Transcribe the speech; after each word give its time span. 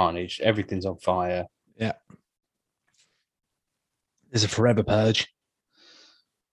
carnage. 0.00 0.40
Everything's 0.42 0.86
on 0.86 0.96
fire. 0.98 1.46
Yeah. 1.76 1.92
There's 4.30 4.44
a 4.44 4.48
forever 4.48 4.82
purge. 4.82 5.26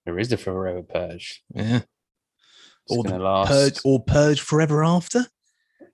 There 0.04 0.18
is 0.18 0.28
the 0.28 0.36
forever 0.36 0.82
purge. 0.82 1.42
Yeah. 1.54 1.80
It's 2.86 2.96
Or 2.96 3.04
the 3.04 3.18
last. 3.18 3.48
purge 3.48 3.78
or 3.84 4.02
purge 4.04 4.40
forever 4.40 4.82
after. 4.84 5.26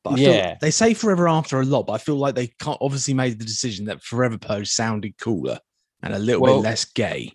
But 0.02 0.14
I 0.14 0.16
Yeah. 0.16 0.46
feel 0.48 0.56
they 0.60 0.70
say 0.70 0.94
forever 0.94 1.28
after 1.28 1.60
a 1.60 1.64
lot, 1.64 1.86
but 1.86 1.94
I 1.94 1.98
feel 1.98 2.16
like 2.16 2.34
they 2.34 2.48
can't 2.48 2.78
obviously 2.80 3.14
made 3.14 3.38
the 3.38 3.44
decision 3.44 3.86
that 3.86 4.02
forever 4.02 4.38
purge 4.38 4.68
sounded 4.68 5.16
cooler 5.18 5.58
and 6.02 6.14
a 6.14 6.18
little 6.18 6.42
Well- 6.42 6.56
bit 6.62 6.64
less 6.68 6.84
gay. 6.84 7.32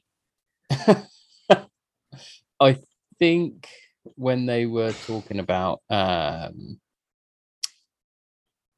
I 2.62 2.78
think 3.20 3.68
when 4.16 4.46
they 4.46 4.66
were 4.66 4.92
talking 5.08 5.40
about 5.40 5.82
um 5.90 6.80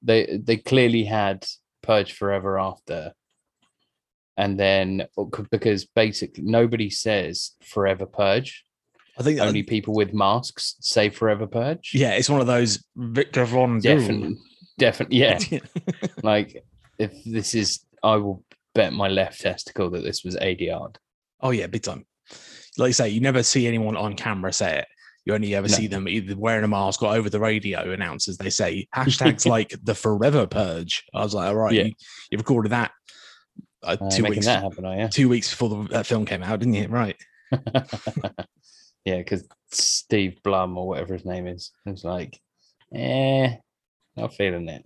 they 0.02 0.40
they 0.42 0.58
clearly 0.58 1.04
had 1.04 1.46
Purge 1.82 2.14
Forever 2.14 2.60
After. 2.60 3.14
And 4.38 4.60
then 4.60 5.06
oh, 5.18 5.30
because 5.52 5.86
basically 5.86 6.44
nobody 6.44 6.90
says 6.90 7.52
Forever 7.64 8.06
Purge, 8.06 8.66
I 9.18 9.24
think 9.24 9.40
uh, 9.40 9.44
only 9.44 9.64
people 9.64 9.94
with 9.94 10.14
masks 10.14 10.76
say 10.80 11.10
Forever 11.10 11.48
Purge. 11.48 11.92
yeah, 11.94 12.12
it's 12.12 12.30
one 12.30 12.42
of 12.42 12.48
those 12.48 12.84
Victor 12.96 13.46
Von 13.46 13.80
definitely, 13.80 14.38
definitely, 14.80 15.18
yeah. 15.18 15.40
like 16.24 16.64
if 16.98 17.14
this 17.26 17.54
is, 17.54 17.86
I 18.04 18.16
will 18.16 18.44
bet 18.74 18.94
my 18.94 19.10
left 19.10 19.42
testicle 19.42 19.90
that 19.92 20.04
this 20.04 20.24
was 20.24 20.36
ADR. 20.38 20.96
oh 21.42 21.52
yeah, 21.52 21.68
big 21.68 21.84
time. 21.84 22.06
Like 22.78 22.90
you 22.90 22.94
say, 22.94 23.10
you 23.10 23.20
never 23.20 23.44
see 23.44 23.68
anyone 23.68 23.98
on 23.98 24.16
camera 24.16 24.54
say 24.54 24.80
it. 24.80 24.88
You 25.26 25.34
only 25.36 25.54
ever 25.56 25.68
No. 25.68 25.74
see 25.76 25.88
them 25.88 26.08
either 26.08 26.36
wearing 26.36 26.64
a 26.64 26.68
mask 26.68 27.04
or 27.04 27.14
over 27.14 27.30
the 27.30 27.40
radio 27.40 27.92
announcers. 27.92 28.38
They 28.38 28.50
say 28.50 28.88
hashtags 28.96 29.46
like 29.50 29.74
the 29.84 29.94
forever 29.96 30.48
purge. 30.48 31.04
I 31.14 31.24
was 31.24 31.34
like, 31.36 31.48
all 31.48 31.56
right, 31.56 31.74
Yeah. 31.74 31.84
you, 31.84 31.94
you 32.32 32.38
recorded 32.40 32.72
that 32.72 32.92
uh, 33.84 33.98
Uh, 34.02 34.10
two 34.10 34.24
making 34.24 34.38
weeks 34.38 34.48
happen, 34.48 34.86
are 34.86 35.00
you? 35.02 35.08
two 35.10 35.30
weeks 35.30 35.50
before 35.52 35.70
the, 35.70 35.84
that 35.92 36.06
film 36.08 36.26
came 36.26 36.42
out, 36.44 36.60
didn't 36.60 36.74
you? 36.76 36.88
Right. 36.88 37.16
yeah, 39.06 39.18
because 39.18 39.48
Steve 39.72 40.42
Blum 40.44 40.78
or 40.78 40.88
whatever 40.88 41.14
his 41.14 41.26
name 41.26 41.48
is, 41.48 41.72
was 41.86 42.04
like, 42.04 42.40
eh, 42.94 43.56
not 44.16 44.34
feeling 44.34 44.68
it. 44.70 44.86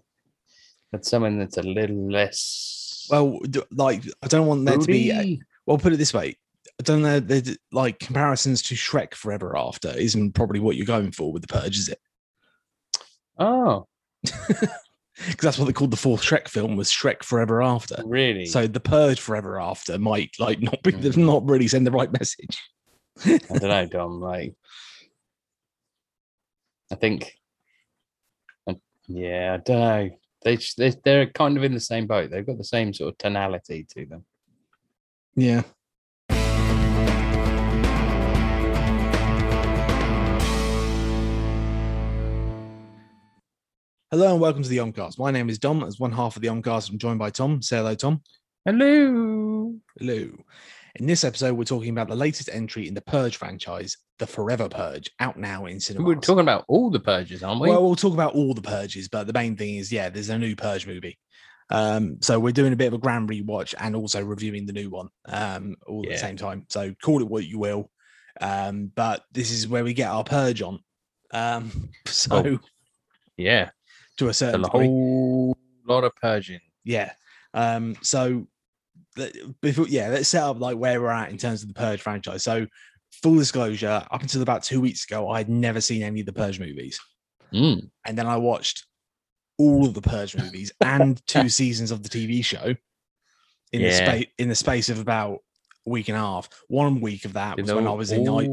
But 0.92 1.06
someone 1.06 1.40
that's 1.40 1.58
a 1.58 1.64
little 1.64 2.10
less. 2.12 3.08
Well, 3.10 3.40
like 3.72 4.04
I 4.24 4.28
don't 4.28 4.48
want 4.48 4.66
there 4.66 4.78
to 4.78 4.86
be. 4.88 5.42
well, 5.66 5.78
put 5.78 5.94
it 5.94 5.98
this 5.98 6.14
way. 6.14 6.38
I 6.80 6.84
don't 6.84 7.02
know. 7.02 7.20
The 7.20 7.58
like 7.72 8.00
comparisons 8.00 8.62
to 8.64 8.76
Shrek 8.76 9.14
Forever 9.14 9.56
After 9.58 9.90
isn't 9.90 10.34
probably 10.34 10.60
what 10.60 10.76
you're 10.76 10.86
going 10.86 11.12
for 11.12 11.32
with 11.32 11.42
the 11.42 11.48
Purge, 11.48 11.78
is 11.78 11.90
it? 11.90 12.00
Oh, 13.38 13.88
Because 15.28 15.44
that's 15.44 15.58
what 15.58 15.64
they 15.66 15.72
called 15.74 15.92
the 15.92 15.98
fourth 15.98 16.22
Shrek 16.22 16.50
film 16.50 16.76
was 16.76 16.92
Shrek 16.92 17.24
Forever 17.24 17.62
After. 17.64 18.04
really? 18.06 18.46
So 18.46 18.68
the 18.68 18.82
Purge 18.82 19.22
Forever 19.22 19.60
After 19.62 19.98
might 19.98 20.32
like 20.40 20.62
not 20.62 20.84
be 20.84 20.92
Mm. 20.92 21.16
not 21.18 21.48
really 21.50 21.70
send 21.70 21.88
the 21.88 21.92
right 21.92 22.12
message. 22.12 22.62
I 23.26 23.38
don't 23.58 23.62
know, 23.64 23.86
Dom. 23.86 24.20
Like, 24.20 24.56
I 26.92 26.96
think, 26.96 27.34
yeah, 29.08 29.54
I 29.54 29.58
don't 29.64 29.80
know. 29.80 30.10
They, 30.44 30.58
they 30.78 30.94
they're 31.06 31.28
kind 31.28 31.56
of 31.58 31.64
in 31.64 31.74
the 31.74 31.80
same 31.80 32.08
boat. 32.08 32.30
They've 32.30 32.46
got 32.46 32.58
the 32.58 32.64
same 32.66 32.94
sort 32.94 33.14
of 33.14 33.18
tonality 33.18 33.86
to 33.96 34.06
them. 34.06 34.26
Yeah. 35.36 35.64
Hello 44.16 44.32
and 44.32 44.40
welcome 44.40 44.64
to 44.64 44.70
the 44.70 44.78
Omcast. 44.78 45.20
My 45.20 45.30
name 45.30 45.50
is 45.50 45.60
Dom. 45.60 45.84
As 45.84 46.00
one 46.00 46.14
half 46.14 46.38
of 46.38 46.42
the 46.42 46.48
Omcast, 46.48 46.90
I'm 46.90 46.98
joined 46.98 47.20
by 47.20 47.30
Tom. 47.30 47.62
Say 47.62 47.76
hello, 47.76 47.96
Tom. 47.96 48.22
Hello. 48.64 49.76
Hello. 50.00 50.30
In 50.96 51.06
this 51.06 51.26
episode, 51.26 51.56
we're 51.56 51.66
talking 51.66 51.90
about 51.90 52.08
the 52.08 52.16
latest 52.16 52.50
entry 52.54 52.88
in 52.88 52.94
the 52.94 53.02
Purge 53.02 53.36
franchise, 53.36 53.98
The 54.20 54.26
Forever 54.26 54.70
Purge, 54.70 55.12
out 55.20 55.38
now 55.38 55.66
in 55.66 55.82
cinemas. 55.82 56.06
We're 56.08 56.16
talking 56.22 56.40
about 56.46 56.64
all 56.70 56.90
the 56.90 57.00
purges, 57.02 57.44
aren't 57.44 57.60
we? 57.60 57.68
Well, 57.68 57.84
we'll 57.84 57.98
talk 57.98 58.14
about 58.14 58.36
all 58.36 58.54
the 58.54 58.62
purges, 58.62 59.10
but 59.10 59.28
the 59.28 59.34
main 59.34 59.58
thing 59.58 59.76
is, 59.76 59.92
yeah, 59.92 60.08
there's 60.08 60.30
a 60.30 60.38
new 60.40 60.56
Purge 60.56 60.88
movie. 60.88 61.20
Um, 61.70 62.16
so 62.22 62.40
we're 62.40 62.54
doing 62.54 62.72
a 62.72 62.78
bit 62.78 62.88
of 62.88 62.94
a 62.94 62.98
grand 63.00 63.28
rewatch 63.30 63.76
and 63.78 63.98
also 63.98 64.24
reviewing 64.24 64.66
the 64.66 64.72
new 64.72 64.90
one 64.90 65.10
um, 65.28 65.76
all 65.88 66.04
at 66.04 66.06
Yeah. 66.06 66.14
the 66.14 66.20
same 66.20 66.38
time. 66.38 66.66
So 66.70 66.96
call 67.04 67.20
it 67.22 67.28
what 67.28 67.44
you 67.46 67.60
will. 67.60 67.92
Um, 68.40 68.94
but 68.96 69.24
this 69.34 69.52
is 69.52 69.68
where 69.68 69.84
we 69.84 69.94
get 69.94 70.10
our 70.10 70.24
purge 70.24 70.62
on. 70.62 70.80
Um, 71.34 71.90
so 72.06 72.30
Oh, 72.34 72.60
yeah, 73.36 73.72
to 74.18 74.28
a 74.28 74.30
a 74.30 74.34
certain 74.34 74.62
degree, 74.62 74.88
whole 74.88 75.58
lot 75.88 76.04
of 76.04 76.16
purging. 76.16 76.60
yeah. 76.84 77.12
Um, 77.54 77.96
so 78.02 78.48
before, 79.62 79.88
yeah, 79.88 80.10
let's 80.10 80.28
set 80.28 80.44
up 80.44 80.60
like 80.60 80.78
where 80.78 81.02
we're 81.02 81.10
at 81.10 81.30
in 81.30 81.38
terms 81.38 81.62
of 81.62 81.70
the 81.70 81.74
Purge 81.74 82.02
franchise. 82.02 82.44
So 82.44 82.68
full 83.22 83.36
disclosure, 83.36 84.06
up 84.12 84.22
until 84.22 84.42
about 84.42 84.64
two 84.64 84.82
weeks 84.82 85.06
ago, 85.06 85.30
I 85.30 85.38
had 85.38 85.50
never 85.50 85.80
seen 85.80 86.04
any 86.04 86.20
of 86.20 86.26
the 86.26 86.34
Purge 86.34 86.60
movies. 86.60 87.00
Mm. 87.54 87.90
and 88.06 88.18
then 88.18 88.28
I 88.28 88.36
watched 88.38 88.86
all 89.58 89.86
of 89.86 89.94
the 89.94 90.02
Purge 90.02 90.36
movies 90.36 90.74
and 90.82 91.26
two 91.28 91.48
seasons 91.48 91.92
of 91.92 92.04
the 92.04 92.10
TV 92.10 92.44
show 92.44 92.76
in 93.72 93.82
the 93.82 93.92
space 93.92 94.26
in 94.38 94.50
the 94.50 94.56
space 94.56 94.90
of 94.90 95.00
about 95.00 95.40
a 95.86 95.90
week 95.90 96.10
and 96.10 96.18
a 96.18 96.20
half. 96.20 96.50
One 96.68 97.02
week 97.02 97.24
of 97.26 97.34
that 97.34 97.58
was 97.58 97.72
when 97.72 97.88
I 97.88 97.92
was 97.92 98.12
in 98.12 98.28
I, 98.28 98.48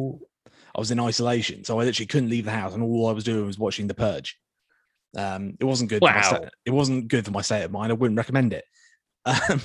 I 0.75 0.79
was 0.79 0.91
in 0.91 1.01
isolation, 1.01 1.65
so 1.65 1.81
I 1.81 1.85
literally 1.85 2.07
couldn't 2.07 2.31
leave 2.31 2.45
the 2.45 2.53
house, 2.53 2.75
and 2.75 2.83
all 2.83 3.09
I 3.09 3.13
was 3.13 3.25
doing 3.25 3.47
was 3.47 3.59
watching 3.59 3.87
the 3.87 3.95
Purge. 3.95 4.39
Um, 5.17 5.57
it 5.61 5.65
wasn't 5.65 5.91
good. 5.91 6.03
Wow. 6.03 6.21
state, 6.23 6.49
it 6.65 6.71
wasn't 6.71 7.09
good 7.09 7.25
for 7.25 7.31
my 7.33 7.43
state 7.43 7.63
of 7.65 7.71
mind. 7.71 7.93
I 7.93 7.95
wouldn't 7.95 8.17
recommend 8.19 8.53
it. 8.53 8.65
Um, 9.25 9.61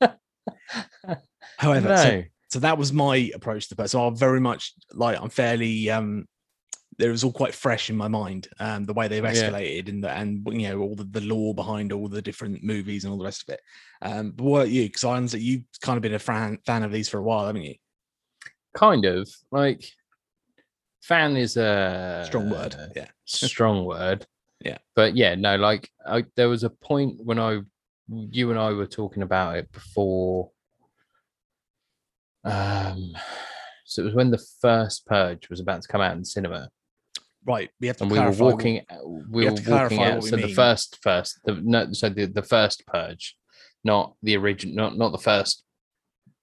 however, 1.58 1.96
so 1.96 2.10
no. 2.16 2.24
so 2.48 2.58
that 2.60 2.78
was 2.78 2.92
my 2.92 3.30
approach 3.34 3.64
to 3.64 3.70
the 3.70 3.76
person. 3.76 3.98
So 3.98 4.06
I'm 4.06 4.16
very 4.16 4.40
much 4.40 4.72
like 4.92 5.20
I'm 5.20 5.30
fairly 5.30 5.90
um 5.90 6.26
it 6.98 7.08
was 7.08 7.22
all 7.22 7.30
quite 7.32 7.54
fresh 7.54 7.90
in 7.90 7.96
my 7.96 8.08
mind. 8.08 8.48
Um 8.58 8.84
the 8.84 8.92
way 8.94 9.06
they've 9.08 9.22
Yeah. 9.22 9.30
escalated 9.50 9.88
and 9.88 10.02
the, 10.02 10.10
and 10.10 10.46
you 10.50 10.68
know 10.68 10.80
all 10.80 10.96
the, 10.96 11.04
the 11.04 11.20
law 11.20 11.52
behind 11.52 11.92
all 11.92 12.08
the 12.08 12.22
different 12.22 12.64
movies 12.64 13.04
and 13.04 13.12
all 13.12 13.18
the 13.18 13.24
rest 13.24 13.48
of 13.48 13.54
it. 13.54 13.60
Um 14.02 14.32
but 14.32 14.44
what 14.44 14.58
about 14.62 14.70
you? 14.70 14.84
Because 14.84 15.04
I 15.04 15.16
understand 15.16 15.44
you've 15.44 15.62
kind 15.82 15.96
of 15.96 16.02
been 16.02 16.14
a 16.14 16.18
fan 16.18 16.58
fan 16.66 16.82
of 16.82 16.90
these 16.92 17.08
for 17.08 17.18
a 17.18 17.22
while, 17.22 17.46
haven't 17.46 17.62
you? 17.62 17.74
kind 18.74 19.04
of 19.06 19.28
like 19.50 19.84
fan 21.02 21.36
is 21.36 21.56
a 21.56 22.22
Strong 22.26 22.50
word. 22.50 22.76
Yeah. 22.94 23.08
strong 23.24 23.84
word. 23.84 24.26
Yeah. 24.64 24.78
But 24.94 25.16
yeah, 25.16 25.34
no, 25.34 25.56
like 25.56 25.90
I, 26.06 26.24
there 26.36 26.48
was 26.48 26.64
a 26.64 26.70
point 26.70 27.24
when 27.24 27.38
I, 27.38 27.60
you 28.08 28.50
and 28.50 28.58
I 28.58 28.72
were 28.72 28.86
talking 28.86 29.22
about 29.22 29.56
it 29.56 29.70
before. 29.72 30.50
Um, 32.44 33.16
so 33.84 34.02
it 34.02 34.06
was 34.06 34.14
when 34.14 34.30
the 34.30 34.44
first 34.60 35.06
Purge 35.06 35.48
was 35.50 35.60
about 35.60 35.82
to 35.82 35.88
come 35.88 36.00
out 36.00 36.16
in 36.16 36.24
cinema, 36.24 36.70
Right. 37.48 37.70
We 37.80 37.86
have 37.86 37.96
to 37.96 38.04
and 38.04 38.12
we 38.12 38.18
were 38.18 38.30
walking. 38.32 38.82
We 39.30 39.46
have 39.46 39.54
were 39.54 39.60
to 39.60 39.70
walking 39.70 39.98
clarify 39.98 40.10
out. 40.12 40.22
we 40.22 40.28
So 40.28 40.36
the 40.36 40.52
first, 40.54 40.98
first, 41.02 41.40
the 41.44 41.54
no, 41.54 41.92
so 41.92 42.10
the 42.10 42.26
the 42.26 42.42
first 42.42 42.86
Purge, 42.86 43.36
not 43.84 44.14
the 44.22 44.36
original, 44.36 44.74
not 44.74 44.98
not 44.98 45.12
the 45.12 45.18
first 45.18 45.64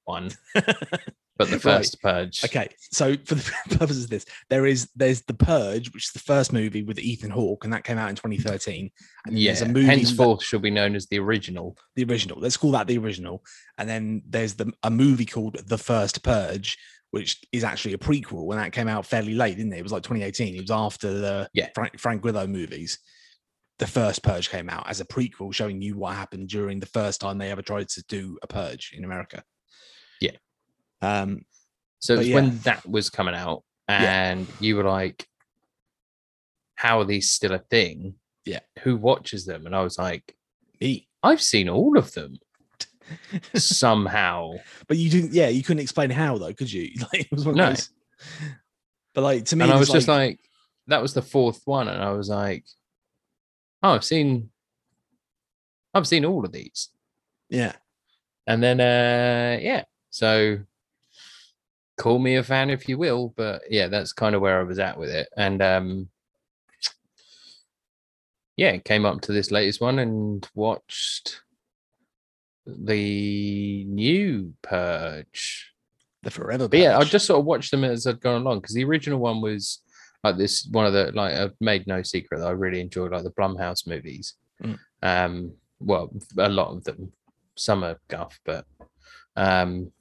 one, 0.05 0.31
but 1.37 1.47
the 1.49 1.55
Right. 1.55 1.61
first 1.61 2.01
Purge. 2.01 2.43
Okay, 2.45 2.69
so 2.91 3.15
for 3.25 3.35
the 3.35 3.51
purposes 3.77 4.05
of 4.05 4.09
this, 4.09 4.25
there 4.49 4.65
is 4.65 4.89
there's 4.95 5.21
the 5.23 5.33
Purge, 5.33 5.93
which 5.93 6.05
is 6.07 6.11
the 6.13 6.19
first 6.19 6.53
movie 6.53 6.83
with 6.83 6.99
Ethan 6.99 7.31
Hawke, 7.31 7.63
and 7.63 7.73
that 7.73 7.83
came 7.83 7.97
out 7.97 8.09
in 8.09 8.15
2013. 8.15 8.89
And 9.25 9.37
Yeah, 9.37 9.51
there's 9.51 9.61
a 9.61 9.65
movie 9.67 9.87
that- 9.87 9.97
henceforth 9.97 10.43
shall 10.43 10.59
be 10.59 10.71
known 10.71 10.95
as 10.95 11.07
the 11.07 11.19
original. 11.19 11.77
the 11.95 12.03
original. 12.05 12.39
Let's 12.39 12.57
call 12.57 12.71
that 12.71 12.87
the 12.87 12.97
original. 12.97 13.43
And 13.77 13.87
then 13.89 14.21
there's 14.27 14.53
the 14.55 14.71
a 14.83 14.89
movie 14.89 15.25
called 15.25 15.57
The 15.67 15.77
First 15.77 16.23
Purge, 16.23 16.77
which 17.11 17.37
is 17.51 17.63
actually 17.63 17.93
a 17.93 17.97
prequel, 17.97 18.51
and 18.51 18.59
that 18.61 18.73
came 18.73 18.87
out 18.87 19.05
fairly 19.05 19.33
late, 19.35 19.57
didn't 19.57 19.73
it? 19.73 19.79
It 19.79 19.83
was 19.83 19.91
like 19.91 20.03
2018. 20.03 20.55
It 20.55 20.61
was 20.61 20.71
after 20.71 21.13
the 21.13 21.49
Yeah. 21.53 21.69
Frank, 21.75 21.99
Frank 21.99 22.21
Grillo 22.21 22.47
movies. 22.47 22.99
The 23.77 23.87
first 23.87 24.23
Purge 24.23 24.49
came 24.49 24.69
out 24.69 24.89
as 24.89 25.01
a 25.01 25.05
prequel, 25.05 25.53
showing 25.53 25.81
you 25.81 25.97
what 25.97 26.15
happened 26.15 26.47
during 26.47 26.79
the 26.79 26.85
first 26.85 27.19
time 27.19 27.37
they 27.37 27.51
ever 27.51 27.61
tried 27.61 27.89
to 27.89 28.03
do 28.07 28.37
a 28.41 28.47
purge 28.47 28.93
in 28.95 29.03
America. 29.03 29.43
Yeah. 30.21 30.31
Um, 31.05 31.45
So 31.99 32.19
yeah. 32.19 32.35
when 32.35 32.57
that 32.59 32.87
was 32.87 33.09
coming 33.09 33.35
out, 33.35 33.63
Yeah. 33.89 34.29
and 34.31 34.47
you 34.59 34.75
were 34.75 34.83
like, 34.83 35.27
"How 36.75 36.99
are 36.99 37.05
these 37.05 37.31
still 37.31 37.53
a 37.53 37.59
thing? 37.59 38.15
Yeah. 38.45 38.59
who 38.83 38.95
watches 38.97 39.45
them?" 39.45 39.65
And 39.65 39.75
I 39.75 39.81
was 39.81 39.97
like, 39.97 40.35
me. 40.81 41.07
"I've 41.23 41.41
seen 41.41 41.67
all 41.69 41.97
of 41.97 42.13
them 42.13 42.37
somehow." 43.55 44.53
But 44.87 44.97
you 44.97 45.09
didn't, 45.09 45.33
yeah, 45.33 45.47
you 45.49 45.63
couldn't 45.63 45.81
explain 45.83 46.09
how 46.09 46.37
though, 46.37 46.53
could 46.53 46.71
you? 46.71 46.91
Like 47.13 47.21
it 47.21 47.31
was 47.31 47.45
one 47.45 47.53
of 47.53 47.57
No. 47.57 47.69
those. 47.69 47.89
But 49.13 49.21
like 49.23 49.45
to 49.45 49.55
me, 49.55 49.63
and 49.63 49.73
I 49.73 49.79
was 49.79 49.89
just 49.89 50.07
like, 50.07 50.39
"That 50.87 51.01
was 51.01 51.13
the 51.13 51.21
fourth 51.21 51.61
one," 51.65 51.87
and 51.87 52.01
I 52.03 52.11
was 52.11 52.29
like, 52.29 52.65
"Oh, 53.81 53.91
I've 53.93 54.03
seen, 54.03 54.49
I've 55.93 56.07
seen 56.07 56.25
all 56.25 56.43
of 56.45 56.51
these." 56.51 56.89
yeah, 57.49 57.73
And 58.47 58.61
then, 58.61 58.79
uh, 58.81 59.57
yeah, 59.61 59.83
so 60.09 60.59
call 61.97 62.19
me 62.19 62.35
a 62.35 62.43
fan 62.43 62.69
if 62.69 62.89
you 62.89 62.97
will, 62.97 63.33
but 63.35 63.63
yeah, 63.69 63.87
that's 63.87 64.13
kind 64.13 64.35
of 64.35 64.41
where 64.41 64.59
I 64.59 64.63
was 64.63 64.79
at 64.79 64.97
with 64.97 65.09
it. 65.09 65.29
And 65.37 65.61
um, 65.61 66.09
yeah, 68.57 68.77
came 68.77 69.05
up 69.05 69.21
to 69.21 69.31
this 69.31 69.51
latest 69.51 69.81
one 69.81 69.99
and 69.99 70.47
watched 70.55 71.41
the 72.65 73.85
new 73.85 74.53
Purge. 74.61 75.71
The 76.23 76.31
Forever. 76.31 76.67
But 76.67 76.79
yeah, 76.79 76.97
I 76.97 77.03
just 77.03 77.27
sort 77.27 77.39
of 77.39 77.45
watched 77.45 77.71
them 77.71 77.83
as 77.83 78.07
I'd 78.07 78.19
gone 78.19 78.41
along 78.41 78.59
because 78.59 78.73
the 78.73 78.83
original 78.83 79.19
one 79.19 79.41
was 79.41 79.81
like 80.23 80.37
this 80.37 80.67
one 80.71 80.87
of 80.87 80.93
the 80.93 81.11
like 81.11 81.35
I've 81.35 81.53
made 81.61 81.85
no 81.85 82.01
secret 82.01 82.39
that 82.39 82.47
I 82.47 82.51
really 82.51 82.81
enjoyed 82.81 83.11
like 83.11 83.23
the 83.23 83.29
Blumhouse 83.31 83.87
movies. 83.87 84.33
Mm. 84.63 84.79
Um, 85.03 85.53
well, 85.79 86.09
a 86.39 86.49
lot 86.49 86.69
of 86.69 86.83
them, 86.83 87.11
some 87.55 87.83
are 87.83 87.99
guff, 88.07 88.39
but 88.43 88.65
um, 89.35 89.91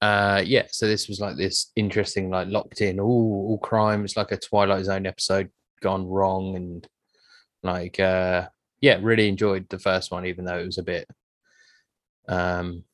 uh, 0.00 0.42
yeah. 0.44 0.66
So 0.70 0.86
this 0.86 1.08
was 1.08 1.20
like 1.20 1.36
this 1.36 1.72
interesting, 1.76 2.30
like 2.30 2.48
locked 2.48 2.80
in, 2.80 3.00
all 3.00 3.46
all 3.48 3.58
crime. 3.58 4.04
It's 4.04 4.16
like 4.16 4.32
a 4.32 4.36
Twilight 4.36 4.84
Zone 4.84 5.06
episode 5.06 5.50
gone 5.82 6.06
wrong, 6.06 6.56
and 6.56 6.86
like 7.62 7.98
uh, 7.98 8.48
yeah, 8.80 8.98
really 9.00 9.28
enjoyed 9.28 9.68
the 9.68 9.78
first 9.78 10.10
one, 10.10 10.26
even 10.26 10.44
though 10.44 10.58
it 10.58 10.66
was 10.66 10.78
a 10.78 10.82
bit 10.82 11.06
um 12.28 12.84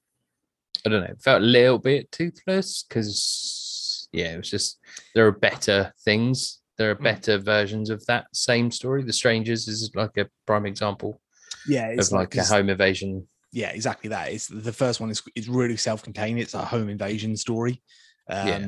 I 0.86 0.90
don't 0.90 1.00
know, 1.00 1.08
it 1.08 1.22
felt 1.22 1.42
a 1.42 1.44
little 1.44 1.78
bit 1.78 2.12
toothless 2.12 2.84
because 2.88 4.08
yeah, 4.12 4.34
it 4.34 4.36
was 4.36 4.50
just 4.50 4.78
there 5.14 5.26
are 5.26 5.32
better 5.32 5.92
things. 6.04 6.60
There 6.76 6.90
are 6.90 6.96
Mm. 6.96 7.04
better 7.04 7.38
versions 7.38 7.88
of 7.90 8.04
that 8.06 8.26
same 8.32 8.70
story. 8.70 9.02
The 9.02 9.12
Strangers 9.12 9.68
is 9.68 9.90
like 9.94 10.16
a 10.16 10.28
prime 10.46 10.66
example 10.66 11.20
yeah, 11.66 11.86
it's 11.88 12.08
of 12.08 12.18
like 12.18 12.34
a 12.36 12.44
home 12.44 12.68
invasion. 12.68 13.26
Yeah, 13.54 13.70
exactly 13.70 14.10
that. 14.10 14.32
It's 14.32 14.48
the 14.48 14.72
first 14.72 15.00
one 15.00 15.10
is 15.10 15.22
is 15.36 15.48
really 15.48 15.76
self-contained. 15.76 16.40
It's 16.40 16.54
a 16.54 16.64
home 16.64 16.88
invasion 16.88 17.36
story. 17.36 17.82
Um, 18.28 18.46
Yeah. 18.48 18.66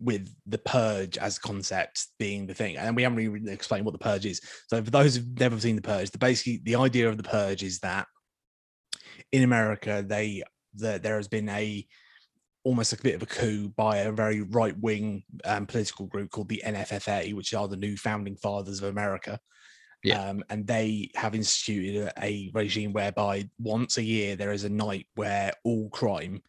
with 0.00 0.34
the 0.46 0.56
purge 0.58 1.18
as 1.18 1.38
concept 1.38 2.06
being 2.18 2.46
the 2.46 2.54
thing, 2.54 2.78
and 2.78 2.96
we 2.96 3.02
haven't 3.02 3.18
really 3.18 3.52
explained 3.52 3.84
what 3.84 3.92
the 3.92 3.98
purge 3.98 4.24
is. 4.26 4.40
So, 4.68 4.82
for 4.82 4.90
those 4.90 5.14
who've 5.14 5.38
never 5.38 5.60
seen 5.60 5.76
the 5.76 5.82
purge, 5.82 6.10
the 6.10 6.18
basically 6.18 6.62
the 6.64 6.76
idea 6.76 7.08
of 7.08 7.16
the 7.18 7.22
purge 7.22 7.62
is 7.62 7.78
that 7.80 8.06
in 9.30 9.42
America, 9.44 10.02
they 10.06 10.42
that 10.76 11.02
there 11.02 11.16
has 11.16 11.28
been 11.28 11.48
a 11.50 11.86
almost 12.64 12.94
a 12.94 13.02
bit 13.02 13.14
of 13.14 13.22
a 13.22 13.26
coup 13.26 13.68
by 13.76 13.98
a 13.98 14.10
very 14.10 14.40
right 14.40 14.76
wing 14.80 15.22
um, 15.44 15.66
political 15.66 16.06
group 16.06 16.30
called 16.30 16.48
the 16.48 16.62
NFFA, 16.66 17.34
which 17.34 17.52
are 17.52 17.68
the 17.68 17.76
new 17.76 17.96
founding 17.96 18.36
fathers 18.36 18.82
of 18.82 18.88
America. 18.88 19.38
Yeah. 20.04 20.22
Um, 20.22 20.44
and 20.50 20.66
they 20.66 21.10
have 21.14 21.34
instituted 21.34 22.12
a, 22.22 22.50
regime 22.52 22.92
whereby 22.92 23.48
once 23.58 23.96
a 23.96 24.02
year 24.02 24.36
there 24.36 24.52
is 24.52 24.64
a 24.64 24.68
night 24.68 25.06
where 25.14 25.50
all 25.64 25.88
crime, 25.88 26.42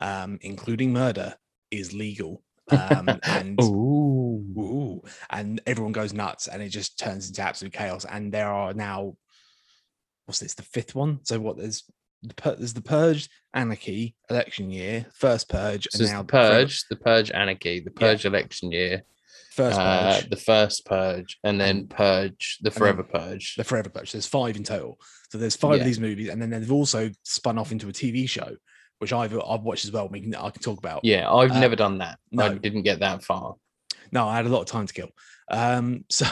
um, 0.00 0.38
including 0.42 0.92
murder, 0.92 1.34
is 1.70 1.94
legal. 1.94 2.42
Um, 2.70 3.08
and 3.24 3.60
Ooh. 3.62 4.44
Ooh, 4.58 5.02
and 5.30 5.60
everyone 5.66 5.92
goes 5.92 6.12
nuts 6.12 6.48
and 6.48 6.62
it 6.62 6.68
just 6.68 6.98
turns 6.98 7.28
into 7.28 7.42
absolute 7.42 7.72
chaos. 7.72 8.04
And 8.04 8.30
there 8.30 8.52
are 8.52 8.74
now, 8.74 9.16
what's 10.26 10.40
this, 10.40 10.54
the 10.54 10.62
fifth 10.62 10.94
one? 10.94 11.20
So 11.22 11.40
what 11.40 11.56
there's 11.56 11.84
the 12.22 12.34
pur- 12.34 12.56
there's 12.56 12.74
the 12.74 12.82
purge, 12.82 13.30
anarchy, 13.54 14.16
election 14.28 14.70
year, 14.70 15.06
first 15.14 15.48
purge, 15.48 15.88
So 15.90 16.04
and 16.04 16.12
now 16.12 16.22
the 16.22 16.28
purge, 16.28 16.84
the 16.90 16.96
purge 16.96 17.30
anarchy, 17.30 17.80
the 17.80 17.90
purge 17.90 18.26
election 18.26 18.72
year, 18.72 19.04
first 19.62 19.78
uh, 19.78 20.20
the 20.30 20.36
first 20.36 20.86
purge, 20.86 21.38
and 21.44 21.60
then 21.60 21.86
purge, 21.88 22.58
the 22.62 22.70
then 22.70 22.78
forever 22.78 23.02
purge. 23.02 23.54
the 23.56 23.64
forever 23.64 23.90
purge. 23.90 24.12
There's 24.12 24.26
five 24.26 24.56
in 24.56 24.64
total. 24.64 24.98
So 25.30 25.38
there's 25.38 25.56
five 25.56 25.74
Yeah. 25.76 25.80
of 25.80 25.86
these 25.86 26.00
movies, 26.00 26.28
and 26.30 26.40
then 26.40 26.50
they've 26.50 26.72
also 26.72 27.10
spun 27.24 27.58
off 27.58 27.72
into 27.72 27.88
a 27.88 27.92
TV 27.92 28.28
show, 28.28 28.56
which 28.98 29.12
I've 29.12 29.34
I've 29.38 29.62
watched 29.62 29.84
as 29.84 29.92
well. 29.92 30.08
We 30.08 30.20
can 30.22 30.34
I 30.34 30.50
can 30.50 30.62
talk 30.62 30.78
about. 30.78 31.04
yeah, 31.04 31.30
I've 31.30 31.52
uh, 31.52 31.60
never 31.60 31.76
done 31.76 31.98
that. 31.98 32.18
No. 32.30 32.46
I 32.46 32.54
didn't 32.54 32.82
get 32.82 33.00
that 33.00 33.22
far. 33.24 33.56
No, 34.10 34.26
I 34.26 34.36
had 34.36 34.46
a 34.46 34.48
lot 34.48 34.60
of 34.60 34.66
time 34.66 34.86
to 34.86 34.94
kill. 34.94 35.10
Um, 35.50 36.04
so 36.10 36.26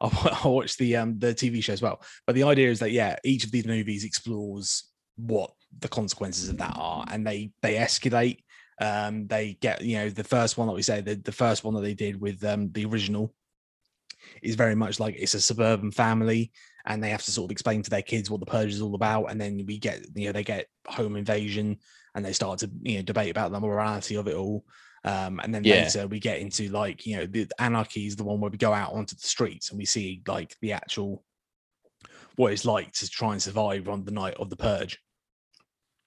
I, 0.00 0.40
I 0.44 0.48
watched 0.48 0.78
the 0.78 0.96
um 0.96 1.18
the 1.18 1.34
TV 1.34 1.62
show 1.62 1.72
as 1.72 1.82
well. 1.82 2.02
But 2.26 2.34
the 2.34 2.44
idea 2.44 2.70
is 2.70 2.78
that 2.80 2.92
yeah, 2.92 3.16
each 3.24 3.44
of 3.44 3.50
these 3.52 3.66
movies 3.66 4.04
explores 4.04 4.84
what 5.16 5.50
the 5.78 5.88
consequences 5.88 6.48
of 6.48 6.58
that 6.58 6.74
are, 6.76 7.04
and 7.10 7.26
they 7.26 7.50
they 7.62 7.74
escalate. 7.74 8.38
Um, 8.80 9.26
they 9.26 9.58
get 9.60 9.82
you 9.82 9.96
know 9.98 10.10
the 10.10 10.24
first 10.24 10.56
one 10.56 10.66
that 10.66 10.74
we 10.74 10.82
say 10.82 11.00
the, 11.02 11.14
the 11.14 11.32
first 11.32 11.64
one 11.64 11.74
that 11.74 11.82
they 11.82 11.94
did 11.94 12.20
with 12.20 12.42
um 12.44 12.72
the 12.72 12.86
original 12.86 13.34
is 14.42 14.54
very 14.54 14.74
much 14.74 15.00
like 15.00 15.14
it's 15.18 15.34
a 15.34 15.40
suburban 15.40 15.90
family 15.90 16.50
and 16.86 17.02
they 17.02 17.10
have 17.10 17.22
to 17.22 17.30
sort 17.30 17.46
of 17.46 17.52
explain 17.52 17.82
to 17.82 17.90
their 17.90 18.02
kids 18.02 18.30
what 18.30 18.40
the 18.40 18.46
purge 18.46 18.72
is 18.72 18.80
all 18.80 18.94
about. 18.94 19.26
And 19.26 19.40
then 19.40 19.64
we 19.66 19.78
get 19.78 20.04
you 20.14 20.26
know 20.26 20.32
they 20.32 20.44
get 20.44 20.66
home 20.86 21.16
invasion 21.16 21.78
and 22.14 22.24
they 22.24 22.32
start 22.32 22.58
to 22.60 22.70
you 22.82 22.96
know 22.96 23.02
debate 23.02 23.30
about 23.30 23.52
the 23.52 23.60
morality 23.60 24.16
of 24.16 24.28
it 24.28 24.36
all. 24.36 24.64
Um, 25.04 25.40
and 25.42 25.54
then 25.54 25.62
Yeah. 25.62 25.84
later 25.84 26.06
we 26.06 26.20
get 26.20 26.40
into 26.40 26.68
like 26.68 27.06
you 27.06 27.16
know 27.16 27.26
the 27.26 27.48
anarchy 27.58 28.06
is 28.06 28.16
the 28.16 28.24
one 28.24 28.40
where 28.40 28.50
we 28.50 28.58
go 28.58 28.72
out 28.72 28.92
onto 28.92 29.14
the 29.14 29.26
streets 29.26 29.70
and 29.70 29.78
we 29.78 29.84
see 29.84 30.22
like 30.26 30.56
the 30.60 30.72
actual 30.72 31.24
what 32.36 32.52
it's 32.52 32.64
like 32.64 32.92
to 32.92 33.08
try 33.08 33.32
and 33.32 33.42
survive 33.42 33.88
on 33.88 34.04
the 34.04 34.10
night 34.10 34.34
of 34.34 34.50
the 34.50 34.56
purge 34.56 34.98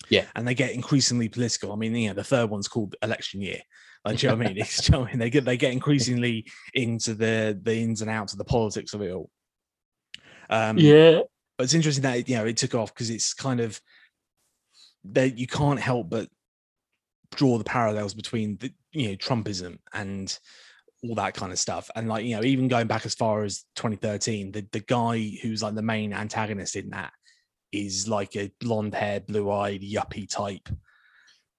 Yeah. 0.10 0.26
and 0.36 0.48
they 0.48 0.54
get 0.54 0.72
increasingly 0.72 1.30
political 1.30 1.72
i 1.72 1.76
mean 1.76 1.96
you 1.96 2.10
know 2.10 2.14
the 2.14 2.24
third 2.24 2.50
one's 2.50 2.68
called 2.68 2.96
election 3.02 3.42
year 3.42 3.60
like 4.06 4.18
do 4.18 4.28
you 4.28 4.32
know 4.32 4.38
what 4.38 4.46
i 4.46 4.50
mean 4.50 4.58
it's, 4.58 4.88
you 4.88 4.92
know 4.94 5.06
I 5.06 5.10
mean? 5.10 5.20
they 5.20 5.30
get 5.30 5.46
they 5.46 5.58
get 5.58 5.72
increasingly 5.72 6.46
into 6.74 7.14
the 7.14 7.58
the 7.62 7.76
ins 7.78 8.02
and 8.02 8.10
outs 8.10 8.34
of 8.34 8.38
the 8.38 8.46
politics 8.46 8.94
of 8.94 9.02
it 9.02 9.12
all 9.12 9.30
um 10.50 10.78
yeah. 10.78 11.22
but 11.58 11.64
it's 11.64 11.74
interesting 11.74 12.04
that 12.04 12.28
you 12.28 12.36
know 12.36 12.46
it 12.46 12.58
took 12.58 12.76
off 12.76 12.94
because 12.94 13.10
it's 13.10 13.34
kind 13.34 13.60
of 13.60 13.80
that 15.06 15.38
you 15.38 15.48
can't 15.48 15.80
help 15.80 16.10
but 16.10 16.28
draw 17.36 17.58
the 17.58 17.64
parallels 17.64 18.14
between 18.14 18.58
the 18.58 18.72
you 18.92 19.10
know 19.10 19.16
Trumpism 19.16 19.78
and 19.94 20.38
all 21.04 21.16
that 21.16 21.34
kind 21.34 21.52
of 21.52 21.60
stuff. 21.60 21.90
And 21.96 22.08
like 22.08 22.26
you 22.26 22.36
know, 22.36 22.44
even 22.44 22.68
going 22.68 22.88
back 22.88 23.06
as 23.06 23.16
far 23.16 23.44
as 23.44 23.66
2013, 23.76 24.52
the 24.52 24.66
the 24.72 24.80
guy 24.80 25.32
who's 25.42 25.64
like 25.64 25.76
the 25.76 25.82
main 25.82 26.14
antagonist 26.14 26.76
in 26.76 26.90
that 26.92 27.12
is 27.74 28.08
like 28.08 28.36
a 28.36 28.52
blonde 28.60 28.94
haired, 28.96 29.26
blue 29.26 29.52
eyed, 29.52 29.82
yuppie 29.82 30.30
type. 30.30 30.70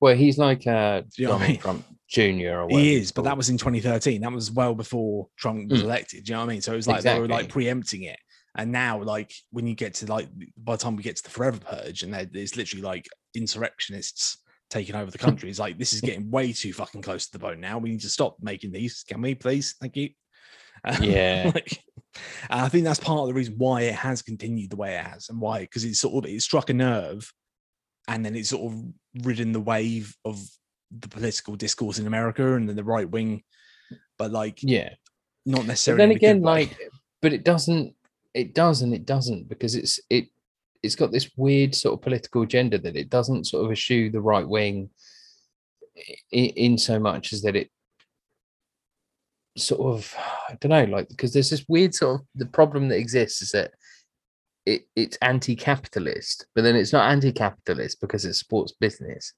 Well, 0.00 0.14
he's 0.14 0.38
like 0.38 0.66
uh, 0.66 1.02
you 1.16 1.26
know 1.26 1.34
what 1.34 1.42
I 1.42 1.48
mean? 1.48 1.58
Trump 1.58 1.84
Jr. 2.08 2.60
or. 2.60 2.68
He 2.70 2.94
is, 2.96 3.10
but 3.12 3.24
that 3.24 3.36
was 3.36 3.48
in 3.50 3.58
2013. 3.58 4.20
That 4.20 4.32
was 4.32 4.50
well 4.50 4.74
before 4.74 5.28
Trump 5.38 5.70
was 5.70 5.80
Mm. 5.80 5.84
elected. 5.84 6.24
Do 6.24 6.30
you 6.30 6.36
know 6.36 6.40
what 6.42 6.50
I 6.50 6.52
mean? 6.54 6.62
So 6.62 6.72
it 6.72 6.76
was 6.76 6.86
like 6.88 7.02
they 7.02 7.18
were 7.18 7.28
like 7.28 7.48
preempting 7.48 8.02
it. 8.02 8.18
And 8.56 8.70
now, 8.70 9.02
like 9.02 9.32
when 9.50 9.66
you 9.66 9.74
get 9.74 9.94
to 9.94 10.06
like 10.06 10.28
by 10.56 10.74
the 10.76 10.82
time 10.82 10.94
we 10.96 11.02
get 11.02 11.16
to 11.16 11.22
the 11.24 11.30
Forever 11.30 11.58
Purge, 11.58 12.02
and 12.02 12.12
there- 12.14 12.28
it's 12.32 12.56
literally 12.56 12.82
like 12.82 13.08
insurrectionists 13.34 14.38
taking 14.70 14.94
over 14.94 15.10
the 15.10 15.18
country. 15.18 15.48
It's 15.50 15.58
like 15.58 15.78
this 15.78 15.92
is 15.92 16.00
getting 16.00 16.30
way 16.30 16.52
too 16.52 16.72
fucking 16.72 17.02
close 17.02 17.26
to 17.26 17.32
the 17.32 17.38
bone. 17.38 17.60
Now 17.60 17.78
we 17.78 17.90
need 17.90 18.00
to 18.02 18.08
stop 18.08 18.36
making 18.40 18.72
these. 18.72 19.04
Can 19.08 19.20
we 19.22 19.34
please? 19.34 19.74
Thank 19.80 19.96
you. 19.96 20.10
Um, 20.84 20.96
Yeah. 21.02 21.50
like, 21.54 21.80
and 22.50 22.60
I 22.60 22.68
think 22.68 22.84
that's 22.84 23.00
part 23.00 23.20
of 23.20 23.26
the 23.28 23.34
reason 23.34 23.54
why 23.58 23.82
it 23.82 23.94
has 23.94 24.22
continued 24.22 24.70
the 24.70 24.76
way 24.76 24.94
it 24.96 25.04
has, 25.04 25.28
and 25.28 25.40
why 25.40 25.60
because 25.60 25.84
it's 25.84 26.00
sort 26.00 26.24
of 26.24 26.30
it 26.30 26.40
struck 26.42 26.70
a 26.70 26.74
nerve, 26.74 27.32
and 28.08 28.24
then 28.24 28.34
it's 28.36 28.50
sort 28.50 28.72
of 28.72 28.82
ridden 29.24 29.52
the 29.52 29.60
wave 29.60 30.16
of 30.24 30.40
the 30.96 31.08
political 31.08 31.56
discourse 31.56 31.98
in 31.98 32.06
America 32.06 32.54
and 32.54 32.68
then 32.68 32.76
the 32.76 32.84
right 32.84 33.10
wing, 33.10 33.42
but 34.18 34.30
like 34.30 34.58
yeah. 34.62 34.90
not 35.46 35.60
But 35.60 35.66
necessarily. 35.66 35.98
then 35.98 36.10
a 36.10 36.14
good 36.14 36.16
again, 36.16 36.42
like, 36.42 36.76
but 37.22 37.32
it 37.32 37.44
doesn't. 37.44 37.94
It 38.34 38.54
does 38.54 38.82
and 38.82 38.92
it 38.94 39.06
doesn't 39.06 39.48
because 39.48 39.74
it's 39.74 40.00
it. 40.10 40.28
It's 40.82 40.96
got 40.96 41.12
this 41.12 41.30
weird 41.36 41.74
sort 41.74 41.94
of 41.94 42.02
political 42.02 42.42
agenda 42.42 42.78
that 42.78 42.96
it 42.96 43.08
doesn't 43.08 43.46
sort 43.46 43.64
of 43.64 43.72
eschew 43.72 44.10
the 44.10 44.20
right 44.20 44.46
wing 44.46 44.90
in, 46.30 46.44
in 46.46 46.78
so 46.78 46.98
much 46.98 47.32
as 47.32 47.42
that 47.42 47.56
it 47.56 47.70
sort 49.56 49.80
of 49.94 50.14
I 50.48 50.56
don't 50.60 50.70
know, 50.70 50.84
like 50.96 51.08
because 51.08 51.32
there's 51.32 51.50
this 51.50 51.64
weird 51.68 51.94
sort 51.94 52.20
of 52.20 52.26
the 52.34 52.46
problem 52.46 52.88
that 52.88 52.98
exists 52.98 53.42
is 53.42 53.50
that 53.52 53.72
it 54.66 54.86
it's 54.96 55.16
anti-capitalist, 55.22 56.46
but 56.54 56.62
then 56.62 56.74
it's 56.76 56.92
not 56.92 57.10
anti-capitalist 57.10 58.00
because 58.00 58.24
it 58.24 58.34
supports 58.34 58.72
business. 58.72 59.32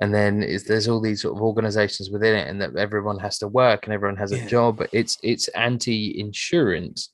And 0.00 0.12
then 0.12 0.42
is 0.42 0.64
there's 0.64 0.88
all 0.88 1.00
these 1.00 1.22
sort 1.22 1.36
of 1.36 1.42
organizations 1.42 2.10
within 2.10 2.34
it, 2.34 2.48
and 2.48 2.60
that 2.60 2.76
everyone 2.76 3.18
has 3.20 3.38
to 3.38 3.48
work 3.48 3.84
and 3.84 3.94
everyone 3.94 4.16
has 4.16 4.32
a 4.32 4.38
Yeah. 4.38 4.46
job. 4.48 4.78
But 4.78 4.90
it's 4.92 5.16
it's 5.22 5.48
anti-insurance 5.48 7.12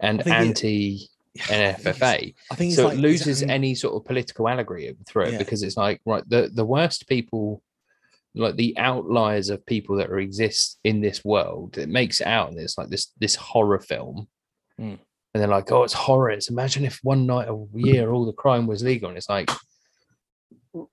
and 0.00 0.20
I 0.20 0.24
think 0.24 0.36
it- 0.36 0.40
anti 0.48 1.08
I 1.38 1.42
think 1.42 1.60
it's- 1.86 1.98
NFFA. 1.98 2.34
I 2.50 2.54
think 2.54 2.74
So 2.74 2.86
like, 2.86 2.98
it 2.98 3.00
loses 3.00 3.42
any 3.42 3.74
sort 3.74 3.94
of 3.94 4.04
political 4.04 4.48
allegory 4.48 4.94
through 5.06 5.24
it 5.26 5.32
Yeah. 5.32 5.38
because 5.38 5.62
it's 5.62 5.76
like 5.76 6.00
right 6.04 6.24
the 6.28 6.50
the 6.52 6.64
worst 6.64 7.08
people 7.08 7.62
like 8.34 8.56
the 8.56 8.76
outliers 8.78 9.48
of 9.50 9.64
people 9.66 9.96
that 9.96 10.10
are 10.10 10.20
exist 10.20 10.78
in 10.84 11.00
this 11.00 11.24
world 11.24 11.76
it 11.78 11.88
makes 11.88 12.20
it 12.20 12.26
out 12.26 12.48
and 12.50 12.58
it's 12.60 12.78
like 12.78 12.88
this 12.88 13.12
this 13.18 13.34
horror 13.34 13.80
film. 13.80 14.28
Mm. 14.80 14.98
and 15.34 15.40
they're 15.40 15.48
like 15.48 15.70
oh 15.72 15.82
it's 15.82 15.92
horror. 15.92 16.30
It's 16.30 16.48
imagine 16.50 16.84
if 16.84 17.00
one 17.02 17.26
night 17.26 17.48
a 17.48 17.56
year 17.74 18.10
all 18.12 18.24
the 18.26 18.32
crime 18.32 18.66
was 18.66 18.82
legal. 18.82 19.08
And 19.08 19.18
it's 19.18 19.28
like 19.28 19.50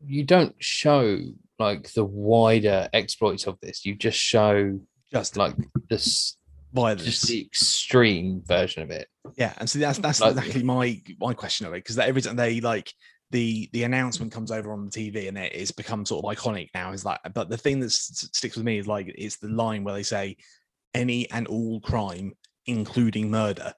you 0.05 0.23
don't 0.23 0.55
show 0.59 1.19
like 1.59 1.91
the 1.93 2.05
wider 2.05 2.89
exploits 2.93 3.45
of 3.47 3.59
this. 3.61 3.85
You 3.85 3.95
just 3.95 4.17
show 4.17 4.79
just 5.11 5.37
like 5.37 5.55
this 5.89 6.37
violence. 6.73 7.03
just 7.03 7.27
the 7.27 7.41
extreme 7.41 8.41
version 8.45 8.83
of 8.83 8.91
it. 8.91 9.07
Yeah, 9.35 9.53
and 9.57 9.69
so 9.69 9.79
that's 9.79 9.99
that's 9.99 10.19
Like- 10.21 10.35
exactly 10.37 10.63
my 10.63 11.01
my 11.19 11.33
question 11.33 11.65
of 11.67 11.73
it 11.73 11.77
because 11.83 11.97
every 11.99 12.21
time 12.21 12.35
they 12.35 12.59
like 12.61 12.91
the 13.31 13.69
the 13.73 13.83
announcement 13.83 14.31
comes 14.31 14.51
over 14.51 14.71
on 14.71 14.85
the 14.85 14.91
TV 14.91 15.27
and 15.27 15.37
it, 15.37 15.51
it's 15.53 15.71
become 15.71 16.05
sort 16.05 16.23
of 16.23 16.37
iconic 16.37 16.69
now 16.73 16.93
is 16.93 17.03
like 17.03 17.19
but 17.33 17.49
the 17.49 17.57
thing 17.57 17.79
that 17.79 17.87
s- 17.87 18.29
sticks 18.33 18.55
with 18.55 18.65
me 18.65 18.77
is 18.77 18.87
like 18.87 19.11
it's 19.17 19.37
the 19.37 19.49
line 19.49 19.83
where 19.83 19.93
they 19.93 20.03
say 20.03 20.37
any 20.93 21.29
and 21.31 21.45
all 21.47 21.81
crime 21.81 22.31
including 22.67 23.31
murder, 23.31 23.73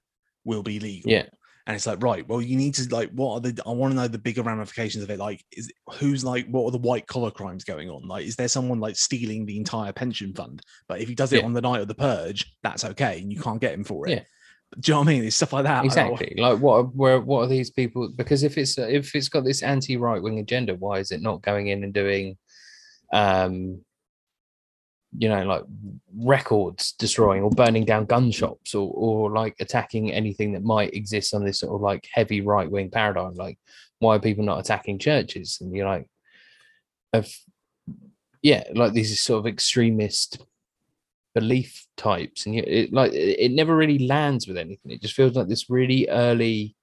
will 0.45 0.63
be 0.63 0.79
legal. 0.79 1.11
Yeah. 1.11 1.25
And 1.67 1.75
it's 1.75 1.85
like, 1.85 2.01
right, 2.01 2.27
well, 2.27 2.41
you 2.41 2.57
need 2.57 2.73
to 2.75 2.89
like, 2.89 3.11
what 3.11 3.33
are 3.35 3.39
the? 3.41 3.61
I 3.63 3.69
want 3.69 3.91
to 3.91 3.95
know 3.95 4.07
the 4.07 4.17
bigger 4.17 4.41
ramifications 4.41 5.03
of 5.03 5.11
it. 5.11 5.19
Like, 5.19 5.45
is 5.55 5.71
who's 5.93 6.23
like, 6.25 6.47
what 6.47 6.65
are 6.65 6.71
the 6.71 6.79
white 6.79 7.05
collar 7.05 7.29
crimes 7.29 7.63
going 7.63 7.87
on? 7.91 8.07
Like, 8.07 8.25
is 8.25 8.35
there 8.35 8.47
someone 8.47 8.79
like 8.79 8.95
stealing 8.95 9.45
the 9.45 9.57
entire 9.57 9.93
pension 9.93 10.33
fund? 10.33 10.63
But 10.87 11.01
if 11.01 11.07
he 11.07 11.13
does 11.13 11.31
it 11.31 11.41
Yeah. 11.41 11.45
on 11.45 11.53
the 11.53 11.61
night 11.61 11.81
of 11.81 11.87
the 11.87 11.93
purge, 11.93 12.51
that's 12.63 12.83
okay, 12.85 13.19
and 13.21 13.31
you 13.31 13.39
can't 13.39 13.61
get 13.61 13.73
him 13.75 13.83
for 13.83 14.07
it. 14.07 14.11
Yeah. 14.11 14.23
Do 14.77 14.91
you 14.91 14.93
know 14.93 14.99
what 14.99 15.07
I 15.07 15.11
mean? 15.13 15.23
It's 15.25 15.35
stuff 15.35 15.53
like 15.53 15.63
that. 15.63 15.83
exactly 15.83 16.35
like 16.37 16.59
what 16.59 16.75
are, 16.75 16.83
where 16.83 17.19
what 17.19 17.41
are 17.41 17.47
these 17.47 17.71
people 17.71 18.09
because 18.09 18.43
if 18.43 18.57
it's 18.57 18.77
if 18.77 19.15
it's 19.15 19.29
got 19.29 19.43
this 19.43 19.63
anti 19.63 19.97
right 19.97 20.21
wing 20.21 20.39
agenda 20.39 20.75
why 20.75 20.99
is 20.99 21.11
it 21.11 21.21
not 21.21 21.41
going 21.41 21.67
in 21.67 21.83
and 21.83 21.93
doing 21.93 22.37
um 23.11 23.81
you 25.17 25.27
know 25.27 25.43
like 25.43 25.63
records 26.15 26.91
destroying 26.93 27.41
or 27.41 27.49
burning 27.49 27.83
down 27.83 28.05
gun 28.05 28.29
shops 28.29 28.75
or 28.75 28.91
or 28.93 29.31
like 29.31 29.55
attacking 29.59 30.11
anything 30.11 30.53
that 30.53 30.63
might 30.63 30.93
exist 30.93 31.33
on 31.33 31.43
this 31.43 31.59
sort 31.59 31.73
of 31.73 31.81
like 31.81 32.07
heavy 32.11 32.41
right 32.41 32.69
wing 32.69 32.91
paradigm 32.91 33.33
like 33.33 33.57
why 33.97 34.15
are 34.15 34.19
people 34.19 34.45
not 34.45 34.59
attacking 34.59 34.99
churches 34.99 35.57
and 35.61 35.75
you're 35.75 35.87
like 35.87 36.07
of 37.13 37.27
yeah 38.43 38.63
like 38.75 38.93
these 38.93 39.19
sort 39.19 39.39
of 39.39 39.47
extremist 39.47 40.45
belief 41.35 41.85
types 41.95 42.45
and 42.45 42.55
you, 42.55 42.63
it 42.65 42.91
like 42.91 43.11
it, 43.13 43.51
never 43.51 43.75
really 43.75 43.99
lands 43.99 44.47
with 44.47 44.57
anything 44.57 44.91
it 44.91 45.01
just 45.01 45.13
feels 45.13 45.35
like 45.35 45.47
this 45.47 45.69
really 45.69 46.07
early 46.09 46.75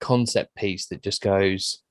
concept 0.00 0.54
piece 0.54 0.86
that 0.86 1.02
just 1.02 1.20
goes 1.22 1.82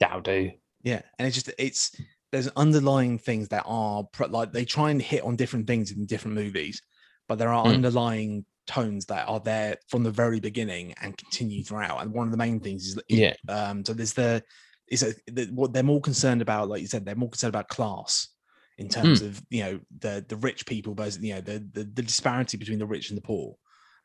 dow 0.00 0.20
do 0.20 0.50
Yeah, 0.82 1.02
and 1.18 1.26
it's 1.26 1.36
just 1.36 1.50
it's 1.58 1.94
there's 2.30 2.48
underlying 2.56 3.18
things 3.18 3.48
that 3.48 3.64
are 3.66 4.06
like 4.28 4.52
they 4.52 4.64
try 4.64 4.90
and 4.90 5.02
hit 5.02 5.24
on 5.24 5.36
different 5.36 5.66
things 5.66 5.90
in 5.90 6.06
different 6.06 6.36
movies, 6.36 6.80
but 7.26 7.38
there 7.38 7.52
are 7.52 7.64
Mm. 7.66 7.74
underlying 7.74 8.44
tones 8.66 9.06
that 9.06 9.28
are 9.28 9.40
there 9.40 9.76
from 9.88 10.02
the 10.02 10.10
very 10.10 10.40
beginning 10.40 10.94
and 11.00 11.16
continue 11.16 11.64
throughout. 11.64 12.02
And 12.02 12.12
one 12.12 12.26
of 12.26 12.30
the 12.30 12.36
main 12.36 12.60
things 12.60 12.86
is 12.86 13.00
Yeah. 13.08 13.34
um 13.48 13.84
so 13.84 13.92
there's 13.92 14.12
the 14.12 14.42
is 14.88 15.02
a, 15.02 15.12
the, 15.30 15.46
what 15.46 15.72
they're 15.72 15.82
more 15.82 16.00
concerned 16.00 16.42
about, 16.42 16.68
like 16.68 16.80
you 16.80 16.86
said, 16.86 17.04
they're 17.04 17.14
more 17.14 17.30
concerned 17.30 17.54
about 17.54 17.68
class 17.68 18.28
in 18.78 18.88
terms 18.88 19.20
hmm. 19.20 19.26
of 19.26 19.42
you 19.50 19.62
know 19.62 19.80
the 19.98 20.24
the 20.28 20.36
rich 20.36 20.64
people 20.64 20.94
versus 20.94 21.22
you 21.22 21.34
know 21.34 21.40
the, 21.40 21.58
the 21.72 21.84
the 21.84 22.02
disparity 22.02 22.56
between 22.56 22.78
the 22.78 22.86
rich 22.86 23.10
and 23.10 23.16
the 23.16 23.22
poor. 23.22 23.54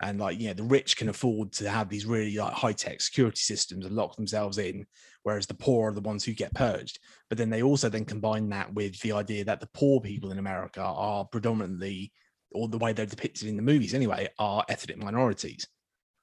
And 0.01 0.19
like, 0.19 0.37
you 0.37 0.47
know, 0.47 0.53
the 0.53 0.63
rich 0.63 0.97
can 0.97 1.07
afford 1.07 1.53
to 1.53 1.69
have 1.69 1.87
these 1.87 2.05
really 2.05 2.35
like 2.35 2.51
high 2.51 2.73
tech 2.73 2.99
security 2.99 3.39
systems 3.39 3.85
and 3.85 3.95
lock 3.95 4.17
themselves 4.17 4.57
in, 4.57 4.85
whereas 5.21 5.47
the 5.47 5.53
poor 5.53 5.91
are 5.91 5.93
the 5.93 6.01
ones 6.01 6.25
who 6.25 6.33
get 6.33 6.53
purged. 6.53 6.99
But 7.29 7.37
then 7.37 7.49
they 7.49 7.63
also 7.63 7.87
then 7.87 8.03
combine 8.03 8.49
that 8.49 8.73
with 8.73 8.99
the 8.99 9.13
idea 9.13 9.45
that 9.45 9.61
the 9.61 9.69
poor 9.73 10.01
people 10.01 10.31
in 10.31 10.39
America 10.39 10.81
are 10.81 11.23
predominantly, 11.23 12.11
or 12.51 12.67
the 12.67 12.79
way 12.79 12.91
they're 12.91 13.05
depicted 13.05 13.47
in 13.47 13.55
the 13.55 13.61
movies 13.61 13.93
anyway, 13.93 14.27
are 14.39 14.65
ethnic 14.67 14.97
minorities. 14.97 15.67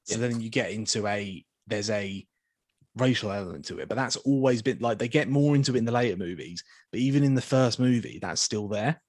So 0.04 0.18
then 0.18 0.40
you 0.40 0.50
get 0.50 0.72
into 0.72 1.06
a 1.06 1.42
there's 1.66 1.90
a 1.90 2.26
racial 3.00 3.32
element 3.32 3.64
to 3.66 3.78
it, 3.78 3.88
but 3.88 3.96
that's 3.96 4.16
always 4.16 4.62
been 4.62 4.78
like 4.80 4.98
they 4.98 5.08
get 5.08 5.28
more 5.28 5.54
into 5.54 5.74
it 5.74 5.78
in 5.78 5.84
the 5.84 5.92
later 5.92 6.16
movies, 6.16 6.62
but 6.90 7.00
even 7.00 7.24
in 7.24 7.34
the 7.34 7.42
first 7.42 7.78
movie, 7.78 8.18
that's 8.20 8.40
still 8.40 8.68
there 8.68 9.00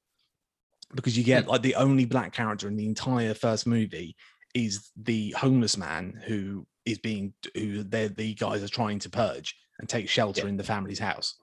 because 0.95 1.17
you 1.17 1.23
get 1.23 1.45
mm. 1.45 1.49
like 1.49 1.61
the 1.61 1.75
only 1.75 2.05
black 2.05 2.33
character 2.33 2.67
in 2.67 2.75
the 2.75 2.85
entire 2.85 3.33
first 3.33 3.67
movie 3.67 4.15
is 4.53 4.91
the 5.01 5.31
homeless 5.31 5.77
man 5.77 6.21
who 6.25 6.65
is 6.85 6.97
being 6.97 7.33
who 7.55 7.83
they 7.83 8.07
the 8.07 8.33
guys 8.33 8.63
are 8.63 8.67
trying 8.67 8.99
to 8.99 9.09
purge 9.09 9.55
and 9.79 9.87
take 9.87 10.09
shelter 10.09 10.43
Yeah. 10.43 10.49
in 10.49 10.57
the 10.57 10.63
family's 10.63 10.99
house. 10.99 11.35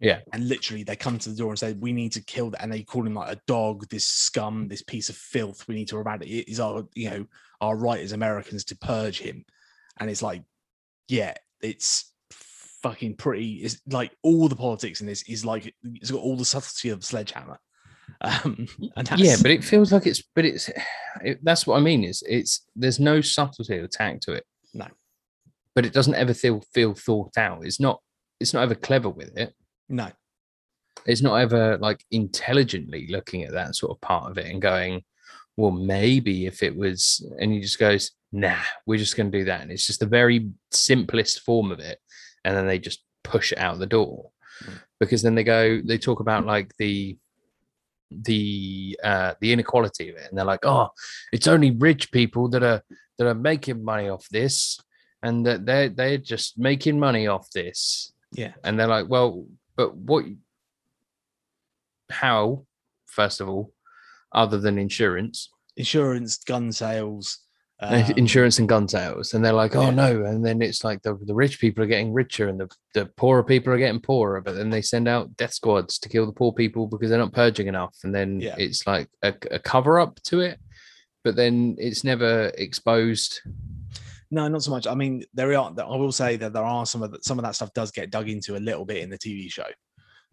Yeah. 0.00 0.20
And 0.32 0.48
literally 0.48 0.82
they 0.82 0.96
come 0.96 1.18
to 1.20 1.30
the 1.30 1.36
door 1.36 1.50
and 1.50 1.58
say, 1.58 1.74
We 1.74 1.92
need 1.92 2.12
to 2.12 2.24
kill 2.24 2.50
that. 2.50 2.62
And 2.62 2.72
they 2.72 2.82
call 2.82 3.06
him 3.06 3.14
like 3.14 3.36
a 3.36 3.40
dog, 3.46 3.88
this 3.88 4.06
scum, 4.06 4.64
mm. 4.64 4.68
this 4.68 4.82
piece 4.82 5.08
of 5.08 5.16
filth. 5.16 5.68
We 5.68 5.76
need 5.76 5.88
to 5.88 5.98
eradicate 5.98 6.48
it 6.48 6.50
is 6.50 6.58
our, 6.58 6.84
you 6.94 7.10
know, 7.10 7.26
our 7.60 7.76
right 7.76 8.00
as 8.00 8.12
Americans 8.12 8.64
to 8.66 8.76
purge 8.76 9.20
him. 9.20 9.44
And 10.00 10.10
it's 10.10 10.22
like, 10.22 10.42
yeah, 11.08 11.34
it's 11.62 12.12
fucking 12.82 13.16
pretty. 13.16 13.54
It's 13.56 13.80
like 13.88 14.12
all 14.22 14.48
the 14.48 14.56
politics 14.56 15.00
in 15.00 15.06
this 15.06 15.22
is 15.28 15.44
like 15.44 15.74
it's 15.84 16.10
got 16.10 16.20
all 16.20 16.36
the 16.36 16.44
subtlety 16.44 16.90
of 16.90 17.04
sledgehammer. 17.04 17.58
Um 18.20 18.66
yeah 19.24 19.36
but 19.40 19.50
it 19.50 19.64
feels 19.64 19.92
like 19.92 20.06
it's 20.06 20.22
but 20.34 20.44
it's 20.44 20.68
it, 21.22 21.38
that's 21.42 21.66
what 21.66 21.76
i 21.76 21.80
mean 21.80 22.04
is 22.04 22.22
it's 22.28 22.66
there's 22.76 23.00
no 23.00 23.20
subtlety 23.20 23.78
or 23.78 23.86
tact 23.86 24.22
to 24.24 24.32
it 24.32 24.44
No. 24.74 24.86
but 25.74 25.86
it 25.86 25.92
doesn't 25.92 26.14
ever 26.16 26.34
feel 26.34 26.60
feel 26.74 26.94
thought 26.94 27.36
out 27.38 27.64
it's 27.64 27.80
not 27.80 28.00
it's 28.38 28.52
not 28.52 28.64
ever 28.64 28.74
clever 28.74 29.08
with 29.08 29.36
it 29.38 29.54
no, 29.88 30.08
it's 31.06 31.22
not 31.22 31.36
ever 31.36 31.78
like 31.78 32.04
intelligently 32.10 33.06
looking 33.08 33.44
at 33.44 33.52
that 33.52 33.76
sort 33.76 33.92
of 33.92 34.00
part 34.00 34.30
of 34.30 34.36
it 34.36 34.46
and 34.46 34.60
going 34.60 35.02
well 35.56 35.70
maybe 35.72 36.46
if 36.46 36.62
it 36.62 36.76
was 36.76 37.24
and 37.38 37.52
he 37.52 37.60
just 37.60 37.78
goes 37.78 38.10
nah 38.32 38.58
we're 38.86 38.98
just 38.98 39.16
going 39.16 39.30
to 39.30 39.38
do 39.38 39.44
that. 39.44 39.60
And 39.60 39.70
it's 39.70 39.86
just 39.86 40.00
the 40.00 40.06
very 40.06 40.50
simplest 40.70 41.40
form 41.40 41.70
of 41.70 41.78
it. 41.78 41.98
And 42.44 42.56
then 42.56 42.66
they 42.66 42.78
just 42.78 43.04
push 43.22 43.52
it 43.52 43.58
out 43.58 43.78
the 43.78 43.86
door. 43.86 44.30
Mm. 44.64 44.80
because 45.00 45.22
then 45.22 45.34
they 45.34 45.44
go 45.44 45.80
they 45.82 45.98
talk 45.98 46.20
about 46.20 46.44
like 46.44 46.76
the 46.76 47.16
the 48.10 48.98
uh 49.02 49.34
the 49.40 49.52
inequality 49.52 50.10
of 50.10 50.16
it. 50.16 50.28
And 50.28 50.38
they're 50.38 50.44
like 50.44 50.64
oh 50.64 50.88
it's 51.32 51.46
only 51.46 51.70
rich 51.70 52.12
people 52.12 52.48
that 52.50 52.62
are 52.62 52.82
that 53.18 53.28
are 53.28 53.34
making 53.34 53.84
money 53.84 54.08
off 54.08 54.26
this. 54.30 54.78
And 55.22 55.46
that 55.46 55.64
they're 55.66 55.88
they're 55.88 56.18
just 56.18 56.58
making 56.58 56.98
money 56.98 57.28
off 57.28 57.48
this. 57.50 58.12
Yeah, 58.32 58.52
and 58.64 58.78
they're 58.78 58.86
like 58.88 59.08
well 59.08 59.46
but 59.76 59.94
what 59.96 60.24
how 62.10 62.66
first 63.06 63.40
of 63.40 63.48
all 63.48 63.72
other 64.32 64.58
than 64.58 64.78
insurance? 64.78 65.50
Insurance, 65.76 66.38
gun 66.38 66.72
sales, 66.72 67.38
um, 67.82 68.12
insurance 68.16 68.58
and 68.58 68.68
gun 68.68 68.86
sales 68.86 69.34
and 69.34 69.44
they're 69.44 69.52
like 69.52 69.74
oh 69.74 69.82
yeah. 69.86 69.90
no 69.90 70.24
and 70.24 70.44
then 70.44 70.62
it's 70.62 70.84
like 70.84 71.02
the, 71.02 71.18
the 71.22 71.34
rich 71.34 71.58
people 71.60 71.82
are 71.82 71.86
getting 71.88 72.12
richer 72.12 72.48
and 72.48 72.60
the, 72.60 72.68
the 72.94 73.06
poorer 73.16 73.42
people 73.42 73.72
are 73.72 73.78
getting 73.78 74.00
poorer 74.00 74.40
but 74.40 74.54
then 74.54 74.70
they 74.70 74.80
send 74.82 75.08
out 75.08 75.36
death 75.36 75.52
squads 75.52 75.98
to 75.98 76.08
kill 76.08 76.24
the 76.26 76.32
poor 76.32 76.52
people 76.52 76.86
because 76.86 77.10
they're 77.10 77.18
not 77.18 77.32
purging 77.32 77.66
enough 77.66 77.96
and 78.04 78.14
then 78.14 78.40
Yeah. 78.40 78.54
it's 78.58 78.86
like 78.86 79.08
a, 79.22 79.34
a 79.50 79.58
cover 79.58 79.98
up 79.98 80.22
to 80.24 80.40
it 80.40 80.58
but 81.24 81.36
then 81.36 81.76
it's 81.78 82.04
never 82.04 82.52
exposed 82.58 83.40
No, 84.30 84.48
not 84.48 84.62
so 84.62 84.70
much. 84.70 84.86
I 84.86 84.94
mean, 84.94 85.24
there 85.34 85.54
are. 85.54 85.72
I 85.78 85.96
will 85.96 86.10
say 86.10 86.36
that 86.36 86.54
there 86.54 86.64
are 86.64 86.86
some 86.86 87.02
of 87.02 87.10
that. 87.12 87.22
Some 87.22 87.38
of 87.38 87.44
that 87.44 87.54
stuff 87.54 87.70
does 87.74 87.90
get 87.90 88.10
dug 88.10 88.30
into 88.30 88.56
a 88.56 88.62
little 88.68 88.86
bit 88.86 89.02
in 89.02 89.10
the 89.10 89.18
TV 89.18 89.52
show. 89.52 89.66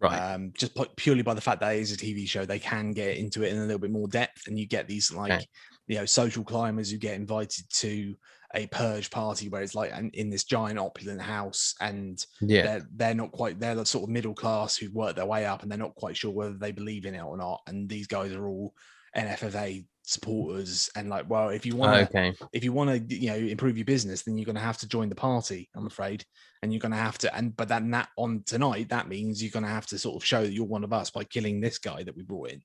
right 0.00 0.18
Um, 0.34 0.52
just 0.56 0.72
purely 0.96 1.20
by 1.22 1.34
the 1.34 1.40
fact 1.42 1.60
that 1.60 1.76
it 1.76 1.80
is 1.80 1.92
a 1.92 1.98
TV 1.98 2.26
show, 2.26 2.46
they 2.46 2.58
can 2.58 2.92
get 2.92 3.18
into 3.18 3.42
it 3.42 3.52
in 3.52 3.58
a 3.58 3.66
little 3.68 3.78
bit 3.78 3.90
more 3.90 4.08
depth, 4.08 4.46
and 4.46 4.58
you 4.58 4.66
get 4.66 4.88
these 4.88 5.12
like, 5.12 5.46
you 5.90 5.96
know, 5.96 6.06
social 6.06 6.44
climbers 6.44 6.88
who 6.88 6.98
get 6.98 7.16
invited 7.16 7.64
to 7.68 8.14
a 8.54 8.68
purge 8.68 9.10
party 9.10 9.48
where 9.48 9.60
it's 9.60 9.74
like 9.74 9.90
an, 9.92 10.08
in 10.14 10.30
this 10.30 10.44
giant 10.44 10.78
opulent 10.78 11.20
house, 11.20 11.74
and 11.80 12.24
yeah. 12.40 12.62
they're 12.62 12.88
they're 12.94 13.14
not 13.14 13.32
quite 13.32 13.58
they're 13.58 13.74
the 13.74 13.84
sort 13.84 14.04
of 14.04 14.08
middle 14.08 14.32
class 14.32 14.76
who've 14.76 14.94
worked 14.94 15.16
their 15.16 15.26
way 15.26 15.46
up, 15.46 15.62
and 15.62 15.70
they're 15.70 15.78
not 15.78 15.96
quite 15.96 16.16
sure 16.16 16.30
whether 16.30 16.54
they 16.54 16.70
believe 16.70 17.06
in 17.06 17.16
it 17.16 17.24
or 17.24 17.36
not. 17.36 17.60
And 17.66 17.88
these 17.88 18.06
guys 18.06 18.32
are 18.32 18.46
all 18.46 18.72
NFFA 19.16 19.84
supporters, 20.04 20.88
and 20.94 21.10
like, 21.10 21.28
well, 21.28 21.48
if 21.48 21.66
you 21.66 21.74
want 21.74 21.94
to 21.94 22.18
okay. 22.18 22.36
if 22.52 22.62
you 22.62 22.72
want 22.72 22.90
to 22.90 23.16
you 23.16 23.30
know 23.30 23.36
improve 23.36 23.76
your 23.76 23.84
business 23.84 24.22
then 24.22 24.38
you're 24.38 24.46
going 24.46 24.54
to 24.54 24.62
have 24.62 24.78
to 24.78 24.88
join 24.88 25.08
the 25.08 25.16
party 25.16 25.68
i'm 25.74 25.86
afraid. 25.86 26.24
And 26.62 26.72
you're 26.72 26.80
going 26.80 26.92
to 26.92 26.98
have 26.98 27.18
to 27.18 27.34
and 27.34 27.56
but 27.56 27.68
then 27.68 27.90
that 27.92 28.10
on 28.16 28.44
tonight 28.46 28.90
that 28.90 29.08
means 29.08 29.42
you're 29.42 29.50
going 29.50 29.64
to 29.64 29.70
have 29.70 29.86
to 29.86 29.98
sort 29.98 30.22
of 30.22 30.24
show 30.24 30.42
that 30.42 30.52
you're 30.52 30.66
one 30.66 30.84
of 30.84 30.92
us 30.92 31.10
by 31.10 31.24
killing 31.24 31.60
this 31.60 31.78
guy 31.78 32.04
that 32.04 32.14
we 32.14 32.22
brought 32.22 32.50
in 32.50 32.62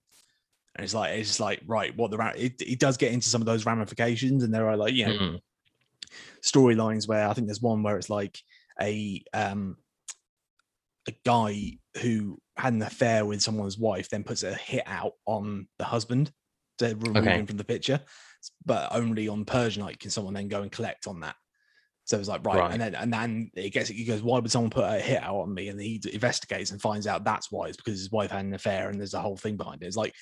and 0.76 0.84
it's 0.84 0.94
like 0.94 1.18
it's 1.18 1.40
like 1.40 1.62
right 1.66 1.96
what 1.96 2.12
the 2.12 2.18
it, 2.36 2.62
it 2.62 2.80
does 2.80 2.98
get 2.98 3.12
into 3.14 3.30
some 3.30 3.42
of 3.42 3.46
those 3.46 3.66
ramifications 3.66 4.44
and 4.44 4.54
there 4.54 4.68
are 4.68 4.78
like 4.78 4.94
you 4.94 5.06
know 5.06 5.14
Mm, 5.14 5.40
storylines 6.44 7.08
where 7.08 7.28
i 7.28 7.34
think 7.34 7.48
there's 7.48 7.62
one 7.62 7.82
where 7.84 7.98
it's 7.98 8.10
like 8.10 8.40
a 8.82 9.24
um 9.34 9.78
a 11.08 11.14
guy 11.24 11.74
who 12.02 12.40
had 12.58 12.74
an 12.74 12.82
affair 12.82 13.26
with 13.26 13.42
someone's 13.42 13.78
wife 13.78 14.10
then 14.10 14.24
puts 14.24 14.44
a 14.44 14.54
hit 14.56 14.84
out 14.86 15.14
on 15.26 15.68
the 15.78 15.86
husband 15.86 16.32
to 16.78 16.96
remove 16.96 17.18
Okay. 17.18 17.36
him 17.36 17.46
from 17.46 17.58
the 17.58 17.64
picture 17.64 18.00
but 18.66 18.94
only 18.94 19.28
on 19.28 19.46
Persian 19.46 19.84
night 19.84 20.00
can 20.00 20.12
someone 20.12 20.34
then 20.34 20.48
go 20.48 20.62
and 20.62 20.72
collect 20.72 21.08
on 21.08 21.20
that. 21.22 21.36
So 22.04 22.20
it's 22.20 22.28
like 22.28 22.46
right, 22.46 22.58
Right. 22.58 22.72
and 22.72 22.80
then 22.82 22.94
and 22.96 23.12
then 23.12 23.50
it 23.56 23.72
gets 23.72 23.90
he 23.90 24.06
goes, 24.06 24.22
why 24.22 24.38
would 24.38 24.52
someone 24.52 24.70
put 24.70 24.84
a 24.84 25.00
hit 25.00 25.24
out 25.24 25.38
on 25.38 25.54
me? 25.54 25.70
And 25.70 25.82
he 25.82 26.00
investigates 26.14 26.70
and 26.70 26.80
finds 26.82 27.08
out 27.08 27.24
that's 27.24 27.52
why 27.52 27.68
it's 27.68 27.78
because 27.78 27.98
his 28.00 28.12
wife 28.12 28.30
had 28.30 28.46
an 28.46 28.54
affair 28.54 28.90
and 28.90 29.00
there's 29.00 29.16
a 29.16 29.22
whole 29.22 29.38
thing 29.38 29.58
behind 29.58 29.82
it. 29.82 29.88
It's 29.88 29.96
like 29.96 30.14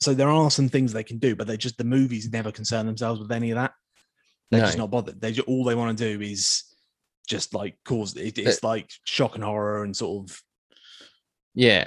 so 0.00 0.14
there 0.14 0.30
are 0.30 0.50
some 0.50 0.68
things 0.68 0.92
they 0.92 1.04
can 1.04 1.18
do, 1.18 1.36
but 1.36 1.46
they 1.46 1.56
just 1.56 1.76
the 1.76 1.84
movies 1.84 2.30
never 2.30 2.50
concern 2.50 2.86
themselves 2.86 3.20
with 3.20 3.32
any 3.32 3.50
of 3.50 3.56
that. 3.56 3.72
They're 4.50 4.62
just 4.62 4.78
not 4.78 4.90
bothered. 4.90 5.20
They 5.20 5.32
just, 5.32 5.46
all 5.46 5.62
they 5.62 5.76
want 5.76 5.96
to 5.96 6.16
do 6.16 6.20
is 6.20 6.64
just 7.28 7.54
like 7.54 7.76
cause 7.84 8.16
it, 8.16 8.38
it's 8.38 8.64
like 8.64 8.90
shock 9.04 9.36
and 9.36 9.44
horror 9.44 9.84
and 9.84 9.96
sort 9.96 10.28
of 10.28 10.42
yeah. 11.54 11.86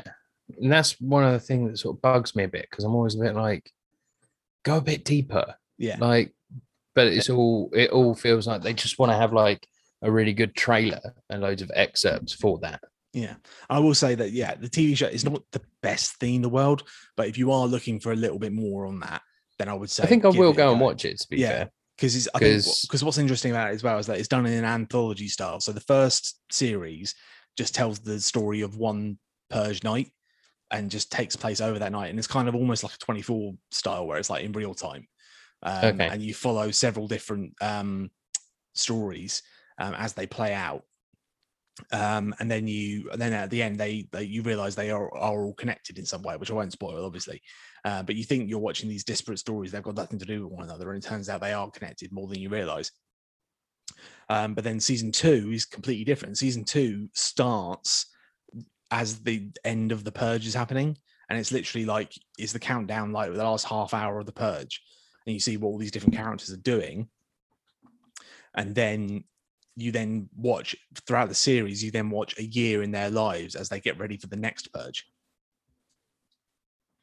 And 0.61 0.71
that's 0.71 0.99
one 1.01 1.23
of 1.23 1.33
the 1.33 1.39
things 1.39 1.71
that 1.71 1.77
sort 1.77 1.97
of 1.97 2.01
bugs 2.01 2.35
me 2.35 2.43
a 2.43 2.47
bit 2.47 2.67
because 2.69 2.85
i'm 2.85 2.95
always 2.95 3.15
a 3.15 3.19
bit 3.19 3.35
like 3.35 3.69
go 4.63 4.77
a 4.77 4.81
bit 4.81 5.03
deeper. 5.03 5.55
Yeah. 5.77 5.97
Like 5.99 6.33
but 6.95 7.07
it's 7.07 7.29
all 7.29 7.69
it 7.73 7.89
all 7.89 8.15
feels 8.15 8.47
like 8.47 8.61
they 8.61 8.73
just 8.73 8.99
want 8.99 9.11
to 9.11 9.17
have 9.17 9.33
like 9.33 9.67
a 10.01 10.11
really 10.11 10.33
good 10.33 10.55
trailer 10.55 11.15
and 11.29 11.41
loads 11.41 11.61
of 11.61 11.71
excerpts 11.73 12.33
for 12.33 12.59
that 12.59 12.81
Yeah, 13.13 13.35
I 13.69 13.77
will 13.79 13.93
say 13.93 14.15
that. 14.15 14.31
Yeah, 14.31 14.55
the 14.55 14.67
TV 14.67 14.97
show 14.97 15.07
is 15.07 15.23
not 15.23 15.43
the 15.51 15.61
best 15.81 16.15
thing 16.15 16.35
in 16.35 16.41
the 16.41 16.49
world, 16.49 16.83
but 17.15 17.27
if 17.27 17.37
you 17.37 17.51
are 17.51 17.67
looking 17.67 17.99
for 17.99 18.11
a 18.11 18.15
little 18.15 18.39
bit 18.39 18.51
more 18.53 18.87
on 18.87 18.99
that, 19.01 19.21
then 19.59 19.69
I 19.69 19.73
would 19.73 19.91
say 19.91 20.03
i 20.03 20.07
think 20.07 20.25
i 20.25 20.29
will 20.29 20.51
go 20.51 20.71
and 20.71 20.81
watch 20.81 21.05
it 21.05 21.19
to 21.19 21.27
be 21.29 21.37
Yeah. 21.37 21.49
fair 21.49 21.71
because 21.95 22.15
it's 22.15 22.27
I 22.33 22.39
think 22.39 22.63
'Cause- 22.63 22.81
because 22.81 23.03
what's 23.03 23.19
interesting 23.19 23.51
about 23.51 23.69
it 23.69 23.75
as 23.75 23.83
well 23.83 23.99
is 23.99 24.07
that 24.07 24.17
it's 24.17 24.27
done 24.27 24.47
in 24.47 24.53
an 24.53 24.65
anthology 24.65 25.27
style. 25.27 25.61
So 25.61 25.71
the 25.71 25.79
first 25.79 26.39
series 26.51 27.13
just 27.55 27.75
tells 27.75 27.99
the 27.99 28.19
story 28.19 28.61
of 28.61 28.77
one 28.77 29.19
purge 29.51 29.83
night 29.83 30.09
and 30.71 30.89
just 30.89 31.11
takes 31.11 31.35
place 31.35 31.61
over 31.61 31.77
that 31.77 31.91
night, 31.91 32.09
and 32.09 32.17
it's 32.17 32.27
kind 32.27 32.49
of 32.49 32.55
almost 32.55 32.83
like 32.83 32.95
a 32.95 32.97
24 32.97 33.53
style 33.69 34.07
where 34.07 34.17
it's 34.17 34.31
like 34.31 34.43
in 34.43 34.53
real 34.53 34.73
time, 34.73 35.07
um, 35.61 35.83
Okay. 36.01 36.07
and 36.07 36.23
you 36.23 36.33
follow 36.33 36.71
several 36.71 37.07
different 37.07 37.53
um, 37.61 38.09
stories 38.73 39.43
um, 39.77 39.93
as 39.93 40.13
they 40.13 40.25
play 40.25 40.51
out. 40.53 40.83
Um, 41.91 42.35
and 42.39 42.49
then 42.49 42.67
you, 42.67 43.09
and 43.11 43.21
then 43.21 43.33
at 43.33 43.49
the 43.49 43.63
end, 43.63 43.79
they, 43.79 44.07
they 44.11 44.23
you 44.23 44.43
realize 44.43 44.75
they 44.75 44.91
are, 44.91 45.13
are 45.15 45.43
all 45.43 45.53
connected 45.53 45.97
in 45.97 46.05
some 46.05 46.21
way, 46.21 46.37
which 46.37 46.51
I 46.51 46.53
won't 46.53 46.71
spoil, 46.71 47.05
obviously. 47.05 47.41
Uh, 47.83 48.03
but 48.03 48.15
you 48.15 48.23
think 48.23 48.49
you're 48.49 48.59
watching 48.59 48.89
these 48.89 49.03
disparate 49.03 49.39
stories; 49.39 49.71
they've 49.71 49.81
got 49.81 49.95
nothing 49.95 50.19
to 50.19 50.25
do 50.25 50.43
with 50.43 50.53
one 50.53 50.65
another, 50.65 50.91
and 50.91 51.03
it 51.03 51.07
turns 51.07 51.29
out 51.29 51.41
they 51.41 51.53
are 51.53 51.71
connected 51.71 52.11
more 52.11 52.27
than 52.27 52.39
you 52.39 52.49
realize. 52.49 52.91
Um, 54.29 54.53
but 54.53 54.63
then 54.63 54.79
season 54.79 55.11
two 55.11 55.51
is 55.51 55.65
completely 55.65 56.05
different. 56.05 56.37
Season 56.37 56.63
two 56.63 57.09
starts 57.13 58.07
as 58.91 59.19
the 59.19 59.49
end 59.65 59.91
of 59.91 60.03
the 60.03 60.11
purge 60.11 60.45
is 60.45 60.53
happening, 60.53 60.95
and 61.29 61.39
it's 61.39 61.51
literally 61.51 61.85
like 61.85 62.13
it's 62.37 62.53
the 62.53 62.59
countdown, 62.59 63.11
like 63.11 63.33
the 63.33 63.43
last 63.43 63.65
half 63.65 63.93
hour 63.93 64.19
of 64.19 64.27
the 64.27 64.31
purge, 64.31 64.81
and 65.25 65.33
you 65.33 65.39
see 65.39 65.57
what 65.57 65.69
all 65.69 65.79
these 65.79 65.91
different 65.91 66.15
characters 66.15 66.51
are 66.51 66.57
doing, 66.57 67.09
and 68.55 68.75
then 68.75 69.23
you 69.75 69.91
then 69.91 70.29
watch 70.35 70.75
throughout 71.07 71.29
the 71.29 71.35
series. 71.35 71.83
You 71.83 71.91
then 71.91 72.09
watch 72.09 72.37
a 72.37 72.43
year 72.43 72.83
in 72.83 72.91
their 72.91 73.09
lives 73.09 73.55
as 73.55 73.69
they 73.69 73.79
get 73.79 73.97
ready 73.99 74.17
for 74.17 74.27
the 74.27 74.35
next 74.35 74.71
purge. 74.73 75.05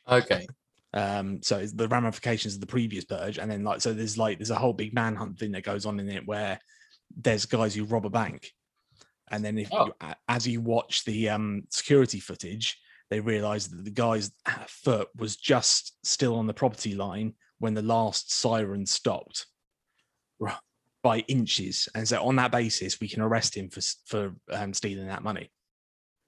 Okay. 0.09 0.47
Um, 0.93 1.43
so 1.43 1.65
the 1.67 1.89
ramifications 1.89 2.55
of 2.55 2.61
the 2.61 2.67
previous 2.67 3.05
purge, 3.05 3.39
and 3.39 3.51
then 3.51 3.63
like 3.63 3.81
so 3.81 3.93
there's 3.93 4.19
like 4.19 4.39
there's 4.39 4.51
a 4.51 4.57
whole 4.59 4.73
big 4.73 4.93
manhunt 4.93 5.39
thing 5.39 5.53
that 5.53 5.63
goes 5.63 5.87
on 5.87 6.01
in 6.01 6.09
it 6.09 6.27
where 6.27 6.59
there's 7.17 7.47
guys 7.47 7.75
who 7.75 7.85
rob 7.85 8.07
a 8.07 8.11
bank, 8.11 8.51
and 9.31 9.45
then 9.45 9.57
if 9.59 9.69
Oh. 9.73 9.87
you, 9.87 9.95
as 10.29 10.47
you 10.49 10.61
watch 10.61 11.05
the 11.05 11.29
um 11.29 11.63
security 11.71 12.19
footage, 12.19 12.77
they 13.09 13.21
realize 13.21 13.69
that 13.69 13.85
the 13.85 13.91
guy's 13.91 14.33
foot 14.67 15.09
was 15.17 15.37
just 15.37 15.95
still 16.05 16.35
on 16.37 16.49
the 16.49 16.55
property 16.55 16.95
line 16.95 17.35
when 17.59 17.75
the 17.75 17.83
last 17.83 18.33
siren 18.33 18.87
stopped 18.87 19.47
Right. 20.41 20.57
By 21.03 21.21
inches, 21.21 21.89
and 21.95 22.07
so 22.07 22.23
on 22.23 22.37
that 22.37 22.51
basis 22.53 23.01
we 23.01 23.09
can 23.09 23.23
arrest 23.23 23.57
him 23.57 23.69
for 23.71 23.81
for 24.07 24.35
um, 24.51 24.73
stealing 24.75 25.07
that 25.07 25.23
money. 25.23 25.51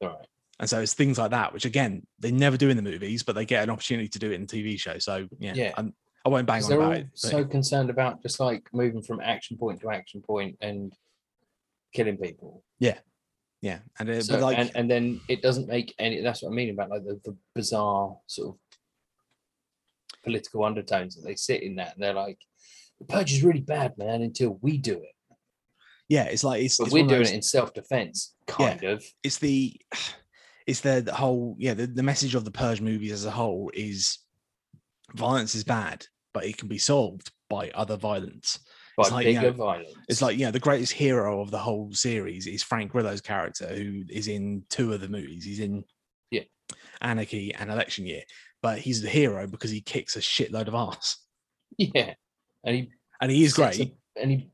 All 0.01 0.09
right. 0.09 0.27
And 0.61 0.69
so 0.71 0.81
it's 0.81 0.95
things 0.95 1.19
like 1.19 1.31
that, 1.33 1.53
which 1.53 1.65
again 1.65 2.07
they 2.19 2.31
never 2.31 2.57
do 2.57 2.69
in 2.71 2.77
the 2.77 2.83
movies, 2.83 3.23
but 3.23 3.35
they 3.35 3.45
get 3.45 3.63
an 3.65 3.71
opportunity 3.71 4.09
to 4.09 4.19
do 4.19 4.31
it 4.31 4.35
in 4.35 4.47
the 4.47 4.47
TV 4.47 4.79
show. 4.79 4.99
So 4.99 5.27
yeah, 5.39 5.55
Yeah. 5.55 5.73
I'm, 5.77 5.95
I 6.25 6.29
won't 6.29 6.47
bang 6.47 6.61
'Cause 6.63 6.71
on 6.71 6.79
about 6.79 6.97
it. 6.99 7.07
but 7.11 7.19
so 7.19 7.45
concerned 7.45 7.91
about 7.91 8.23
just 8.23 8.39
like 8.39 8.69
moving 8.73 9.03
from 9.03 9.21
action 9.21 9.57
point 9.59 9.81
to 9.81 9.91
action 9.91 10.23
point 10.23 10.57
and 10.61 10.93
killing 11.93 12.17
people. 12.17 12.63
yeah, 12.79 12.99
yeah, 13.61 13.81
and 13.99 14.09
it, 14.09 14.25
So, 14.25 14.39
like 14.39 14.57
and, 14.57 14.71
and 14.77 14.89
then 14.91 15.21
it 15.29 15.43
doesn't 15.43 15.67
make 15.69 15.95
any. 15.99 16.21
That's 16.21 16.43
what 16.43 16.53
I 16.53 16.55
mean 16.55 16.71
about 16.71 16.91
like 16.91 17.05
the, 17.05 17.21
the 17.25 17.37
bizarre 17.55 18.17
sort 18.29 18.51
of 18.55 18.61
political 20.23 20.65
undertones 20.65 21.17
that 21.17 21.23
they 21.27 21.35
sit 21.35 21.63
in 21.63 21.75
that, 21.77 21.95
and 21.95 22.03
they're 22.03 22.13
like, 22.15 22.39
"The 23.07 23.13
purge 23.13 23.33
is 23.33 23.43
really 23.43 23.61
bad, 23.61 23.97
man." 23.99 24.23
Until 24.23 24.59
we 24.63 24.79
do 24.79 24.95
it, 24.95 25.37
yeah, 26.09 26.25
it's 26.25 26.45
like 26.45 26.63
it's, 26.63 26.79
it's 26.81 26.91
we're 26.93 27.07
doing 27.07 27.21
those- 27.21 27.31
it 27.31 27.35
in 27.37 27.43
self-defense, 27.43 28.35
kind 28.47 28.83
of. 28.85 29.05
it's 29.23 29.39
the 29.39 29.81
it's 30.67 30.81
the, 30.81 31.01
the 31.05 31.15
whole 31.15 31.57
yeah 31.59 31.75
the, 31.75 31.87
the 31.87 32.03
message 32.03 32.35
of 32.35 32.45
the 32.45 32.51
purge 32.51 32.81
movies 32.81 33.13
as 33.13 33.25
a 33.25 33.31
whole 33.31 33.71
is 33.75 34.19
violence 35.15 35.55
is 35.57 35.65
bad 35.65 36.07
but 36.33 36.45
it 36.47 36.57
can 36.57 36.69
be 36.69 36.79
solved 36.79 37.33
by 37.51 37.69
other 37.75 37.97
violence 37.97 38.61
By 38.97 39.09
like, 39.09 39.27
you 39.27 39.35
know, 39.41 39.51
violence. 39.51 39.91
it's 40.09 40.23
like 40.23 40.39
you 40.39 40.45
know 40.47 40.53
the 40.53 40.61
greatest 40.61 40.93
hero 40.93 41.41
of 41.43 41.51
the 41.51 41.59
whole 41.59 41.93
series 41.93 42.47
is 42.47 42.63
frank 42.63 42.93
grillo's 42.93 43.21
character 43.21 43.67
who 43.67 44.05
is 44.09 44.29
in 44.29 44.63
two 44.71 44.93
of 44.93 45.01
the 45.01 45.09
movies 45.09 45.45
he's 45.45 45.59
in 45.61 45.83
Yeah. 46.31 46.45
anarchy 47.01 47.53
and 47.55 47.69
election 47.69 48.07
year 48.07 48.23
but 48.63 48.79
he's 48.79 49.03
the 49.03 49.09
hero 49.11 49.49
because 49.49 49.73
he 49.73 49.81
kicks 49.81 50.15
a 50.15 50.21
shitload 50.21 50.69
of 50.69 50.75
ass 50.75 51.19
yeah, 51.77 52.15
and 52.65 52.77
he 52.77 52.91
and 53.23 53.31
he 53.31 53.43
is 53.45 53.55
great 53.55 53.81
a- 53.81 53.93
and 54.21 54.31
he 54.31 54.51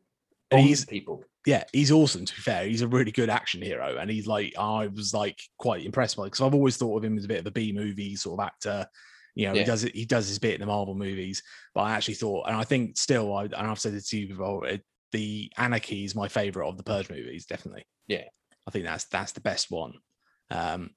And 0.53 0.61
he's- 0.61 0.85
people. 0.85 1.25
yeah, 1.47 1.65
he's 1.73 1.91
awesome. 1.91 2.25
To 2.25 2.35
be 2.35 2.41
fair, 2.43 2.65
he's 2.67 2.83
a 2.83 2.89
really 2.89 3.11
good 3.11 3.29
action 3.31 3.61
hero, 3.63 3.97
and 3.99 4.09
he's 4.09 4.27
like 4.29 4.55
I 4.57 4.87
was 4.87 5.13
like 5.13 5.41
quite 5.59 5.85
impressed 5.85 6.17
by 6.17 6.25
because 6.25 6.41
I've 6.41 6.55
always 6.55 6.77
thought 6.77 6.97
of 6.99 7.05
him 7.05 7.19
as 7.19 7.25
a 7.25 7.29
bit 7.29 7.41
of 7.41 7.47
a 7.47 7.51
B 7.51 7.73
movie 7.73 8.15
sort 8.15 8.39
of 8.39 8.47
actor. 8.47 8.87
You 9.35 9.47
know, 9.49 9.55
Yeah. 9.55 9.61
he 9.61 9.67
does 9.67 9.85
it. 9.85 9.95
He 9.95 10.05
does 10.05 10.29
his 10.29 10.39
bit 10.39 10.55
in 10.55 10.61
the 10.61 10.67
Marvel 10.67 10.95
movies, 10.95 11.43
but 11.75 11.83
I 11.83 11.93
actually 11.95 12.15
thought, 12.15 12.47
and 12.49 12.57
I 12.57 12.65
think 12.65 12.97
still, 12.97 13.35
I 13.35 13.45
and 13.45 13.55
I've 13.55 13.79
said 13.81 13.95
it 13.95 14.05
to 14.07 14.19
you 14.19 14.29
before, 14.29 14.67
it, 14.67 14.85
the 15.13 15.53
Anarchy 15.57 16.05
is 16.05 16.15
my 16.15 16.29
favorite 16.29 16.69
of 16.69 16.77
the 16.77 16.83
Purge 16.83 17.09
movies. 17.11 17.47
Definitely, 17.47 17.85
Yeah. 18.07 18.25
I 18.67 18.71
think 18.71 18.85
that's 18.85 19.05
that's 19.07 19.33
the 19.33 19.41
best 19.41 19.71
one. 19.71 19.95
Um, 20.51 20.91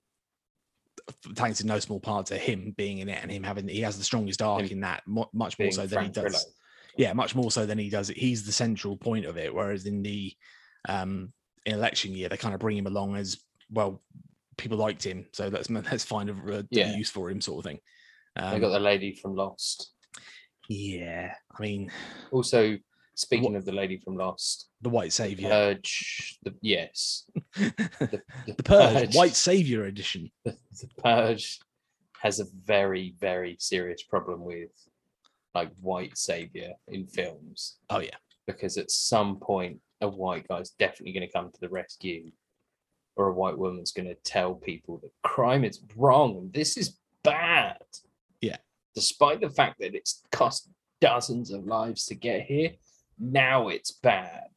thanks 1.36 1.62
in 1.62 1.68
no 1.68 1.80
small 1.80 2.00
part 2.00 2.28
to 2.28 2.38
him 2.38 2.74
being 2.78 3.00
in 3.00 3.10
it 3.10 3.20
and 3.22 3.32
him 3.32 3.44
having 3.44 3.68
he 3.68 3.82
has 3.82 3.98
the 3.98 4.04
strongest 4.04 4.42
arc 4.42 4.64
Him 4.64 4.72
in 4.72 4.80
that 4.82 5.04
much 5.08 5.58
more 5.60 5.72
so 5.72 5.86
than 5.88 6.06
he 6.06 6.10
does. 6.10 6.46
Yeah, 6.98 7.14
much 7.14 7.36
more 7.36 7.52
so 7.52 7.66
than 7.66 7.78
he 7.78 7.90
does 7.90 8.10
it. 8.10 8.18
He's 8.18 8.46
the 8.46 8.52
central 8.52 8.98
point 8.98 9.26
of 9.26 9.38
it. 9.38 9.54
Whereas 9.54 9.86
in 9.86 10.02
the 10.04 10.34
um 10.90 11.32
in 11.66 11.74
election 11.76 12.14
year, 12.14 12.28
they 12.30 12.38
kind 12.38 12.54
of 12.56 12.60
bring 12.60 12.78
him 12.78 12.88
along 12.88 13.16
as 13.16 13.40
well. 13.70 14.02
People 14.58 14.78
liked 14.78 15.04
him, 15.04 15.26
so 15.34 15.48
let's 15.48 15.70
let's 15.92 16.04
find 16.04 16.30
a, 16.30 16.60
a 16.60 16.64
Yeah. 16.72 16.96
use 16.96 17.10
for 17.10 17.30
him, 17.30 17.42
sort 17.42 17.60
of 17.66 17.70
thing. 17.70 17.80
They 18.36 18.42
Um, 18.44 18.62
got 18.62 18.70
the 18.70 18.80
lady 18.80 19.16
from 19.16 19.36
Lost. 19.36 19.92
yeah, 20.70 21.34
I 21.58 21.62
mean 21.62 21.92
Also, 22.32 22.78
speaking 23.16 23.56
of 23.56 23.66
the 23.66 23.72
lady 23.74 23.98
from 24.04 24.16
Lost, 24.16 24.70
the 24.82 24.90
white 24.90 25.08
the 25.08 25.12
savior, 25.12 25.50
Purge. 25.50 26.38
The 26.44 26.56
yes, 26.62 27.30
the, 27.56 28.22
the, 28.48 28.56
purge, 28.64 29.16
white 29.16 29.36
savior 29.36 29.86
edition. 29.86 30.32
the, 30.46 30.52
the 30.82 30.88
purge 31.04 31.60
has 32.22 32.40
a 32.40 32.46
very 32.66 33.16
very 33.20 33.58
serious 33.60 34.04
problem 34.04 34.44
with 34.44 34.70
like 35.54 35.72
white 35.82 36.18
savior 36.18 36.74
in 36.88 37.06
films 37.08 37.78
Oh 37.90 38.00
yeah, 38.00 38.16
because 38.48 38.78
at 38.78 38.92
some 38.92 39.38
point 39.40 39.80
a 40.02 40.08
white 40.08 40.48
guy's 40.48 40.72
definitely 40.72 41.14
going 41.14 41.28
to 41.28 41.32
come 41.34 41.52
to 41.52 41.60
the 41.62 41.70
rescue 41.70 42.32
or 43.16 43.28
a 43.28 43.34
white 43.34 43.58
woman's 43.58 43.92
going 43.92 44.08
to 44.08 44.16
tell 44.24 44.56
people 44.56 45.00
that 45.04 45.12
crime 45.24 45.64
is 45.64 45.82
wrong 45.96 46.38
and 46.38 46.54
this 46.54 46.78
is 46.78 46.98
bad 47.24 47.78
Yeah. 48.42 48.58
despite 48.96 49.42
the 49.42 49.50
fact 49.50 49.80
that 49.80 49.94
it's 49.96 50.24
cost 50.32 50.70
dozens 51.02 51.52
of 51.52 51.66
lives 51.66 52.06
to 52.08 52.16
get 52.16 52.44
here 52.44 52.72
now 53.20 53.68
it's 53.68 53.92
bad 53.92 54.50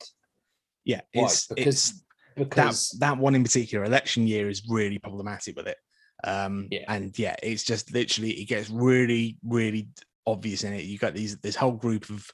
yeah. 0.86 1.00
Why? 1.14 1.24
It's 1.24 1.46
Because- 1.46 1.66
it's 1.66 2.04
because 2.36 2.90
that 3.00 3.14
that 3.14 3.18
one 3.18 3.34
in 3.34 3.42
particular, 3.42 3.84
election 3.86 4.26
year, 4.26 4.50
is 4.50 4.68
really 4.68 4.98
problematic 4.98 5.56
with 5.56 5.66
it. 5.68 5.78
Um, 6.24 6.68
Yeah. 6.70 6.84
and 6.88 7.18
yeah, 7.18 7.36
it's 7.42 7.62
just 7.64 7.90
literally 7.92 8.32
it 8.32 8.44
gets 8.46 8.68
really, 8.68 9.38
really 9.42 9.88
obvious 10.26 10.64
in 10.64 10.72
it. 10.72 10.84
You 10.84 10.98
got 10.98 11.14
these 11.14 11.38
this 11.38 11.56
whole 11.56 11.72
group 11.72 12.08
of 12.10 12.30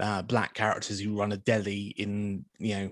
uh, 0.00 0.22
black 0.22 0.54
characters 0.54 1.00
who 1.00 1.18
run 1.18 1.32
a 1.32 1.36
deli 1.36 1.94
in 1.96 2.44
you 2.58 2.74
know 2.74 2.90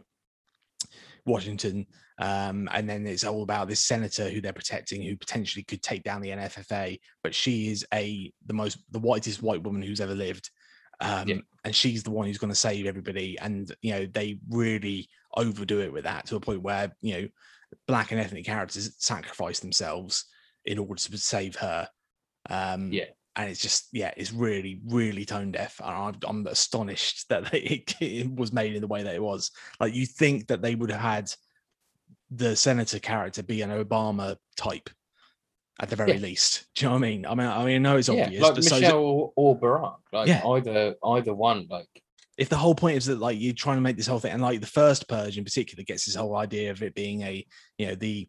Washington, 1.25 1.87
um, 2.19 2.69
and 2.73 2.89
then 2.89 3.07
it's 3.07 3.25
all 3.25 3.43
about 3.43 3.69
this 3.69 3.81
senator 3.81 4.29
who 4.29 4.41
they're 4.41 4.53
protecting, 4.53 5.03
who 5.03 5.17
potentially 5.17 5.63
could 5.63 5.83
take 5.83 6.03
down 6.03 6.21
the 6.21 6.31
NFFA, 6.31 6.99
but 7.23 7.35
she 7.35 7.69
is 7.71 7.87
a 7.95 8.33
the 8.47 8.55
most 8.55 8.79
the 8.91 8.99
whitest 8.99 9.43
white 9.43 9.63
woman 9.63 9.83
who's 9.83 10.01
ever 10.01 10.15
lived. 10.15 10.51
Um, 11.01 11.29
Yeah. 11.29 11.37
and 11.65 11.75
she's 11.75 12.03
the 12.03 12.11
one 12.11 12.27
who's 12.27 12.39
going 12.39 12.53
to 12.53 12.59
save 12.59 12.87
everybody. 12.87 13.39
And 13.39 13.75
you 13.83 13.93
know, 13.93 14.07
they 14.07 14.39
really 14.49 15.09
overdo 15.35 15.81
it 15.81 15.93
with 15.93 16.05
that 16.05 16.27
to 16.27 16.37
a 16.37 16.41
point 16.41 16.63
where 16.63 16.95
you 17.01 17.15
know 17.23 17.29
black 17.87 18.13
and 18.13 18.21
ethnic 18.21 18.45
characters 18.45 18.95
sacrifice 18.99 19.61
themselves 19.61 20.27
in 20.65 20.79
order 20.79 20.95
to 20.95 21.19
save 21.19 21.57
her. 21.57 21.89
Um, 22.51 22.93
Yeah. 22.93 23.07
And 23.37 23.49
it's 23.51 23.61
just 23.61 23.89
yeah, 23.93 24.13
it's 24.17 24.33
really 24.33 24.81
really 24.87 25.25
tone 25.25 25.53
deaf. 25.53 25.81
And 25.83 25.91
I'm, 25.91 26.15
I'm 26.27 26.47
astonished 26.47 27.29
that 27.29 27.53
it, 27.55 27.95
it 28.01 28.35
was 28.35 28.53
made 28.53 28.75
in 28.75 28.81
the 28.81 28.87
way 28.87 29.03
that 29.03 29.15
it 29.15 29.23
was. 29.23 29.51
Like 29.81 29.95
you 29.95 30.07
think 30.07 30.49
that 30.49 30.63
they 30.63 30.75
would 30.75 30.91
have 30.91 31.01
had 31.01 31.33
the 32.31 32.57
senator 32.57 32.99
character 32.99 33.43
be 33.43 33.63
an 33.63 33.71
Obama 33.71 34.37
type 34.57 34.91
at 35.81 35.91
the 35.91 35.97
very 35.97 36.15
Yeah. 36.15 36.21
least. 36.21 36.67
Do 36.75 36.85
you 36.85 36.89
know 36.89 36.95
what 36.95 36.99
I 36.99 37.11
mean? 37.11 37.27
I 37.27 37.35
mean, 37.35 37.47
I 37.47 37.65
mean, 37.65 37.75
I 37.75 37.79
know 37.79 37.97
it's 37.97 38.09
yeah, 38.09 38.25
obvious, 38.25 38.43
like 38.43 38.55
but 38.55 38.65
so 38.65 38.77
Michelle 38.77 38.99
or, 38.99 39.33
or 39.37 39.59
Barack, 39.59 39.99
like 40.13 40.29
Yeah. 40.29 40.47
either 40.47 40.95
either 41.05 41.35
one, 41.35 41.67
like 41.71 41.89
if 42.39 42.49
the 42.49 42.57
whole 42.57 42.75
point 42.75 42.97
is 42.97 43.07
that 43.07 43.19
like 43.19 43.39
you're 43.41 43.53
trying 43.55 43.77
to 43.77 43.83
make 43.83 43.97
this 43.97 44.07
whole 44.07 44.19
thing 44.19 44.33
and 44.33 44.43
like 44.43 44.61
the 44.61 44.67
first 44.67 45.09
purge 45.09 45.37
in 45.37 45.45
particular 45.45 45.85
gets 45.85 46.07
this 46.07 46.15
whole 46.15 46.37
idea 46.37 46.71
of 46.71 46.83
it 46.83 46.95
being 46.95 47.23
a 47.23 47.47
you 47.79 47.87
know 47.87 47.95
the 47.95 48.29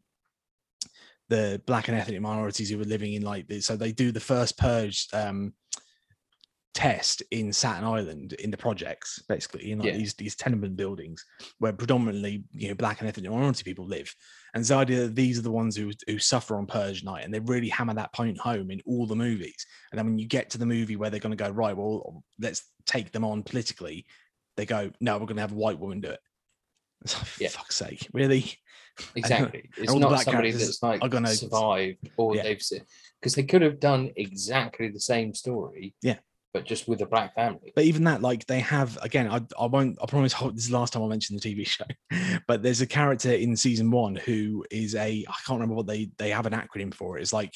the 1.33 1.61
black 1.65 1.87
and 1.87 1.97
ethnic 1.97 2.21
minorities 2.21 2.69
who 2.69 2.77
were 2.77 2.83
living 2.95 3.13
in 3.13 3.21
like 3.23 3.47
this 3.47 3.65
so 3.65 3.75
they 3.75 3.91
do 3.91 4.11
the 4.11 4.19
first 4.19 4.57
purge 4.57 5.07
um 5.13 5.53
test 6.73 7.21
in 7.29 7.53
Staten 7.53 7.83
Island 7.83 8.33
in 8.33 8.49
the 8.49 8.57
projects 8.57 9.21
basically 9.29 9.71
in 9.71 9.77
like 9.79 9.89
Yeah. 9.89 9.97
these 9.97 10.13
these 10.15 10.35
tenement 10.35 10.75
buildings 10.75 11.23
where 11.59 11.71
predominantly 11.71 12.45
you 12.51 12.67
know 12.69 12.73
black 12.73 12.99
and 12.99 13.07
ethnic 13.07 13.29
minority 13.29 13.63
people 13.63 13.85
live 13.85 14.09
and 14.55 14.65
the 14.65 14.73
idea 14.75 15.01
that 15.01 15.15
these 15.15 15.37
are 15.37 15.43
the 15.43 15.51
ones 15.61 15.75
who 15.75 15.91
who 16.07 16.17
suffer 16.17 16.57
on 16.57 16.65
purge 16.65 17.03
night 17.03 17.25
and 17.25 17.31
they 17.33 17.39
really 17.41 17.69
hammer 17.69 17.93
that 17.93 18.11
point 18.13 18.39
home 18.39 18.71
in 18.71 18.81
all 18.87 19.05
the 19.05 19.15
movies 19.15 19.67
and 19.91 19.99
then 19.99 20.05
when 20.07 20.17
you 20.17 20.27
get 20.27 20.49
to 20.49 20.57
the 20.57 20.65
movie 20.65 20.95
where 20.95 21.11
they're 21.11 21.19
going 21.19 21.37
to 21.37 21.43
go 21.43 21.51
right 21.51 21.77
well 21.77 22.23
let's 22.39 22.63
take 22.85 23.11
them 23.11 23.23
on 23.23 23.43
politically 23.43 24.03
they 24.55 24.65
go, 24.65 24.91
no, 24.99 25.13
we're 25.13 25.25
going 25.25 25.37
to 25.37 25.41
have 25.41 25.51
a 25.51 25.55
white 25.55 25.79
woman 25.79 25.99
do 26.01 26.09
it. 26.11 26.19
It's 27.01 27.17
like, 27.17 27.27
Yeah. 27.39 27.47
fuck's 27.49 27.75
sake, 27.75 28.07
really? 28.13 28.53
Exactly. 29.15 29.69
It's 29.77 29.93
not 29.93 30.21
somebody 30.21 30.51
that's 30.51 30.81
like 30.83 31.01
gonna- 31.09 31.29
survived 31.29 32.09
or 32.17 32.35
Yeah. 32.35 32.43
they've 32.43 32.63
because 33.19 33.35
they 33.35 33.43
could 33.43 33.61
have 33.61 33.79
done 33.79 34.11
exactly 34.15 34.89
the 34.89 34.99
same 34.99 35.33
story. 35.33 35.95
Yeah. 36.01 36.19
But 36.53 36.65
just 36.65 36.87
with 36.87 37.01
a 37.01 37.07
black 37.07 37.33
family. 37.33 37.71
But 37.75 37.85
even 37.85 38.03
that, 38.03 38.21
like 38.21 38.45
they 38.45 38.59
have 38.59 38.99
again, 39.01 39.27
I, 39.27 39.41
I 39.59 39.65
won't. 39.65 39.97
I 39.99 40.05
promise. 40.05 40.33
This 40.53 40.65
is 40.65 40.69
the 40.69 40.77
last 40.77 40.93
time 40.93 41.01
I 41.01 41.07
mention 41.07 41.35
the 41.35 41.41
TV 41.41 41.65
show. 41.75 41.85
But 42.47 42.61
there's 42.61 42.81
a 42.81 42.85
character 42.87 43.31
in 43.31 43.55
season 43.55 43.89
one 43.89 44.15
who 44.15 44.63
is 44.69 44.93
a. 44.93 45.25
I 45.27 45.33
can't 45.47 45.57
remember 45.59 45.73
what 45.73 45.87
they 45.87 46.11
they 46.19 46.29
have 46.29 46.45
an 46.45 46.53
acronym 46.53 46.93
for. 46.93 47.17
It's 47.17 47.33
like 47.33 47.55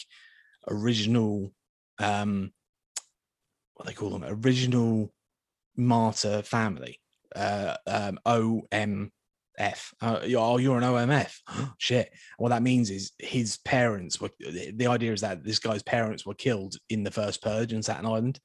original. 0.67 1.53
um 1.99 2.51
What 3.75 3.85
they 3.85 3.93
call 3.93 4.09
them? 4.09 4.23
Original 4.25 5.13
martyr 5.75 6.41
family. 6.41 6.99
Uh, 7.35 7.75
um, 7.85 8.17
OMF. 9.59 9.93
Uh, 10.01 10.19
oh, 10.37 10.57
you're 10.57 10.77
an 10.77 10.83
OMF. 10.83 11.33
Shit. 11.77 12.11
What 12.37 12.49
that 12.49 12.63
means 12.63 12.89
is 12.89 13.11
his 13.19 13.57
parents 13.65 14.19
were. 14.21 14.29
The 14.39 14.87
idea 14.87 15.13
is 15.13 15.21
that 15.21 15.43
this 15.43 15.59
guy's 15.59 15.83
parents 15.83 16.25
were 16.25 16.33
killed 16.35 16.75
in 16.89 17.03
the 17.03 17.11
first 17.11 17.41
purge 17.41 17.73
in 17.73 17.83
Staten 17.83 18.05
Island 18.05 18.39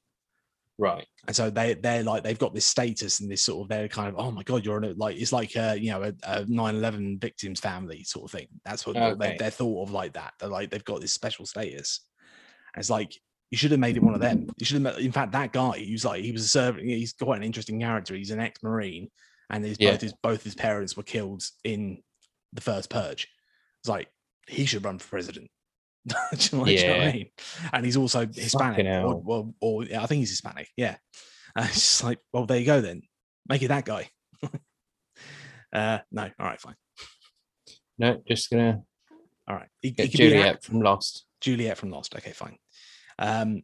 Right. 0.79 1.05
and 1.27 1.35
so 1.35 1.51
they 1.51 1.75
they're 1.75 2.03
like 2.03 2.23
they've 2.23 2.39
got 2.39 2.55
this 2.55 2.65
status 2.65 3.19
and 3.19 3.29
this 3.29 3.43
sort 3.43 3.63
of 3.63 3.69
they're 3.69 3.87
kind 3.87 4.09
of 4.09 4.15
oh 4.17 4.31
my 4.31 4.41
god 4.41 4.65
you're 4.65 4.77
in 4.79 4.83
a, 4.85 4.93
like 4.93 5.15
it's 5.17 5.31
like 5.31 5.55
a 5.55 5.79
you 5.79 5.91
know 5.91 6.01
a, 6.01 6.13
a 6.23 6.45
9-11 6.45 7.21
victims 7.21 7.59
family 7.59 8.03
sort 8.03 8.25
of 8.25 8.31
thing 8.31 8.47
that's 8.65 8.83
what 8.87 8.97
Okay. 8.97 9.15
they're, 9.19 9.37
they're 9.37 9.49
thought 9.51 9.83
of 9.83 9.91
like 9.91 10.13
that 10.13 10.33
they're 10.39 10.49
like 10.49 10.71
they've 10.71 10.83
got 10.83 10.99
this 10.99 11.13
special 11.13 11.45
status 11.45 12.07
and 12.73 12.81
it's 12.81 12.89
like 12.89 13.13
you 13.51 13.57
should 13.57 13.69
have 13.69 13.79
made 13.79 13.97
it 13.97 14.03
one 14.03 14.15
of 14.15 14.19
them 14.19 14.47
you 14.57 14.65
should 14.65 14.83
have 14.83 14.97
in 14.97 15.11
fact 15.11 15.31
that 15.33 15.53
guy 15.53 15.77
who's 15.77 16.03
like 16.05 16.23
he 16.23 16.31
was 16.31 16.43
a 16.43 16.47
servant 16.47 16.83
he's 16.87 17.13
quite 17.13 17.37
an 17.37 17.43
interesting 17.43 17.79
character 17.79 18.15
he's 18.15 18.31
an 18.31 18.39
ex-marine 18.39 19.07
and 19.49 19.63
his 19.65 19.77
Yeah. 19.79 19.91
both 19.91 20.01
his 20.01 20.13
both 20.21 20.43
his 20.43 20.55
parents 20.55 20.95
were 20.97 21.03
killed 21.03 21.43
in 21.63 22.01
the 22.53 22.61
first 22.61 22.89
purge 22.89 23.27
it's 23.81 23.89
like 23.89 24.07
he 24.47 24.65
should 24.65 24.83
run 24.85 24.99
for 24.99 25.09
president 25.09 25.49
Do 26.07 26.15
you 26.37 26.49
know 26.51 26.59
what 26.59 26.69
I 26.69 26.71
Yeah. 26.71 27.11
mean? 27.13 27.29
And 27.71 27.85
he's 27.85 27.95
also 27.95 28.27
Hispanic. 28.27 28.85
Or, 28.85 29.23
or, 29.25 29.53
or 29.61 29.83
yeah, 29.85 30.03
I 30.03 30.05
think 30.05 30.19
he's 30.19 30.31
Hispanic. 30.31 30.69
Yeah. 30.75 30.97
Uh, 31.55 31.65
it's 31.67 31.75
just 31.75 32.03
like, 32.03 32.17
well, 32.33 32.47
there 32.47 32.57
you 32.57 32.65
go 32.65 32.81
then. 32.81 33.03
Make 33.47 33.61
it 33.61 33.67
that 33.67 33.85
guy. 33.85 34.09
uh, 35.71 35.99
no. 36.11 36.23
All 36.39 36.45
right, 36.47 36.59
fine. 36.59 36.75
No, 37.99 38.21
just 38.27 38.49
gonna 38.49 38.81
All 39.47 39.55
right. 39.57 39.69
He, 39.81 39.93
he 39.95 40.07
Juliet 40.07 40.47
act- 40.55 40.65
from 40.65 40.81
Lost. 40.81 41.25
Juliet 41.41 41.77
from 41.77 41.91
Lost. 41.91 42.15
Okay, 42.15 42.31
fine. 42.31 42.57
Um, 43.19 43.61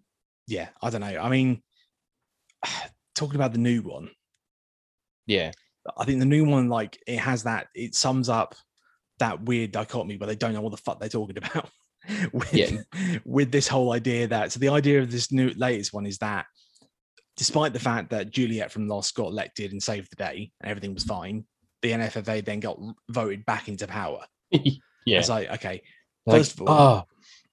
yeah, 0.47 0.69
I 0.83 0.91
don't 0.91 1.01
know. 1.01 1.17
I 1.19 1.29
mean, 1.29 1.63
talking 3.15 3.35
about 3.35 3.53
the 3.53 3.57
new 3.59 3.81
one, 3.81 4.11
Yeah. 5.25 5.51
I 5.97 6.05
think 6.05 6.19
the 6.19 6.25
new 6.25 6.45
one, 6.45 6.69
like, 6.69 6.97
it 7.07 7.17
has 7.19 7.43
that, 7.43 7.67
it 7.75 7.95
sums 7.95 8.29
up 8.29 8.55
that 9.19 9.43
weird 9.43 9.71
dichotomy 9.71 10.17
where 10.17 10.27
they 10.27 10.35
don't 10.35 10.53
know 10.53 10.61
what 10.61 10.71
the 10.71 10.77
fuck 10.77 10.99
they're 10.99 11.09
talking 11.09 11.37
about. 11.37 11.69
with, 12.33 12.53
Yeah. 12.53 12.77
with 13.25 13.51
this 13.51 13.67
whole 13.67 13.91
idea 13.93 14.27
that, 14.27 14.51
so 14.51 14.59
the 14.59 14.69
idea 14.69 15.01
of 15.01 15.11
this 15.11 15.31
new 15.31 15.49
latest 15.57 15.93
one 15.93 16.05
is 16.05 16.17
that 16.19 16.45
despite 17.37 17.73
the 17.73 17.79
fact 17.79 18.09
that 18.09 18.31
Juliet 18.31 18.71
from 18.71 18.87
Lost 18.87 19.15
got 19.15 19.27
elected 19.27 19.71
and 19.71 19.81
saved 19.81 20.11
the 20.11 20.15
day 20.17 20.51
and 20.61 20.69
everything 20.69 20.93
was 20.93 21.03
fine, 21.03 21.45
the 21.81 21.91
NFFA 21.91 22.43
then 22.43 22.59
got 22.59 22.77
voted 23.09 23.45
back 23.45 23.67
into 23.69 23.87
power. 23.87 24.25
yeah. 24.51 25.19
It's 25.19 25.29
like, 25.29 25.49
okay, 25.51 25.81
Like, 26.25 26.37
first 26.39 26.53
of 26.59 26.67
all- 26.67 26.69
oh, 26.69 27.03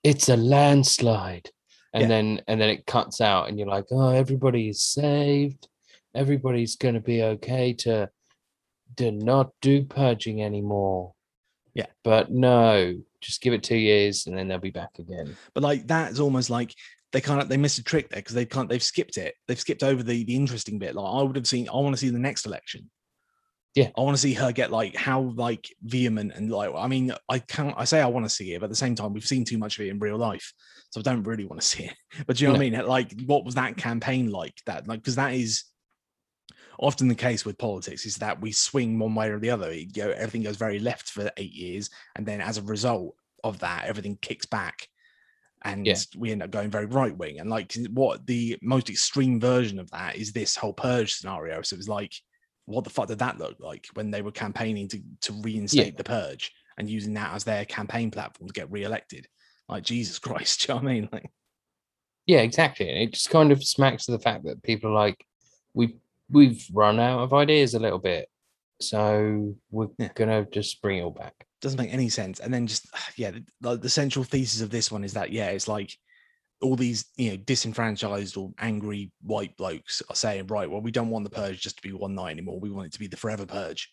it's 0.03 0.29
a 0.29 0.37
landslide. 0.37 1.51
And 1.93 2.03
Yeah. 2.03 2.09
then 2.09 2.41
and 2.49 2.61
then 2.61 2.69
it 2.69 2.85
cuts 2.87 3.21
out 3.21 3.49
and 3.49 3.59
you're 3.59 3.69
like, 3.69 3.87
oh, 3.91 4.11
everybody 4.11 4.69
is 4.69 4.83
saved. 4.83 5.69
Everybody's 6.15 6.77
gonna 6.77 7.01
be 7.01 7.23
okay 7.23 7.73
to 7.75 8.11
to 8.97 9.11
not 9.13 9.51
do 9.63 9.85
purging 9.85 10.43
anymore. 10.43 11.13
Yeah. 11.75 11.87
But 12.05 12.31
no, 12.31 12.95
just 13.21 13.41
give 13.43 13.53
it 13.53 13.63
two 13.63 13.77
years 13.77 14.27
and 14.27 14.37
then 14.37 14.49
they'll 14.49 14.59
be 14.59 14.71
back 14.71 14.99
again. 14.99 15.37
but 15.55 15.63
like 15.63 15.87
that's 15.87 16.21
almost 16.21 16.49
like 16.51 16.73
they 17.13 17.21
kind 17.21 17.41
of 17.41 17.49
they 17.49 17.57
missed 17.57 17.79
a 17.79 17.85
trick 17.85 18.09
there 18.11 18.21
because 18.21 18.35
they 18.35 18.45
can't 18.47 18.69
they've 18.69 18.83
skipped 18.83 19.17
it 19.17 19.35
they've 19.49 19.61
skipped 19.61 19.83
over 19.83 20.03
the 20.03 20.25
the 20.25 20.35
interesting 20.37 20.79
bit 20.79 20.95
like 20.95 21.07
i 21.15 21.23
would 21.23 21.37
have 21.37 21.47
seen 21.47 21.69
i 21.69 21.77
want 21.77 21.93
to 21.95 21.97
see 21.97 22.11
the 22.11 22.19
next 22.19 22.45
election 22.47 22.91
Yeah. 23.75 23.91
i 23.97 24.01
want 24.03 24.17
to 24.17 24.21
see 24.21 24.35
her 24.35 24.53
get 24.53 24.71
like 24.71 24.95
how 24.95 25.21
like 25.37 25.69
vehement 25.83 26.33
and 26.35 26.51
like 26.51 26.71
i 26.77 26.87
mean 26.87 27.13
i 27.29 27.39
can't 27.39 27.75
i 27.79 27.85
say 27.85 28.01
i 28.03 28.07
want 28.07 28.27
to 28.27 28.31
see 28.31 28.53
it 28.55 28.61
but 28.61 28.65
at 28.67 28.71
the 28.71 28.77
same 28.77 28.95
time 28.95 29.13
we've 29.15 29.27
seen 29.27 29.45
too 29.45 29.57
much 29.57 29.79
of 29.79 29.87
it 29.87 29.89
in 29.91 29.99
real 29.99 30.19
life 30.19 30.53
so 30.91 31.01
i 31.01 31.03
don't 31.03 31.23
really 31.23 31.45
want 31.47 31.61
to 31.61 31.67
see 31.67 31.85
it 31.85 31.95
but 32.27 32.37
do 32.37 32.45
you 32.45 32.49
know 32.49 32.53
what 32.53 32.61
i 32.61 32.71
mean 32.71 32.87
like 32.87 33.13
what 33.27 33.45
was 33.45 33.55
that 33.55 33.77
campaign 33.77 34.31
like 34.31 34.55
that 34.67 34.87
like 34.87 35.01
because 35.01 35.17
that 35.17 35.33
is 35.33 35.65
often 36.79 37.09
the 37.09 37.15
case 37.15 37.45
with 37.45 37.59
politics 37.59 38.07
is 38.07 38.17
that 38.17 38.41
we 38.41 38.53
swing 38.53 38.99
one 38.99 39.15
way 39.15 39.31
or 39.31 39.39
the 39.39 39.51
other 39.51 39.73
you 39.73 39.91
go, 39.91 40.11
everything 40.11 40.43
goes 40.43 40.57
very 40.57 40.79
left 40.79 41.09
for 41.09 41.31
eight 41.37 41.53
years 41.53 41.91
and 42.17 42.27
then 42.27 42.41
as 42.41 42.59
a 42.59 42.63
result 42.63 43.15
of 43.45 43.59
that 43.61 43.85
everything 43.87 44.19
kicks 44.21 44.47
back 44.47 44.89
and 45.65 45.87
Yeah. 45.87 45.97
we 46.17 46.31
end 46.33 46.43
up 46.43 46.51
going 46.51 46.71
very 46.71 46.87
right 46.87 47.17
wing. 47.17 47.41
And 47.41 47.51
like 47.51 47.75
what 47.91 48.27
the 48.27 48.57
most 48.63 48.91
extreme 48.91 49.41
version 49.41 49.79
of 49.79 49.91
that 49.91 50.17
is 50.17 50.33
this 50.33 50.55
whole 50.55 50.73
purge 50.73 51.15
scenario. 51.15 51.63
So 51.63 51.75
it 51.75 51.79
was 51.79 51.89
like, 51.89 52.13
what 52.67 52.85
the 52.85 52.91
fuck 52.91 53.09
did 53.09 53.19
that 53.21 53.39
look 53.39 53.57
like 53.59 53.87
when 53.95 54.11
they 54.11 54.23
were 54.23 54.33
campaigning 54.33 54.89
to 54.89 55.01
to 55.23 55.33
reinstate 55.35 55.97
the 55.97 56.05
purge 56.05 56.53
and 56.79 56.91
using 56.91 57.15
that 57.15 57.35
as 57.35 57.45
their 57.45 57.65
campaign 57.65 58.11
platform 58.11 58.49
to 58.49 58.53
get 58.53 58.71
re-elected? 58.71 59.27
Like 59.69 59.83
Jesus 59.83 60.19
Christ, 60.27 60.67
do 60.67 60.73
you 60.73 60.79
know 60.79 60.85
what 60.85 60.91
I 60.91 60.95
mean? 60.95 61.09
Like, 61.11 61.31
Yeah, 62.27 62.41
exactly. 62.41 62.89
And 62.89 62.99
it 62.99 63.13
just 63.15 63.31
kind 63.31 63.51
of 63.51 63.65
smacks 63.65 64.07
to 64.07 64.13
the 64.13 64.19
fact 64.19 64.45
that 64.45 64.63
people 64.63 64.91
are 64.91 64.95
like, 64.95 65.25
we've 65.75 65.97
we've 66.31 66.65
run 66.73 66.99
out 67.01 67.21
of 67.21 67.33
ideas 67.33 67.75
a 67.75 67.79
little 67.79 67.99
bit. 67.99 68.29
So 68.81 69.55
we're 69.71 69.89
Yeah. 69.99 70.11
gonna 70.15 70.47
just 70.51 70.83
bring 70.83 70.99
it 70.99 71.03
all 71.03 71.11
back. 71.11 71.35
doesn't 71.63 71.81
make 71.81 71.93
any 71.93 72.11
sense. 72.11 72.41
And 72.41 72.53
then 72.53 72.67
just 72.67 72.87
yeah, 73.17 73.33
the, 73.61 73.77
the, 73.77 73.89
central 73.89 74.25
thesis 74.25 74.61
of 74.61 74.71
this 74.71 74.93
one 74.93 75.05
is 75.05 75.15
that 75.15 75.33
yeah, 75.33 75.49
it's 75.49 75.69
like 75.69 75.97
all 76.63 76.77
these 76.77 77.07
you 77.17 77.31
know 77.31 77.37
disenfranchised 77.39 78.37
or 78.37 78.53
angry 78.59 79.11
white 79.23 79.57
blokes 79.57 80.03
are 80.11 80.17
saying 80.17 80.47
right, 80.49 80.71
well, 80.71 80.81
we 80.83 80.91
don't 80.91 81.11
want 81.11 81.25
the 81.25 81.31
purge 81.31 81.61
just 81.61 81.77
to 81.77 81.83
be 81.83 81.93
one 81.93 82.15
night 82.15 82.33
anymore. 82.33 82.61
We 82.61 82.71
want 82.71 82.87
it 82.89 82.93
to 82.93 82.99
be 82.99 83.07
the 83.09 83.17
forever 83.17 83.47
purge. 83.47 83.91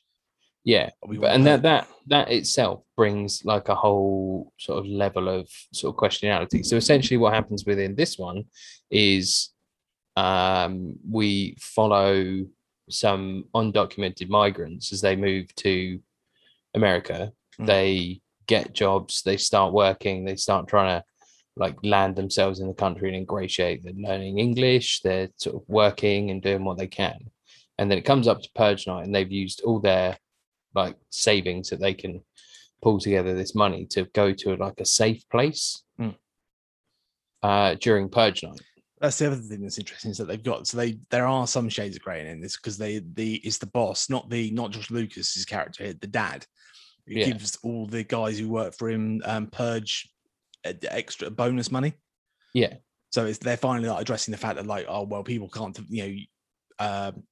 Yeah. 0.65 0.89
We 1.05 1.17
But, 1.17 1.31
and 1.35 1.45
that 1.47 1.61
that 1.63 1.87
that 2.07 2.31
itself 2.31 2.83
brings 2.97 3.43
like 3.45 3.69
a 3.69 3.75
whole 3.75 4.51
sort 4.59 4.79
of 4.79 4.85
level 4.85 5.29
of 5.29 5.49
sort 5.73 5.93
of 5.93 5.97
questionality. 5.97 6.63
So 6.65 6.75
essentially 6.77 7.17
what 7.17 7.33
happens 7.33 7.65
within 7.65 7.95
this 7.95 8.17
one 8.17 8.45
is 8.91 9.52
um 10.15 10.95
we 11.09 11.55
follow 11.59 12.45
some 12.89 13.45
undocumented 13.55 14.29
migrants 14.29 14.91
as 14.93 15.01
they 15.01 15.15
move 15.15 15.53
to 15.55 15.99
America. 16.75 17.31
Mm. 17.59 17.65
They 17.65 18.21
get 18.47 18.73
jobs, 18.73 19.21
they 19.23 19.37
start 19.37 19.73
working, 19.73 20.25
they 20.25 20.35
start 20.35 20.67
trying 20.67 20.99
to 20.99 21.05
like 21.55 21.77
land 21.83 22.15
themselves 22.15 22.59
in 22.59 22.67
the 22.67 22.73
country 22.73 23.07
and 23.07 23.15
ingratiate. 23.15 23.83
They're 23.83 23.93
learning 23.95 24.39
English, 24.39 25.01
they're 25.01 25.29
sort 25.37 25.55
of 25.55 25.63
working 25.67 26.29
and 26.31 26.41
doing 26.41 26.63
what 26.65 26.77
they 26.77 26.87
can. 26.87 27.29
And 27.77 27.89
then 27.89 27.97
it 27.97 28.05
comes 28.05 28.27
up 28.27 28.41
to 28.41 28.49
purge 28.53 28.85
night 28.85 29.05
and 29.05 29.15
they've 29.15 29.31
used 29.31 29.61
all 29.61 29.79
their 29.79 30.17
like 30.75 30.95
savings 31.09 31.69
that 31.69 31.79
they 31.79 31.93
can 31.93 32.21
pull 32.81 32.99
together 32.99 33.33
this 33.33 33.55
money 33.55 33.85
to 33.85 34.05
go 34.13 34.33
to 34.33 34.55
like 34.57 34.79
a 34.79 34.85
safe 34.85 35.27
place 35.29 35.83
Mm. 35.99 36.15
uh 37.43 37.75
during 37.75 38.09
purge 38.09 38.43
night. 38.43 38.61
That's 39.03 39.19
the 39.19 39.27
other 39.27 39.35
thing 39.35 39.61
that's 39.61 39.77
interesting 39.77 40.11
is 40.11 40.17
that 40.17 40.29
they've 40.29 40.41
got 40.41 40.65
so 40.65 40.77
they 40.77 40.97
there 41.11 41.27
are 41.27 41.45
some 41.45 41.67
shades 41.67 41.97
of 41.97 42.01
grey 42.01 42.25
in 42.25 42.39
this 42.39 42.55
because 42.55 42.77
they 42.77 42.99
the 43.15 43.35
it's 43.43 43.57
the 43.57 43.65
boss, 43.65 44.09
not 44.09 44.29
the 44.29 44.49
not 44.51 44.71
Josh 44.71 44.89
Lucas's 44.89 45.43
character, 45.43 45.83
here, 45.83 45.93
the 45.99 46.07
dad. 46.07 46.45
Who 47.05 47.15
Yeah. 47.15 47.25
gives 47.25 47.57
all 47.63 47.85
the 47.85 48.05
guys 48.05 48.39
who 48.39 48.47
work 48.47 48.73
for 48.73 48.89
him 48.89 49.21
um, 49.25 49.47
purge 49.47 50.09
uh, 50.65 50.71
extra 50.83 51.29
bonus 51.29 51.69
money. 51.69 51.95
Yeah. 52.53 52.75
So 53.11 53.25
it's 53.25 53.39
they're 53.39 53.57
finally 53.57 53.89
like 53.89 54.01
addressing 54.01 54.31
the 54.31 54.37
fact 54.37 54.55
that 54.55 54.67
like 54.67 54.85
oh 54.87 55.03
well 55.03 55.23
people 55.23 55.49
can't 55.49 55.77
you 55.89 56.25
know 56.79 56.87
um 56.87 57.23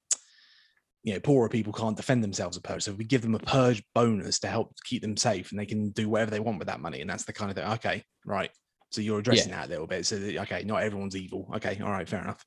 you 1.04 1.14
know 1.14 1.20
poorer 1.20 1.48
people 1.48 1.72
can't 1.72 1.96
defend 1.96 2.22
themselves 2.22 2.58
at 2.58 2.62
purge 2.62 2.82
so 2.82 2.92
we 2.92 3.04
give 3.04 3.22
them 3.22 3.34
a 3.34 3.38
purge 3.38 3.82
bonus 3.94 4.38
to 4.40 4.46
help 4.46 4.74
keep 4.84 5.00
them 5.00 5.16
safe 5.16 5.50
and 5.50 5.58
they 5.58 5.66
can 5.66 5.88
do 5.92 6.08
whatever 6.08 6.30
they 6.30 6.38
want 6.38 6.58
with 6.58 6.68
that 6.68 6.80
money 6.80 7.00
and 7.00 7.08
that's 7.10 7.24
the 7.24 7.32
kind 7.32 7.50
of 7.50 7.56
thing 7.56 7.66
okay 7.66 8.04
right 8.26 8.50
so 8.92 9.00
you're 9.00 9.18
addressing 9.18 9.50
that 9.50 9.66
a 9.66 9.70
little 9.70 9.86
bit 9.86 10.06
so 10.06 10.16
that, 10.18 10.36
okay 10.42 10.62
not 10.64 10.82
everyone's 10.82 11.16
evil 11.16 11.48
okay 11.54 11.78
all 11.82 11.90
right 11.90 12.08
fair 12.08 12.20
enough 12.22 12.44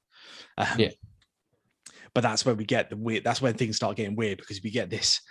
um, 0.58 0.67
Yeah. 0.77 0.91
but 2.13 2.21
that's 2.21 2.45
where 2.45 2.55
we 2.55 2.65
get 2.65 2.89
the 2.89 2.95
weird 2.97 3.23
that's 3.23 3.41
when 3.41 3.55
things 3.55 3.75
start 3.75 3.97
getting 3.97 4.15
weird 4.15 4.38
because 4.38 4.62
we 4.63 4.69
get 4.71 4.89
this 4.89 5.21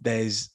there's 0.00 0.50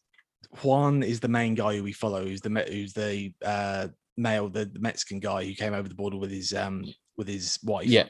Juan 0.61 1.03
is 1.03 1.19
the 1.19 1.27
main 1.27 1.55
guy 1.55 1.75
who 1.77 1.83
we 1.83 1.93
follow 1.93 2.23
who's 2.23 2.41
the 2.41 2.49
who's 2.69 2.93
the 2.93 3.33
uh 3.43 3.87
male 4.17 4.49
the, 4.49 4.65
the 4.65 4.79
Mexican 4.79 5.19
guy 5.19 5.43
who 5.43 5.55
came 5.55 5.73
over 5.73 5.89
the 5.89 5.95
border 5.95 6.17
with 6.17 6.29
his 6.31 6.53
um 6.53 6.85
with 7.17 7.27
his 7.27 7.59
wife 7.63 7.87
Yeah. 7.87 8.05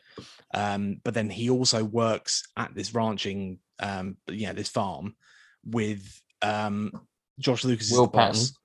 um 0.53 0.97
but 1.03 1.13
then 1.13 1.29
he 1.29 1.49
also 1.49 1.83
works 1.83 2.43
at 2.57 2.75
this 2.75 2.93
ranching 2.93 3.59
um 3.79 4.17
you 4.29 4.47
know 4.47 4.53
this 4.53 4.69
farm 4.69 5.15
with 5.65 6.05
um 6.41 6.91
Josh 7.39 7.63
Lucas 7.63 7.87
is 7.87 7.97
Will 7.97 8.03
the 8.05 8.11
boss. 8.11 8.51
Patton. 8.51 8.55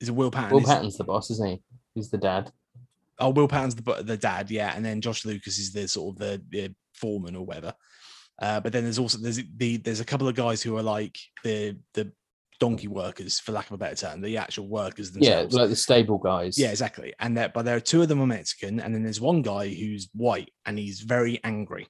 Is 0.00 0.08
it 0.08 0.14
Will 0.14 0.30
Patton? 0.30 0.54
Will 0.54 0.64
Patton's 0.64 0.96
the 0.96 1.04
boss, 1.04 1.30
isn't 1.30 1.46
he? 1.48 1.62
He's 1.94 2.08
the 2.10 2.16
dad. 2.16 2.50
Oh, 3.18 3.30
Will 3.30 3.48
Patton's 3.48 3.74
the 3.74 4.02
the 4.02 4.16
dad, 4.16 4.50
yeah, 4.50 4.72
and 4.74 4.84
then 4.84 5.00
Josh 5.00 5.24
Lucas 5.24 5.58
is 5.58 5.72
the 5.72 5.88
sort 5.88 6.14
of 6.14 6.18
the, 6.18 6.42
the 6.50 6.74
foreman 6.94 7.36
or 7.36 7.44
whatever. 7.44 7.74
Uh, 8.40 8.60
but 8.60 8.72
then 8.72 8.84
there's 8.84 8.98
also 8.98 9.18
there's 9.18 9.40
the 9.56 9.78
there's 9.78 10.00
a 10.00 10.04
couple 10.04 10.28
of 10.28 10.34
guys 10.36 10.62
who 10.62 10.76
are 10.76 10.82
like 10.82 11.18
the 11.42 11.76
the 11.94 12.12
donkey 12.60 12.88
workers, 12.88 13.38
for 13.38 13.52
lack 13.52 13.66
of 13.66 13.72
a 13.72 13.78
better 13.78 13.94
term, 13.94 14.20
the 14.20 14.36
actual 14.36 14.68
workers 14.68 15.12
themselves. 15.12 15.54
Yeah, 15.54 15.60
like 15.60 15.70
the 15.70 15.76
stable 15.76 16.18
guys. 16.18 16.58
Yeah, 16.58 16.70
exactly. 16.70 17.14
And 17.18 17.36
that, 17.36 17.54
but 17.54 17.64
there 17.64 17.76
are 17.76 17.80
two 17.80 18.02
of 18.02 18.08
them 18.08 18.20
are 18.20 18.26
Mexican, 18.26 18.80
and 18.80 18.94
then 18.94 19.02
there's 19.02 19.20
one 19.20 19.42
guy 19.42 19.68
who's 19.68 20.08
white, 20.12 20.50
and 20.66 20.78
he's 20.78 21.00
very 21.00 21.40
angry. 21.44 21.86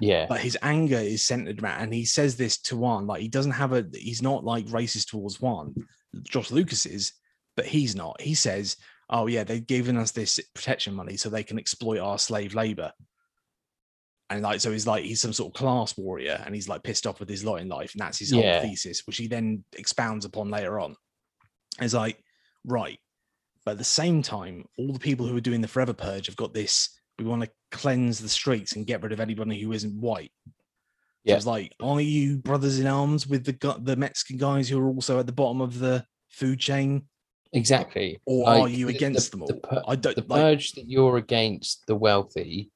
yeah, 0.00 0.26
But 0.28 0.40
his 0.40 0.56
anger 0.62 0.98
is 0.98 1.26
centered 1.26 1.62
around, 1.62 1.82
and 1.82 1.94
he 1.94 2.04
says 2.04 2.36
this 2.36 2.58
to 2.62 2.76
Juan, 2.76 3.06
like 3.06 3.22
he 3.22 3.28
doesn't 3.28 3.52
have 3.52 3.72
a, 3.72 3.84
he's 3.92 4.22
not 4.22 4.44
like 4.44 4.66
racist 4.66 5.10
towards 5.10 5.40
Juan. 5.40 5.74
Josh 6.22 6.50
Lucas 6.50 6.86
is, 6.86 7.12
but 7.56 7.66
he's 7.66 7.96
not. 7.96 8.20
He 8.20 8.34
says, 8.34 8.76
"Oh 9.08 9.26
yeah, 9.26 9.44
they've 9.44 9.66
given 9.66 9.96
us 9.96 10.10
this 10.12 10.40
protection 10.54 10.94
money 10.94 11.16
so 11.16 11.28
they 11.28 11.44
can 11.44 11.58
exploit 11.58 11.98
our 11.98 12.18
slave 12.18 12.54
labor." 12.54 12.92
And 14.28 14.42
like, 14.42 14.60
so 14.60 14.72
he's 14.72 14.88
like, 14.88 15.04
he's 15.04 15.20
some 15.20 15.32
sort 15.32 15.54
of 15.54 15.58
class 15.58 15.96
warrior, 15.96 16.42
and 16.44 16.54
he's 16.54 16.68
like 16.68 16.82
pissed 16.82 17.06
off 17.06 17.20
with 17.20 17.28
his 17.28 17.44
lot 17.44 17.60
in 17.60 17.68
life, 17.68 17.92
and 17.92 18.00
that's 18.00 18.18
his 18.18 18.32
whole 18.32 18.42
thesis, 18.62 19.06
which 19.06 19.18
he 19.18 19.28
then 19.28 19.62
expounds 19.76 20.24
upon 20.24 20.50
later 20.50 20.80
on. 20.80 20.96
It's 21.80 21.94
like, 21.94 22.18
right, 22.64 22.98
but 23.64 23.72
at 23.72 23.78
the 23.78 23.84
same 23.84 24.22
time, 24.22 24.64
all 24.78 24.92
the 24.92 24.98
people 24.98 25.26
who 25.26 25.36
are 25.36 25.40
doing 25.40 25.60
the 25.60 25.68
Forever 25.68 25.92
Purge 25.92 26.26
have 26.26 26.36
got 26.36 26.54
this. 26.54 26.90
We 27.18 27.24
want 27.24 27.42
to 27.42 27.50
cleanse 27.70 28.18
the 28.18 28.28
streets 28.28 28.72
and 28.74 28.86
get 28.86 29.02
rid 29.02 29.12
of 29.12 29.20
anybody 29.20 29.60
who 29.60 29.72
isn't 29.72 30.00
white. 30.00 30.32
So 30.46 30.52
Yeah. 31.24 31.36
It's 31.36 31.46
like, 31.46 31.72
are 31.80 32.00
you 32.00 32.38
brothers 32.38 32.78
in 32.78 32.86
arms 32.86 33.26
with 33.26 33.44
the 33.44 33.78
the 33.82 33.96
Mexican 33.96 34.38
guys 34.38 34.68
who 34.68 34.80
are 34.80 34.88
also 34.88 35.18
at 35.18 35.26
the 35.26 35.32
bottom 35.32 35.60
of 35.60 35.78
the 35.78 36.04
food 36.30 36.58
chain, 36.60 37.08
exactly. 37.56 38.20
or 38.26 38.48
are 38.48 38.68
you 38.68 38.88
against 38.88 39.32
the, 39.32 39.38
them 39.38 39.46
The, 39.46 39.54
all? 39.54 39.60
pur- 39.60 39.82
I 39.88 39.96
don't 39.96 40.14
the 40.16 40.24
like. 40.28 40.40
purge 40.40 40.72
that 40.72 40.88
you're 40.88 41.16
against 41.16 41.86
the 41.86 41.96
wealthy, 41.96 42.70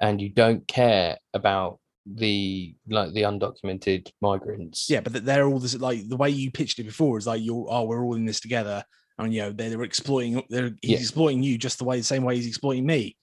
and 0.00 0.20
you 0.20 0.28
don't 0.28 0.66
care 0.68 1.18
about 1.34 1.78
the 2.06 2.74
like 2.88 3.12
the 3.12 3.22
undocumented 3.22 4.10
migrants. 4.20 4.88
Yeah, 4.88 5.00
but 5.00 5.24
they're 5.24 5.46
all 5.46 5.58
this 5.58 5.74
like 5.78 6.08
the 6.08 6.16
way 6.16 6.30
you 6.30 6.50
pitched 6.52 6.78
it 6.78 6.84
before 6.84 7.18
is 7.18 7.26
like 7.26 7.42
you're 7.42 7.66
oh 7.68 7.84
we're 7.84 8.04
all 8.04 8.14
in 8.14 8.24
this 8.24 8.40
together, 8.40 8.84
and 9.18 9.34
you 9.34 9.42
know 9.42 9.52
they're, 9.52 9.70
they're 9.70 9.82
exploiting 9.82 10.42
they're 10.48 10.70
he's 10.82 10.90
Yeah. 10.92 10.98
exploiting 10.98 11.42
you 11.42 11.58
just 11.58 11.78
the 11.78 11.84
way 11.84 11.96
the 11.98 12.04
same 12.04 12.22
way 12.22 12.36
he's 12.36 12.46
exploiting 12.46 12.86
me, 12.86 13.16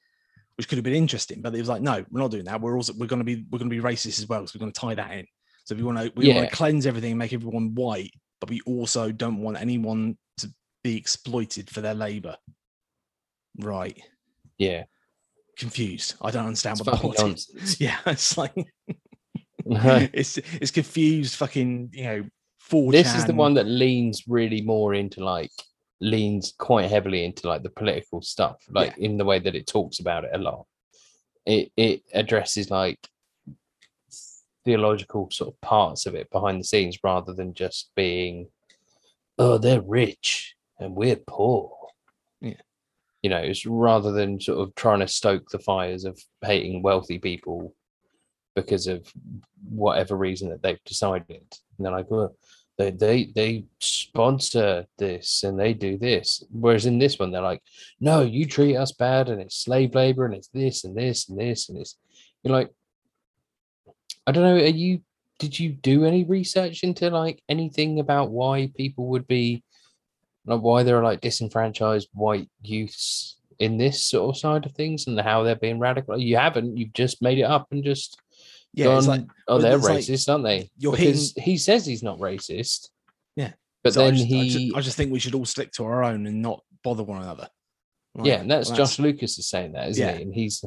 which 0.57 0.67
could 0.67 0.77
have 0.77 0.83
been 0.83 0.93
interesting. 0.95 1.41
But 1.41 1.55
it 1.55 1.59
was 1.59 1.69
like 1.69 1.81
no, 1.81 2.03
we're 2.11 2.19
not 2.19 2.31
doing 2.31 2.45
that. 2.45 2.59
We're 2.59 2.75
also 2.75 2.93
we're 2.97 3.07
going 3.07 3.19
to 3.21 3.23
be 3.25 3.45
we're 3.49 3.59
going 3.59 3.69
to 3.69 3.75
be 3.75 3.81
racist 3.81 4.19
as 4.19 4.27
well, 4.27 4.45
so 4.45 4.57
we're 4.57 4.65
going 4.65 4.73
to 4.73 4.79
tie 4.81 4.95
that 4.95 5.11
in. 5.11 5.25
So 5.65 5.75
if 5.75 5.79
we 5.79 5.85
want 5.85 5.99
to 5.99 6.11
we 6.15 6.33
want 6.33 6.49
to 6.49 6.55
cleanse 6.55 6.85
everything 6.85 7.11
and 7.11 7.19
make 7.19 7.31
everyone 7.31 7.73
white, 7.75 8.11
but 8.41 8.49
we 8.49 8.59
also 8.65 9.13
don't 9.13 9.37
want 9.41 9.61
anyone 9.61 10.17
to 10.39 10.51
be 10.83 10.97
exploited 10.97 11.69
for 11.69 11.81
their 11.81 11.93
labor. 11.93 12.37
Right, 13.59 14.01
yeah, 14.57 14.83
confused. 15.57 16.15
I 16.21 16.31
don't 16.31 16.45
understand 16.45 16.79
it's 16.79 16.87
what 16.87 17.01
the 17.01 17.07
point 17.07 17.37
is. 17.37 17.79
Yeah, 17.79 17.97
it's 18.05 18.37
like 18.37 18.53
this 19.65 20.09
it's 20.13 20.37
it's 20.37 20.71
confused. 20.71 21.35
Fucking 21.35 21.89
you 21.93 22.03
know. 22.03 22.23
4 22.59 22.95
is 22.95 23.25
the 23.25 23.33
one 23.33 23.55
that 23.55 23.65
leans 23.65 24.23
really 24.25 24.61
more 24.61 24.93
into 24.93 25.21
like 25.21 25.51
leans 25.99 26.53
quite 26.57 26.89
heavily 26.89 27.25
into 27.25 27.45
like 27.45 27.61
the 27.61 27.69
political 27.69 28.21
stuff, 28.21 28.55
like 28.69 28.97
in 28.97 29.17
the 29.17 29.25
way 29.25 29.37
that 29.37 29.53
it 29.53 29.67
talks 29.67 29.99
about 29.99 30.23
it 30.23 30.31
a 30.33 30.37
lot. 30.37 30.65
It 31.45 31.73
it 31.75 32.03
addresses 32.13 32.71
like 32.71 33.05
theological 34.65 35.29
sort 35.31 35.53
of 35.53 35.61
parts 35.61 36.05
of 36.05 36.15
it 36.15 36.29
behind 36.31 36.59
the 36.59 36.63
scenes 36.63 36.97
rather 37.03 37.33
than 37.33 37.53
just 37.53 37.91
being 37.95 38.47
oh 39.37 39.57
they're 39.57 39.81
rich 39.81 40.52
and 40.79 40.95
we're 40.95 41.19
poor 41.27 41.75
Yeah. 42.41 42.53
you 43.21 43.29
know 43.29 43.37
it's 43.37 43.65
rather 43.65 44.11
than 44.11 44.39
sort 44.39 44.59
of 44.59 44.75
trying 44.75 44.99
to 44.99 45.07
stoke 45.07 45.49
the 45.49 45.59
fires 45.59 46.05
of 46.05 46.19
hating 46.41 46.81
wealthy 46.81 47.19
people 47.19 47.73
because 48.55 48.87
of 48.87 49.11
whatever 49.69 50.15
reason 50.15 50.49
that 50.49 50.61
they've 50.61 50.83
decided 50.85 51.27
and 51.29 51.85
they're 51.85 51.91
like 51.91 52.09
well 52.09 52.35
they 52.77 52.91
they 52.91 53.25
they 53.35 53.65
sponsor 53.79 54.85
this 54.97 55.43
and 55.43 55.59
they 55.59 55.73
do 55.73 55.97
this 55.97 56.43
whereas 56.51 56.85
in 56.85 56.97
this 56.97 57.19
one 57.19 57.31
they're 57.31 57.41
like 57.41 57.61
no 57.99 58.21
you 58.21 58.45
treat 58.45 58.75
us 58.75 58.91
bad 58.91 59.29
and 59.29 59.41
it's 59.41 59.55
slave 59.57 59.93
labor 59.95 60.25
and 60.25 60.33
it's 60.33 60.49
this 60.49 60.83
and 60.83 60.95
this 60.95 61.29
and 61.29 61.39
this 61.39 61.69
and 61.69 61.79
this 61.79 61.97
you're 62.43 62.53
like 62.53 62.71
I 64.25 64.31
don't 64.31 64.43
know. 64.43 64.55
Are 64.55 64.67
you? 64.67 65.01
Did 65.39 65.59
you 65.59 65.69
do 65.69 66.05
any 66.05 66.23
research 66.23 66.83
into 66.83 67.09
like 67.09 67.41
anything 67.49 67.99
about 67.99 68.31
why 68.31 68.71
people 68.75 69.07
would 69.07 69.27
be, 69.27 69.63
like 70.45 70.61
why 70.61 70.83
there 70.83 70.97
are 70.97 71.03
like 71.03 71.21
disenfranchised 71.21 72.09
white 72.13 72.49
youths 72.61 73.37
in 73.59 73.77
this 73.77 74.03
sort 74.03 74.29
of 74.35 74.39
side 74.39 74.65
of 74.65 74.71
things 74.73 75.07
and 75.07 75.19
how 75.19 75.43
they're 75.43 75.55
being 75.55 75.79
radical? 75.79 76.17
You 76.17 76.37
haven't. 76.37 76.77
You've 76.77 76.93
just 76.93 77.21
made 77.21 77.39
it 77.39 77.43
up 77.43 77.67
and 77.71 77.83
just 77.83 78.19
yeah, 78.73 78.97
it's 78.97 79.05
gone, 79.05 79.19
like 79.19 79.29
oh, 79.47 79.59
they're 79.59 79.75
it's 79.77 79.85
like 79.85 79.99
racist, 79.99 80.31
aren't 80.31 80.43
they? 80.43 80.69
you're 80.77 80.91
because 80.93 81.33
he 81.37 81.57
says 81.57 81.85
he's 81.85 82.03
not 82.03 82.17
racist. 82.19 82.89
Yeah. 83.35 83.53
but 83.83 83.93
So 83.93 84.01
I 84.01 84.05
then 84.05 84.15
just, 84.15 84.25
I, 84.25 84.27
he, 84.35 84.49
just, 84.49 84.77
I 84.77 84.81
just 84.81 84.97
think 84.97 85.11
we 85.11 85.19
should 85.19 85.35
all 85.35 85.45
stick 85.45 85.71
to 85.73 85.85
our 85.85 86.03
own 86.03 86.25
and 86.25 86.41
not 86.41 86.63
bother 86.83 87.03
one 87.03 87.21
another. 87.21 87.47
Like, 88.15 88.27
yeah, 88.27 88.35
and 88.41 88.49
that's 88.51 88.69
well, 88.69 88.77
Josh 88.77 88.99
Lucas 88.99 89.37
is 89.39 89.47
saying 89.47 89.73
that, 89.73 89.89
isn't 89.89 90.05
Yeah. 90.07 90.15
he? 90.17 90.23
And 90.23 90.33
he's 90.33 90.63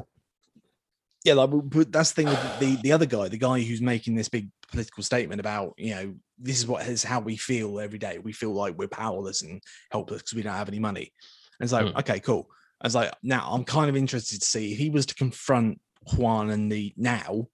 Yeah, 1.27 1.35
like 1.35 1.51
but- 1.53 1.91
that's 1.93 2.12
the 2.12 2.23
thing 2.23 2.27
with 2.29 2.59
the 2.61 2.77
the 2.83 2.93
other 2.93 3.07
guy, 3.07 3.29
the 3.29 3.37
guy 3.37 3.61
who's 3.61 3.81
making 3.83 4.15
this 4.15 4.29
big 4.29 4.49
political 4.71 5.03
statement 5.03 5.41
about 5.41 5.75
you 5.77 5.95
know 5.95 6.15
this 6.39 6.59
is 6.59 6.67
what 6.67 6.87
is 6.87 7.03
how 7.03 7.19
we 7.21 7.37
feel 7.37 7.81
every 7.81 7.99
day. 7.99 8.19
We 8.19 8.33
feel 8.33 8.53
like 8.53 8.79
we're 8.79 8.89
powerless 8.89 9.43
and 9.43 9.61
helpless 9.91 10.23
because 10.23 10.35
we 10.35 10.43
don't 10.43 10.55
have 10.55 10.69
any 10.69 10.79
money. 10.79 11.12
And 11.59 11.65
it's 11.67 11.73
like 11.73 11.87
Mm. 11.87 11.99
okay, 12.01 12.21
cool. 12.21 12.49
I 12.81 12.87
was 12.87 12.95
like, 12.95 13.12
now 13.23 13.49
I'm 13.51 13.65
kind 13.65 13.89
of 13.89 13.97
interested 13.97 14.41
to 14.41 14.47
see 14.47 14.73
if 14.73 14.79
he 14.79 14.91
was 14.91 15.07
to 15.07 15.15
confront 15.15 15.81
Juan 16.17 16.51
and 16.51 16.71
the 16.71 16.93
now. 16.97 17.49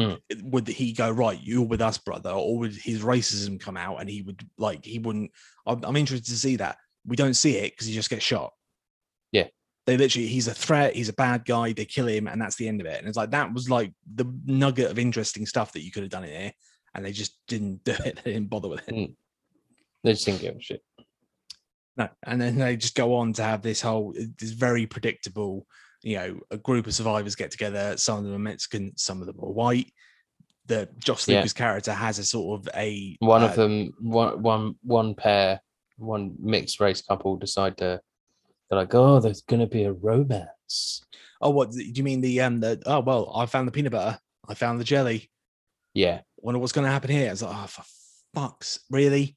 Mm. 0.00 0.18
Would 0.42 0.66
he 0.68 0.92
go 0.94 1.10
right? 1.10 1.38
You're 1.40 1.62
with 1.66 1.82
us, 1.82 1.98
brother, 1.98 2.30
or 2.30 2.58
would 2.58 2.74
his 2.74 3.02
racism 3.02 3.60
come 3.60 3.76
out 3.76 4.00
and 4.00 4.08
he 4.08 4.22
would 4.22 4.42
like 4.58 4.84
he 4.84 4.98
wouldn't? 4.98 5.30
I'm, 5.66 5.84
I'm 5.84 5.96
interested 5.96 6.30
to 6.32 6.38
see 6.38 6.56
that. 6.56 6.78
We 7.06 7.14
don't 7.14 7.34
see 7.34 7.56
it 7.58 7.72
because 7.72 7.86
he 7.86 7.94
just 7.94 8.10
gets 8.10 8.24
shot 8.24 8.52
they 9.86 9.96
literally 9.96 10.26
he's 10.28 10.48
a 10.48 10.54
threat 10.54 10.94
he's 10.94 11.08
a 11.08 11.14
bad 11.14 11.44
guy 11.44 11.72
they 11.72 11.84
kill 11.84 12.06
him 12.06 12.26
and 12.28 12.40
that's 12.40 12.56
the 12.56 12.68
end 12.68 12.80
of 12.80 12.86
it 12.86 12.98
and 12.98 13.08
it's 13.08 13.16
like 13.16 13.30
that 13.30 13.52
was 13.52 13.68
like 13.68 13.92
the 14.14 14.24
nugget 14.46 14.90
of 14.90 14.98
interesting 14.98 15.46
stuff 15.46 15.72
that 15.72 15.82
you 15.82 15.90
could 15.90 16.02
have 16.02 16.10
done 16.10 16.24
in 16.24 16.30
here 16.30 16.52
and 16.94 17.04
they 17.04 17.12
just 17.12 17.38
didn't 17.48 17.82
do 17.84 17.92
it 18.04 18.20
they 18.24 18.32
didn't 18.32 18.50
bother 18.50 18.68
with 18.68 18.88
it 18.88 19.10
they 20.04 20.12
just 20.12 20.24
didn't 20.26 20.40
give 20.40 20.56
a 20.56 20.60
shit. 20.60 20.82
no 21.96 22.08
and 22.24 22.40
then 22.40 22.56
they 22.56 22.76
just 22.76 22.94
go 22.94 23.14
on 23.16 23.32
to 23.32 23.42
have 23.42 23.62
this 23.62 23.80
whole 23.80 24.14
this 24.38 24.50
very 24.50 24.86
predictable 24.86 25.66
you 26.02 26.16
know 26.16 26.40
a 26.50 26.56
group 26.56 26.86
of 26.86 26.94
survivors 26.94 27.34
get 27.34 27.50
together 27.50 27.96
some 27.96 28.18
of 28.18 28.24
them 28.24 28.34
are 28.34 28.38
mexican 28.38 28.92
some 28.96 29.20
of 29.20 29.26
them 29.26 29.36
are 29.40 29.50
white 29.50 29.92
the 30.66 30.88
josh 30.98 31.26
Yeah. 31.26 31.38
lucas 31.38 31.52
character 31.52 31.92
has 31.92 32.18
a 32.18 32.24
sort 32.24 32.60
of 32.60 32.68
a 32.76 33.16
One 33.20 33.42
uh, 33.42 33.46
of 33.46 33.56
them, 33.56 33.92
one 34.00 34.40
one 34.42 34.74
one 34.82 35.14
pair, 35.16 35.60
one 35.96 36.34
mixed 36.38 36.80
race 36.80 37.02
couple 37.02 37.36
decide 37.36 37.76
to. 37.78 38.00
They're 38.72 38.80
like, 38.80 38.94
oh, 38.94 39.20
there's 39.20 39.42
gonna 39.42 39.66
be 39.66 39.84
a 39.84 39.92
romance. 39.92 41.04
oh 41.42 41.50
what 41.50 41.72
do 41.72 41.82
you 41.84 42.02
mean 42.02 42.22
the 42.22 42.40
um 42.40 42.58
the 42.60 42.80
oh 42.86 43.00
well 43.00 43.30
i 43.36 43.44
found 43.44 43.68
the 43.68 43.72
peanut 43.72 43.92
butter 43.92 44.18
i 44.48 44.54
found 44.54 44.80
the 44.80 44.84
jelly 44.84 45.30
Yeah, 45.92 46.22
wonder 46.38 46.58
what's 46.58 46.72
to 46.72 46.82
happen 46.82 47.10
here. 47.10 47.30
It's 47.30 47.42
like, 47.42 47.54
oh, 47.54 47.66
for 47.66 47.82
fuck's 48.34 48.80
really, 48.90 49.36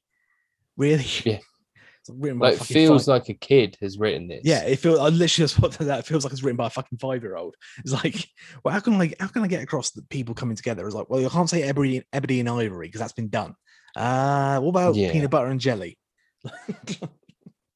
really, 0.78 1.04
Yeah. 1.24 1.40
It's 2.00 2.10
written 2.14 2.38
like 2.38 2.56
feels 2.56 3.02
five- 3.06 3.08
like 3.08 3.28
a 3.28 3.34
kid 3.34 3.76
has 3.82 3.98
written 3.98 4.28
this. 4.28 4.40
yeah. 4.44 4.62
It 4.64 4.76
feels. 4.78 4.98
I 5.00 5.08
literally 5.08 5.26
just 5.26 5.56
thought 5.56 5.72
that 5.72 5.98
it 5.98 6.06
feels 6.06 6.24
like 6.24 6.32
it's 6.32 6.42
written 6.42 6.56
by 6.56 6.68
a 6.68 6.70
fucking 6.70 6.96
five 6.98 7.22
year 7.22 7.36
old. 7.36 7.56
It's 7.78 7.92
like, 7.92 8.26
well, 8.64 8.72
how 8.72 8.80
can 8.80 8.94
I 8.98 9.12
how 9.20 9.26
can 9.26 9.42
I 9.42 9.48
get 9.48 9.62
across 9.62 9.90
the 9.90 10.02
people 10.02 10.32
coming 10.34 10.56
together? 10.56 10.86
It's 10.86 10.94
like, 10.94 11.10
well, 11.10 11.20
you 11.20 11.28
can't 11.28 11.50
say 11.50 11.62
ebony, 11.64 12.02
ebony 12.14 12.38
and 12.40 12.48
ivory 12.48 12.86
because 12.86 13.00
that's 13.00 13.12
been 13.12 13.28
done. 13.28 13.54
Uh, 13.96 14.60
what 14.60 14.70
about 14.70 14.94
Yeah. 14.94 15.10
peanut 15.12 15.30
butter 15.30 15.48
and 15.48 15.60
jelly? 15.60 15.98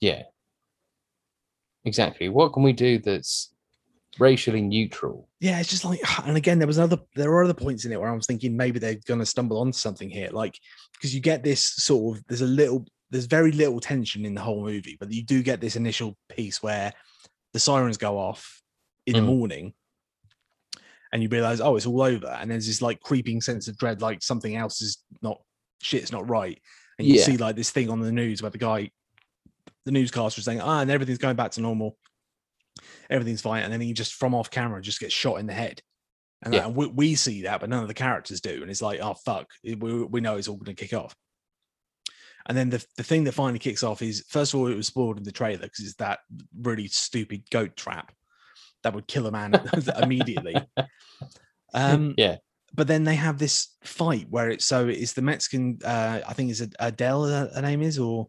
yeah, 0.01 0.23
exactly. 1.85 2.29
What 2.29 2.53
can 2.53 2.63
we 2.63 2.73
do 2.73 2.99
that's 2.99 3.53
racially 4.19 4.63
neutral? 4.63 5.29
yeah, 5.41 5.59
it's 5.59 5.71
just 5.71 5.85
like, 5.87 6.01
and 6.27 6.37
again, 6.37 6.59
there 6.59 6.67
was 6.67 6.77
another, 6.79 6.99
there 7.17 7.31
are 7.31 7.45
other 7.45 7.55
points 7.55 7.85
in 7.85 7.93
it 7.93 8.01
where 8.01 8.11
I 8.11 8.15
was 8.15 8.27
thinking 8.27 8.57
maybe 8.57 8.79
they're 8.79 8.99
going 9.07 9.21
to 9.21 9.27
stumble 9.27 9.59
onto 9.59 9.73
something 9.79 10.11
here, 10.11 10.29
like 10.33 10.59
because 10.93 11.15
you 11.15 11.21
get 11.21 11.43
this 11.43 11.63
sort 11.63 12.19
of, 12.19 12.25
there's 12.29 12.43
a 12.43 12.47
little, 12.47 12.85
there's 13.11 13.27
very 13.27 13.51
little 13.53 13.81
tension 13.81 14.25
in 14.27 14.35
the 14.35 14.41
whole 14.41 14.63
movie, 14.63 14.97
but 15.01 15.11
you 15.11 15.25
do 15.25 15.43
get 15.43 15.61
this 15.61 15.77
initial 15.77 16.17
piece 16.29 16.63
where 16.63 16.93
the 17.55 17.59
sirens 17.59 17.97
go 17.97 18.19
off 18.19 18.63
in 19.07 19.17
the 19.17 19.23
Mm. 19.23 19.27
morning, 19.27 19.75
and 21.13 21.23
you 21.23 21.29
realize, 21.29 21.61
oh, 21.61 21.75
it's 21.77 21.87
all 21.87 22.03
over, 22.03 22.29
and 22.29 22.51
there's 22.51 22.67
this 22.67 22.83
like 22.83 23.01
creeping 23.01 23.41
sense 23.41 23.67
of 23.67 23.77
dread, 23.79 24.01
like 24.03 24.23
something 24.23 24.55
else 24.57 24.81
is 24.81 24.99
not, 25.23 25.41
shit's 25.83 26.13
not 26.13 26.29
right, 26.29 26.61
and 26.99 27.09
you 27.09 27.15
Yeah. 27.15 27.25
see 27.25 27.37
like 27.37 27.57
this 27.57 27.71
thing 27.71 27.91
on 27.91 28.01
the 28.01 28.13
news 28.13 28.43
where 28.43 28.51
the 28.51 28.59
guy, 28.59 28.91
the 29.87 29.93
newscaster 29.93 30.41
saying, 30.43 30.61
ah, 30.61 30.81
and 30.81 30.91
everything's 30.91 31.19
going 31.19 31.37
back 31.37 31.53
to 31.53 31.61
normal 31.61 31.97
everything's 33.11 33.43
fine, 33.43 33.63
and 33.65 33.73
then 33.73 33.81
he 33.81 33.93
just 33.93 34.15
from 34.15 34.35
off 34.35 34.51
camera 34.51 34.81
just 34.81 35.01
gets 35.01 35.13
shot 35.13 35.37
in 35.41 35.47
the 35.47 35.53
head. 35.53 35.83
And 36.43 36.55
Yeah. 36.55 36.67
like, 36.67 36.77
we, 36.77 36.87
we 36.87 37.15
see 37.15 37.43
that, 37.43 37.61
but 37.61 37.69
none 37.69 37.83
of 37.83 37.89
the 37.89 37.95
characters 37.95 38.41
do. 38.41 38.63
And 38.63 38.71
it's 38.71 38.81
like, 38.81 39.01
oh 39.01 39.15
fuck, 39.15 39.49
we, 39.65 39.75
we 39.75 40.21
know 40.21 40.37
it's 40.37 40.49
all 40.49 40.57
going 40.57 40.75
to 40.75 40.87
kick 40.87 40.97
off. 40.97 41.15
And 42.47 42.57
then 42.57 42.71
the, 42.71 42.85
the 42.97 43.03
thing 43.03 43.25
that 43.25 43.33
finally 43.33 43.59
kicks 43.59 43.83
off 43.83 44.01
is 44.01 44.25
first 44.29 44.55
of 44.55 44.61
all, 44.61 44.69
it 44.69 44.77
was 44.77 44.87
spoiled 44.87 45.19
in 45.19 45.25
the 45.25 45.33
trailer 45.33 45.63
because 45.63 45.85
it's 45.85 45.97
that 45.97 46.21
really 46.59 46.89
stupid 46.89 47.43
goat 47.51 47.77
trap 47.77 48.13
that 48.83 48.95
would 48.95 49.07
kill 49.07 49.27
a 49.27 49.31
man 49.31 49.55
immediately. 50.03 50.57
Um, 51.73 52.15
yeah. 52.17 52.37
but 52.75 52.89
then 52.89 53.05
they 53.05 53.15
have 53.15 53.39
this 53.39 53.77
fight 53.85 54.27
where 54.29 54.51
it's 54.51 54.67
so 54.67 54.89
it's 54.89 55.13
the 55.13 55.23
Mexican. 55.23 55.79
Uh, 55.85 56.21
I 56.27 56.33
think 56.33 56.51
it's 56.51 56.63
Adele. 56.81 57.27
Her, 57.27 57.51
her 57.55 57.63
name 57.63 57.81
is 57.81 57.97
or 57.97 58.27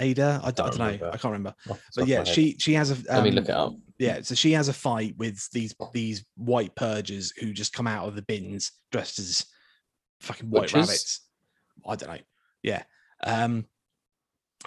Ada. 0.00 0.40
I, 0.44 0.50
don't, 0.50 0.66
I 0.66 0.70
don't 0.70 1.00
know. 1.00 1.08
I 1.08 1.16
can't 1.16 1.32
remember. 1.32 1.54
But 1.66 2.06
yeah, 2.06 2.24
she 2.24 2.56
she 2.58 2.74
has 2.74 2.90
a. 2.90 2.96
Let 3.10 3.22
me 3.22 3.30
um, 3.30 3.34
look 3.36 3.48
it 3.48 3.50
up. 3.50 3.74
Yeah, 3.98 4.20
so 4.22 4.34
she 4.34 4.52
has 4.52 4.68
a 4.68 4.72
fight 4.72 5.14
with 5.16 5.48
these 5.52 5.74
these 5.92 6.24
white 6.36 6.74
purgers 6.74 7.32
who 7.38 7.52
just 7.52 7.72
come 7.72 7.86
out 7.86 8.06
of 8.06 8.14
the 8.14 8.22
bins 8.22 8.72
dressed 8.92 9.18
as 9.18 9.46
fucking 10.20 10.50
white 10.50 10.62
Butchers? 10.62 10.74
rabbits. 10.74 11.20
I 11.86 11.96
don't 11.96 12.10
know. 12.10 12.22
Yeah. 12.62 12.82
Um 13.24 13.66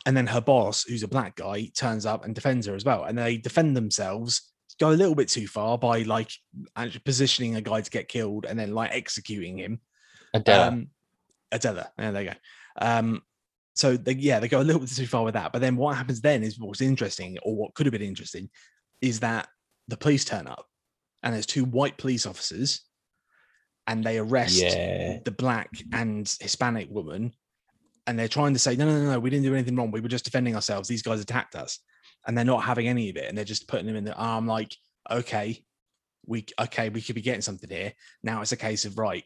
and 0.06 0.16
then 0.16 0.28
her 0.28 0.42
boss, 0.42 0.84
who's 0.84 1.04
a 1.04 1.08
black 1.08 1.36
guy, 1.36 1.70
turns 1.76 2.06
up 2.06 2.26
and 2.26 2.34
defends 2.34 2.66
her 2.68 2.76
as 2.76 2.86
well. 2.86 3.04
And 3.04 3.18
they 3.18 3.38
defend 3.38 3.76
themselves, 3.76 4.54
go 4.80 4.92
a 4.92 4.92
little 4.92 5.16
bit 5.16 5.28
too 5.28 5.48
far 5.48 5.78
by 5.78 6.04
like 6.04 6.32
actually 6.76 7.02
positioning 7.02 7.56
a 7.56 7.62
guy 7.62 7.82
to 7.82 7.92
get 7.92 8.08
killed 8.08 8.46
and 8.46 8.58
then 8.58 8.74
like 8.74 8.92
executing 8.92 9.58
him. 9.58 9.82
Adele. 10.34 10.62
Um, 10.62 10.88
Adela. 11.52 11.92
Yeah, 12.00 12.12
there 12.12 12.22
you 12.24 12.30
go. 12.30 12.36
Um, 12.82 13.22
so 13.80 13.96
they, 13.96 14.12
yeah, 14.12 14.42
they 14.42 14.50
go 14.50 14.60
a 14.60 14.62
little 14.62 14.82
bit 14.82 14.90
too 14.90 15.08
far 15.08 15.24
with 15.24 15.36
that. 15.36 15.54
But 15.54 15.62
then 15.62 15.78
what 15.78 15.96
happens 15.96 16.20
then 16.20 16.44
is 16.44 16.60
what's 16.60 16.82
interesting, 16.82 17.38
or 17.44 17.56
what 17.56 17.74
could 17.76 17.86
have 17.86 17.94
been 17.94 18.02
interesting, 18.02 18.50
is 19.00 19.22
that 19.22 19.48
the 19.88 19.96
police 19.96 20.26
turn 20.26 20.48
up 20.48 20.66
and 21.24 21.34
there's 21.34 21.46
two 21.46 21.64
white 21.64 21.98
police 21.98 22.26
officers 22.26 22.82
and 23.88 24.04
they 24.04 24.18
arrest 24.18 24.62
yeah. 24.62 25.20
the 25.24 25.32
black 25.32 25.70
and 25.94 26.30
Hispanic 26.42 26.90
woman. 26.90 27.32
And 28.06 28.20
they're 28.20 28.28
trying 28.28 28.52
to 28.52 28.60
say, 28.60 28.76
no, 28.76 28.86
no, 28.86 29.00
no, 29.00 29.12
no, 29.14 29.20
we 29.20 29.30
didn't 29.30 29.46
do 29.46 29.54
anything 29.54 29.78
wrong. 29.78 29.92
We 29.92 30.02
were 30.02 30.10
just 30.10 30.26
defending 30.26 30.56
ourselves. 30.56 30.90
These 30.90 31.04
guys 31.04 31.22
attacked 31.22 31.56
us. 31.56 31.80
And 32.28 32.38
they're 32.38 32.44
not 32.44 32.66
having 32.66 32.90
any 32.90 33.10
of 33.10 33.16
it. 33.16 33.30
And 33.30 33.38
they're 33.38 33.46
just 33.46 33.70
putting 33.70 33.86
them 33.86 33.96
in 33.96 34.04
the 34.04 34.14
ah, 34.14 34.34
arm 34.34 34.46
like, 34.46 34.76
okay, 35.10 35.64
we 36.26 36.46
okay, 36.60 36.90
we 36.90 37.02
could 37.02 37.16
be 37.16 37.22
getting 37.22 37.42
something 37.42 37.70
here. 37.70 37.94
Now 38.24 38.42
it's 38.42 38.52
a 38.52 38.58
case 38.58 38.84
of 38.84 38.98
right, 38.98 39.24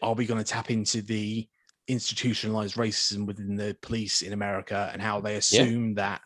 are 0.00 0.14
we 0.14 0.24
going 0.24 0.42
to 0.42 0.50
tap 0.50 0.70
into 0.70 1.02
the 1.02 1.46
institutionalized 1.88 2.76
racism 2.76 3.26
within 3.26 3.56
the 3.56 3.76
police 3.82 4.22
in 4.22 4.32
America 4.32 4.90
and 4.92 5.02
how 5.02 5.20
they 5.20 5.36
assume 5.36 5.94
that 5.94 6.20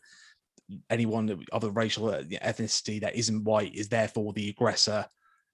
anyone 0.91 1.45
of 1.53 1.65
a 1.65 1.71
racial 1.71 2.09
uh, 2.09 2.23
ethnicity 2.23 3.01
that 3.01 3.17
isn't 3.17 3.45
white 3.45 3.75
is 3.75 3.89
therefore 3.89 4.33
the 4.33 4.49
aggressor 4.49 5.07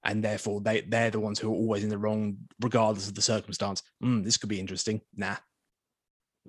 and 0.05 0.25
therefore 0.25 0.61
they 0.61 0.81
they're 0.81 1.11
the 1.11 1.21
ones 1.21 1.39
who 1.39 1.49
are 1.53 1.57
always 1.57 1.85
in 1.85 1.91
the 1.91 1.99
wrong 1.99 2.37
regardless 2.61 3.09
of 3.09 3.15
the 3.15 3.23
circumstance. 3.23 3.83
Mm, 4.03 4.25
this 4.25 4.37
could 4.37 4.49
be 4.49 4.61
interesting. 4.61 5.01
Nah 5.15 5.37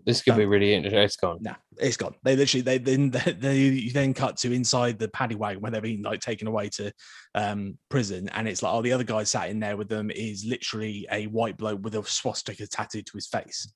This 0.06 0.22
could 0.22 0.34
um, 0.34 0.40
be 0.40 0.46
really 0.46 0.74
interesting. 0.74 1.00
It's 1.02 1.16
gone. 1.16 1.38
nah 1.42 1.56
it's 1.80 1.98
gone 1.98 2.14
they 2.24 2.36
literally 2.36 2.62
they 2.62 2.78
then 2.78 3.10
they, 3.12 3.32
they 3.34 3.90
then 3.94 4.14
cut 4.14 4.38
to 4.38 4.52
inside 4.52 5.00
the 5.00 5.08
paddy 5.10 5.36
wagon 5.36 5.62
where 5.62 5.72
they're 5.72 5.82
being 5.82 6.02
like 6.02 6.20
taken 6.20 6.48
away 6.48 6.70
to 6.70 6.92
um 7.36 7.78
prison 7.90 8.30
and 8.30 8.48
it's 8.48 8.62
like 8.62 8.74
oh 8.74 8.82
the 8.82 8.92
other 8.92 9.04
guy 9.04 9.24
sat 9.24 9.50
in 9.50 9.60
there 9.60 9.78
with 9.78 9.90
them 9.90 10.12
is 10.12 10.46
literally 10.46 11.08
a 11.12 11.26
white 11.28 11.58
bloke 11.58 11.84
with 11.84 11.96
a 11.96 12.04
swastika 12.04 12.68
tattooed 12.68 13.06
to 13.06 13.14
his 13.16 13.28
face 13.28 13.74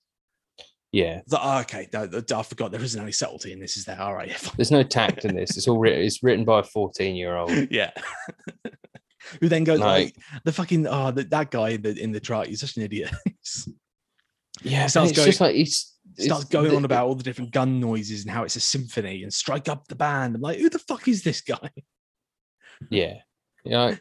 Yeah. 0.92 1.22
Like, 1.28 1.42
oh, 1.44 1.60
okay 1.62 1.88
no, 1.94 2.06
no, 2.06 2.22
i 2.38 2.44
forgot 2.44 2.72
there 2.72 2.82
isn't 2.82 3.02
any 3.02 3.12
subtlety 3.12 3.52
in 3.52 3.60
this 3.60 3.78
is 3.78 3.86
there 3.86 4.02
all 4.02 4.16
right. 4.16 4.32
There's 4.56 4.72
no 4.72 4.84
tact 4.84 5.26
in 5.26 5.36
this. 5.36 5.58
It's 5.58 5.68
all 5.68 5.80
written. 5.80 6.02
It's 6.02 6.24
written 6.24 6.46
by 6.46 6.60
a 6.60 6.64
14 6.64 7.16
year 7.16 7.36
old. 7.36 7.52
yeah. 7.72 7.92
Who 9.42 9.50
then 9.50 9.64
goes 9.64 9.80
Like- 9.80 10.16
like 10.16 10.44
the 10.46 10.54
fucking 10.54 10.88
oh 10.88 11.12
the, 11.12 11.24
that 11.26 11.52
guy 11.52 11.70
in 11.70 11.82
the 11.82 12.02
in 12.02 12.12
the 12.12 12.20
truck 12.20 12.48
he's 12.48 12.62
such 12.62 12.78
an 12.78 12.84
idiot. 12.84 13.12
Yeah. 14.64 14.88
Starts 14.88 15.12
it's 15.12 15.26
just 15.26 15.42
like 15.42 15.56
he's 15.56 15.94
starts 16.26 16.46
it's- 16.46 16.52
going 16.52 16.76
on 16.76 16.86
about 16.86 17.08
all 17.08 17.16
the 17.16 17.24
different 17.24 17.52
gun 17.52 17.80
noises 17.80 18.24
and 18.24 18.32
how 18.32 18.44
it's 18.44 18.56
a 18.56 18.60
symphony 18.60 19.24
and 19.24 19.34
strike 19.34 19.70
up 19.70 19.88
the 19.88 19.96
band. 19.96 20.36
I'm 20.36 20.42
like, 20.42 20.60
who 20.60 20.70
the 20.70 20.80
fuck 20.80 21.08
is 21.08 21.24
this 21.24 21.42
guy? 21.42 21.70
Yeah. 22.90 23.16
You 23.64 23.72
know, 23.72 23.98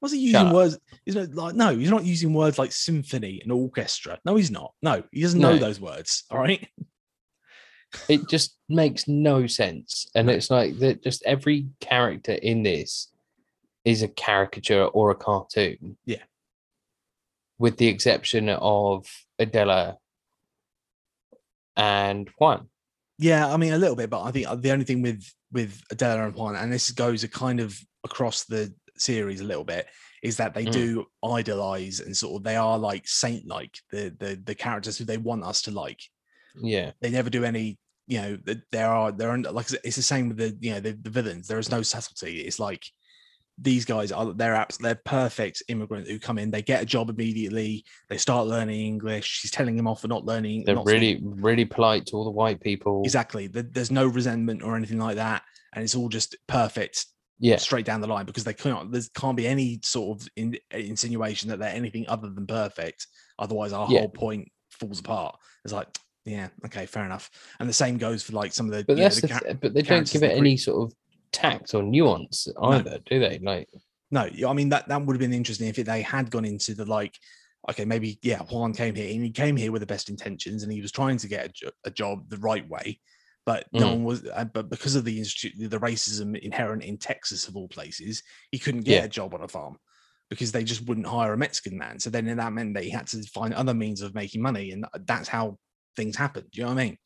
Was 0.00 0.12
he 0.12 0.18
using 0.18 0.52
words? 0.52 0.78
He's 1.04 1.14
not 1.14 1.34
like 1.34 1.54
no, 1.54 1.76
he's 1.76 1.90
not 1.90 2.04
using 2.04 2.32
words 2.32 2.58
like 2.58 2.72
symphony 2.72 3.40
and 3.42 3.52
orchestra. 3.52 4.18
No, 4.24 4.36
he's 4.36 4.50
not. 4.50 4.72
No, 4.82 5.02
he 5.12 5.20
doesn't 5.22 5.40
know 5.40 5.52
No. 5.52 5.58
those 5.58 5.80
words. 5.80 6.24
All 6.30 6.38
right. 6.38 6.66
it 8.08 8.28
just 8.28 8.56
makes 8.68 9.06
no 9.08 9.46
sense. 9.46 10.06
And 10.14 10.30
it's 10.30 10.50
like 10.50 10.78
that 10.78 11.02
just 11.02 11.22
every 11.24 11.66
character 11.80 12.32
in 12.32 12.62
this 12.62 13.08
is 13.84 14.02
a 14.02 14.08
caricature 14.08 14.84
or 14.84 15.10
a 15.10 15.14
cartoon. 15.16 15.96
Yeah. 16.06 16.22
With 17.58 17.76
the 17.76 17.88
exception 17.88 18.48
of 18.48 19.06
Adela 19.38 19.98
and 21.76 22.28
Juan. 22.38 22.68
Yeah, 23.18 23.52
I 23.52 23.56
mean 23.56 23.72
a 23.74 23.78
little 23.78 23.96
bit, 23.96 24.10
but 24.10 24.22
I 24.22 24.30
think 24.30 24.48
uh, 24.48 24.54
the 24.54 24.72
only 24.72 24.84
thing 24.84 25.02
with 25.02 25.22
with 25.52 25.82
Adela 25.90 26.24
and 26.24 26.34
Juan, 26.34 26.56
and 26.56 26.72
this 26.72 26.90
goes 26.90 27.24
a 27.24 27.28
kind 27.28 27.60
of 27.60 27.78
across 28.04 28.44
the 28.44 28.72
series 28.96 29.40
a 29.40 29.44
little 29.44 29.64
bit, 29.64 29.86
is 30.22 30.36
that 30.38 30.54
they 30.54 30.64
Mm. 30.66 30.72
do 30.72 31.06
idolize 31.24 32.00
and 32.00 32.16
sort 32.16 32.36
of 32.40 32.44
they 32.44 32.56
are 32.56 32.78
like 32.78 33.06
saint 33.06 33.46
like 33.46 33.76
the 33.90 34.14
the 34.18 34.40
the 34.44 34.54
characters 34.54 34.96
who 34.96 35.04
they 35.04 35.18
want 35.18 35.44
us 35.44 35.62
to 35.62 35.70
like. 35.70 36.00
Yeah. 36.60 36.92
They 37.00 37.10
never 37.10 37.30
do 37.30 37.44
any, 37.44 37.78
you 38.06 38.20
know, 38.20 38.38
there 38.72 38.88
are 38.90 39.12
there 39.12 39.30
are 39.30 39.38
like 39.38 39.66
it's 39.84 39.96
the 39.96 40.02
same 40.02 40.28
with 40.28 40.38
the 40.38 40.56
you 40.60 40.72
know 40.72 40.80
the, 40.80 40.92
the 40.92 41.10
villains. 41.10 41.46
There 41.46 41.58
is 41.58 41.70
no 41.70 41.82
subtlety. 41.82 42.40
It's 42.40 42.58
like 42.58 42.84
these 43.62 43.84
guys 43.84 44.10
are 44.10 44.32
they're 44.32 44.54
abs- 44.54 44.78
they're 44.78 45.00
perfect 45.04 45.62
immigrants 45.68 46.08
who 46.08 46.18
come 46.18 46.38
in. 46.38 46.50
They 46.50 46.62
get 46.62 46.82
a 46.82 46.86
job 46.86 47.10
immediately. 47.10 47.84
They 48.08 48.16
start 48.16 48.46
learning 48.46 48.80
English. 48.80 49.26
She's 49.26 49.50
telling 49.50 49.76
them 49.76 49.86
off 49.86 50.00
for 50.00 50.08
not 50.08 50.24
learning. 50.24 50.64
They're 50.64 50.74
not 50.76 50.88
speaking- 50.88 51.24
really, 51.30 51.42
really 51.42 51.64
polite 51.64 52.06
to 52.06 52.16
all 52.16 52.24
the 52.24 52.30
white 52.30 52.60
people. 52.60 53.02
Exactly. 53.04 53.46
There's 53.48 53.90
no 53.90 54.06
resentment 54.06 54.62
or 54.62 54.76
anything 54.76 54.98
like 54.98 55.16
that, 55.16 55.42
and 55.74 55.84
it's 55.84 55.94
all 55.94 56.08
just 56.08 56.36
perfect 56.46 57.06
Yeah. 57.38 57.56
straight 57.56 57.84
down 57.84 58.00
the 58.00 58.06
line 58.08 58.26
because 58.26 58.44
they 58.44 58.54
can't. 58.54 58.90
There 58.92 59.02
can't 59.14 59.36
be 59.36 59.46
any 59.46 59.80
sort 59.84 60.20
of 60.22 60.28
in, 60.36 60.56
insinuation 60.70 61.50
that 61.50 61.58
they're 61.58 61.74
anything 61.74 62.06
other 62.08 62.30
than 62.30 62.46
perfect. 62.46 63.06
Otherwise, 63.38 63.72
our 63.72 63.90
Yeah. 63.90 64.00
whole 64.00 64.08
point 64.08 64.48
falls 64.70 65.00
apart. 65.00 65.36
It's 65.64 65.72
like, 65.74 65.88
yeah, 66.24 66.48
okay, 66.66 66.86
fair 66.86 67.04
enough. 67.04 67.30
And 67.58 67.68
the 67.68 67.72
same 67.74 67.98
goes 67.98 68.22
for 68.22 68.32
like 68.32 68.52
some 68.52 68.66
of 68.66 68.72
the. 68.72 68.84
But 68.84 68.96
you 68.96 69.02
know, 69.02 69.08
that's 69.08 69.20
the 69.20 69.26
the 69.28 69.54
but 69.60 69.74
they 69.74 69.82
don't 69.82 70.10
give 70.10 70.22
it 70.22 70.36
any 70.36 70.56
sort 70.56 70.90
of 70.90 70.96
tact 71.32 71.74
or 71.74 71.82
nuance 71.82 72.48
either, 72.62 72.98
do 73.06 73.20
they? 73.20 73.38
Like 73.38 73.68
No, 74.10 74.28
I 74.48 74.52
mean 74.52 74.68
that 74.70 74.88
that 74.88 75.04
would 75.04 75.14
have 75.14 75.20
been 75.20 75.32
interesting 75.32 75.68
if 75.68 75.76
they 75.76 76.02
had 76.02 76.30
gone 76.30 76.44
into 76.44 76.74
the 76.74 76.84
like, 76.84 77.14
okay, 77.70 77.84
maybe 77.84 78.18
yeah, 78.22 78.40
Juan 78.40 78.72
came 78.72 78.94
here 78.94 79.12
and 79.12 79.22
he 79.24 79.30
came 79.30 79.56
here 79.56 79.72
with 79.72 79.80
the 79.80 79.86
best 79.86 80.08
intentions 80.08 80.62
and 80.62 80.72
he 80.72 80.80
was 80.80 80.92
trying 80.92 81.18
to 81.18 81.28
get 81.28 81.46
a, 81.46 81.48
jo- 81.48 81.70
a 81.84 81.90
job 81.90 82.28
the 82.28 82.38
right 82.38 82.68
way, 82.68 82.98
but 83.46 83.66
no 83.72 83.86
Mm. 83.86 83.92
one 83.92 84.04
was. 84.04 84.26
uh, 84.26 84.44
But 84.44 84.70
because 84.70 84.96
of 84.96 85.04
the 85.04 85.18
institute, 85.18 85.70
the 85.70 85.78
racism 85.78 86.38
inherent 86.38 86.82
in 86.82 86.98
Texas 86.98 87.48
of 87.48 87.56
all 87.56 87.68
places, 87.68 88.22
he 88.50 88.58
couldn't 88.58 88.82
get 88.82 89.00
Yeah. 89.00 89.04
a 89.04 89.08
job 89.08 89.34
on 89.34 89.42
a 89.42 89.48
farm 89.48 89.76
because 90.30 90.52
they 90.52 90.64
just 90.64 90.86
wouldn't 90.86 91.06
hire 91.06 91.32
a 91.32 91.36
Mexican 91.38 91.76
man. 91.76 91.98
So 91.98 92.08
then 92.08 92.24
that 92.36 92.52
meant 92.52 92.74
that 92.74 92.84
he 92.84 92.90
had 92.90 93.06
to 93.08 93.22
find 93.24 93.52
other 93.52 93.74
means 93.74 94.00
of 94.00 94.14
making 94.14 94.42
money, 94.42 94.70
and 94.72 94.84
that's 95.06 95.28
how 95.28 95.58
things 95.96 96.16
happened. 96.16 96.46
Do 96.50 96.60
you 96.60 96.66
know 96.66 96.74
what 96.74 96.80
I 96.80 96.84
mean? 96.84 96.98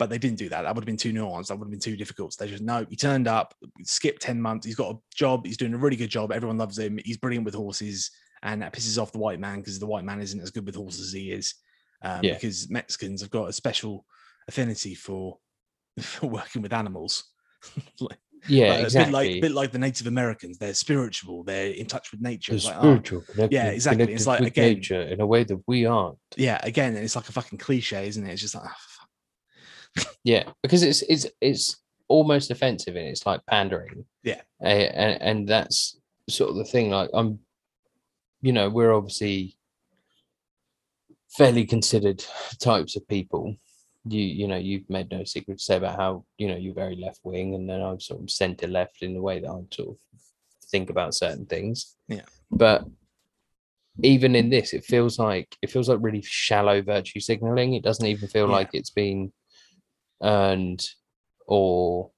But 0.00 0.08
they 0.08 0.16
didn't 0.16 0.38
do 0.38 0.48
that. 0.48 0.62
That 0.62 0.74
would 0.74 0.80
have 0.80 0.86
been 0.86 0.96
too 0.96 1.12
nuanced. 1.12 1.48
That 1.48 1.58
would 1.58 1.66
have 1.66 1.70
been 1.70 1.78
too 1.78 1.94
difficult. 1.94 2.32
So 2.32 2.42
they 2.42 2.50
just 2.50 2.62
no. 2.62 2.86
He 2.88 2.96
turned 2.96 3.28
up, 3.28 3.54
skipped 3.84 4.22
ten 4.22 4.40
months. 4.40 4.64
He's 4.64 4.74
got 4.74 4.94
a 4.94 4.98
job. 5.14 5.44
He's 5.44 5.58
doing 5.58 5.74
a 5.74 5.76
really 5.76 5.96
good 5.96 6.08
job. 6.08 6.32
Everyone 6.32 6.56
loves 6.56 6.78
him. 6.78 6.98
He's 7.04 7.18
brilliant 7.18 7.44
with 7.44 7.54
horses, 7.54 8.10
and 8.42 8.62
that 8.62 8.72
pisses 8.72 9.00
off 9.00 9.12
the 9.12 9.18
white 9.18 9.38
man 9.38 9.58
because 9.58 9.78
the 9.78 9.86
white 9.86 10.04
man 10.04 10.22
isn't 10.22 10.40
as 10.40 10.50
good 10.50 10.64
with 10.64 10.74
horses 10.74 11.08
as 11.08 11.12
he 11.12 11.30
is. 11.32 11.54
Um, 12.02 12.20
Yeah. 12.22 12.32
Because 12.32 12.70
Mexicans 12.70 13.20
have 13.20 13.30
got 13.30 13.50
a 13.50 13.52
special 13.52 14.06
affinity 14.48 14.94
for, 14.94 15.36
for 16.00 16.28
working 16.28 16.62
with 16.62 16.72
animals. 16.72 17.24
Like, 18.00 18.18
yeah, 18.48 18.72
uh, 18.72 18.78
exactly. 18.78 19.10
A 19.10 19.12
bit 19.12 19.12
like, 19.12 19.28
a 19.28 19.40
bit 19.40 19.52
like 19.52 19.72
the 19.72 19.78
Native 19.78 20.06
Americans. 20.06 20.56
They're 20.56 20.72
spiritual. 20.72 21.44
They're 21.44 21.72
in 21.72 21.84
touch 21.84 22.10
with 22.10 22.22
nature. 22.22 22.54
Like, 22.54 22.76
oh, 22.76 22.80
spiritual, 22.80 23.20
connected, 23.20 23.54
yeah, 23.54 23.66
exactly. 23.66 24.10
It's 24.14 24.26
like, 24.26 24.40
again- 24.40 24.76
nature 24.76 25.02
in 25.02 25.20
a 25.20 25.26
way 25.26 25.44
that 25.44 25.62
we 25.66 25.84
aren't. 25.84 26.16
yeah, 26.38 26.58
again, 26.62 26.96
it's 26.96 27.16
like 27.16 27.28
a 27.28 27.32
fucking 27.32 27.58
cliche, 27.58 28.08
isn't 28.08 28.26
it? 28.26 28.32
It's 28.32 28.40
just 28.40 28.54
like, 28.54 28.64
oh. 28.66 28.89
Yeah, 30.24 30.50
because 30.62 30.82
it's 30.82 31.02
it's 31.02 31.26
it's 31.40 31.76
almost 32.08 32.50
offensive 32.50 32.96
and 32.96 33.06
it's 33.06 33.24
like 33.26 33.44
pandering. 33.46 34.04
Yeah. 34.22 34.42
And 34.60 35.20
and 35.22 35.48
that's 35.48 35.98
sort 36.28 36.50
of 36.50 36.56
the 36.56 36.64
thing. 36.64 36.90
Like 36.90 37.10
I'm, 37.14 37.38
you 38.42 38.52
know, 38.52 38.68
we're 38.68 38.92
obviously 38.92 39.56
fairly 41.30 41.64
considered 41.64 42.24
types 42.58 42.96
of 42.96 43.06
people. 43.08 43.56
You 44.08 44.22
you 44.22 44.46
know 44.48 44.56
you've 44.56 44.88
made 44.88 45.10
no 45.10 45.24
secret 45.24 45.58
to 45.58 45.64
say 45.64 45.76
about 45.76 45.96
how 45.96 46.24
you 46.38 46.48
know 46.48 46.56
you're 46.56 46.74
very 46.74 46.96
left 46.96 47.20
wing, 47.22 47.54
and 47.54 47.68
then 47.68 47.80
I'm 47.82 48.00
sort 48.00 48.22
of 48.22 48.30
centre 48.30 48.66
left 48.68 49.02
in 49.02 49.14
the 49.14 49.20
way 49.22 49.40
that 49.40 49.48
I 49.50 49.60
sort 49.74 49.90
of 49.90 49.96
think 50.70 50.90
about 50.90 51.14
certain 51.14 51.46
things. 51.46 51.96
Yeah. 52.08 52.22
but 52.50 52.84
even 54.02 54.34
in 54.34 54.48
this, 54.48 54.72
it 54.72 54.84
feels 54.84 55.18
like 55.18 55.54
it 55.62 55.70
feels 55.70 55.88
like 55.88 55.98
really 56.00 56.22
shallow 56.22 56.80
virtue 56.80 57.20
signaling. 57.20 57.74
It 57.74 57.82
doesn't 57.82 58.06
even 58.06 58.28
feel 58.28 58.46
Yeah. 58.48 58.52
like 58.52 58.70
it's 58.72 58.90
been 58.90 59.32
earned 60.22 60.86
or 61.46 62.10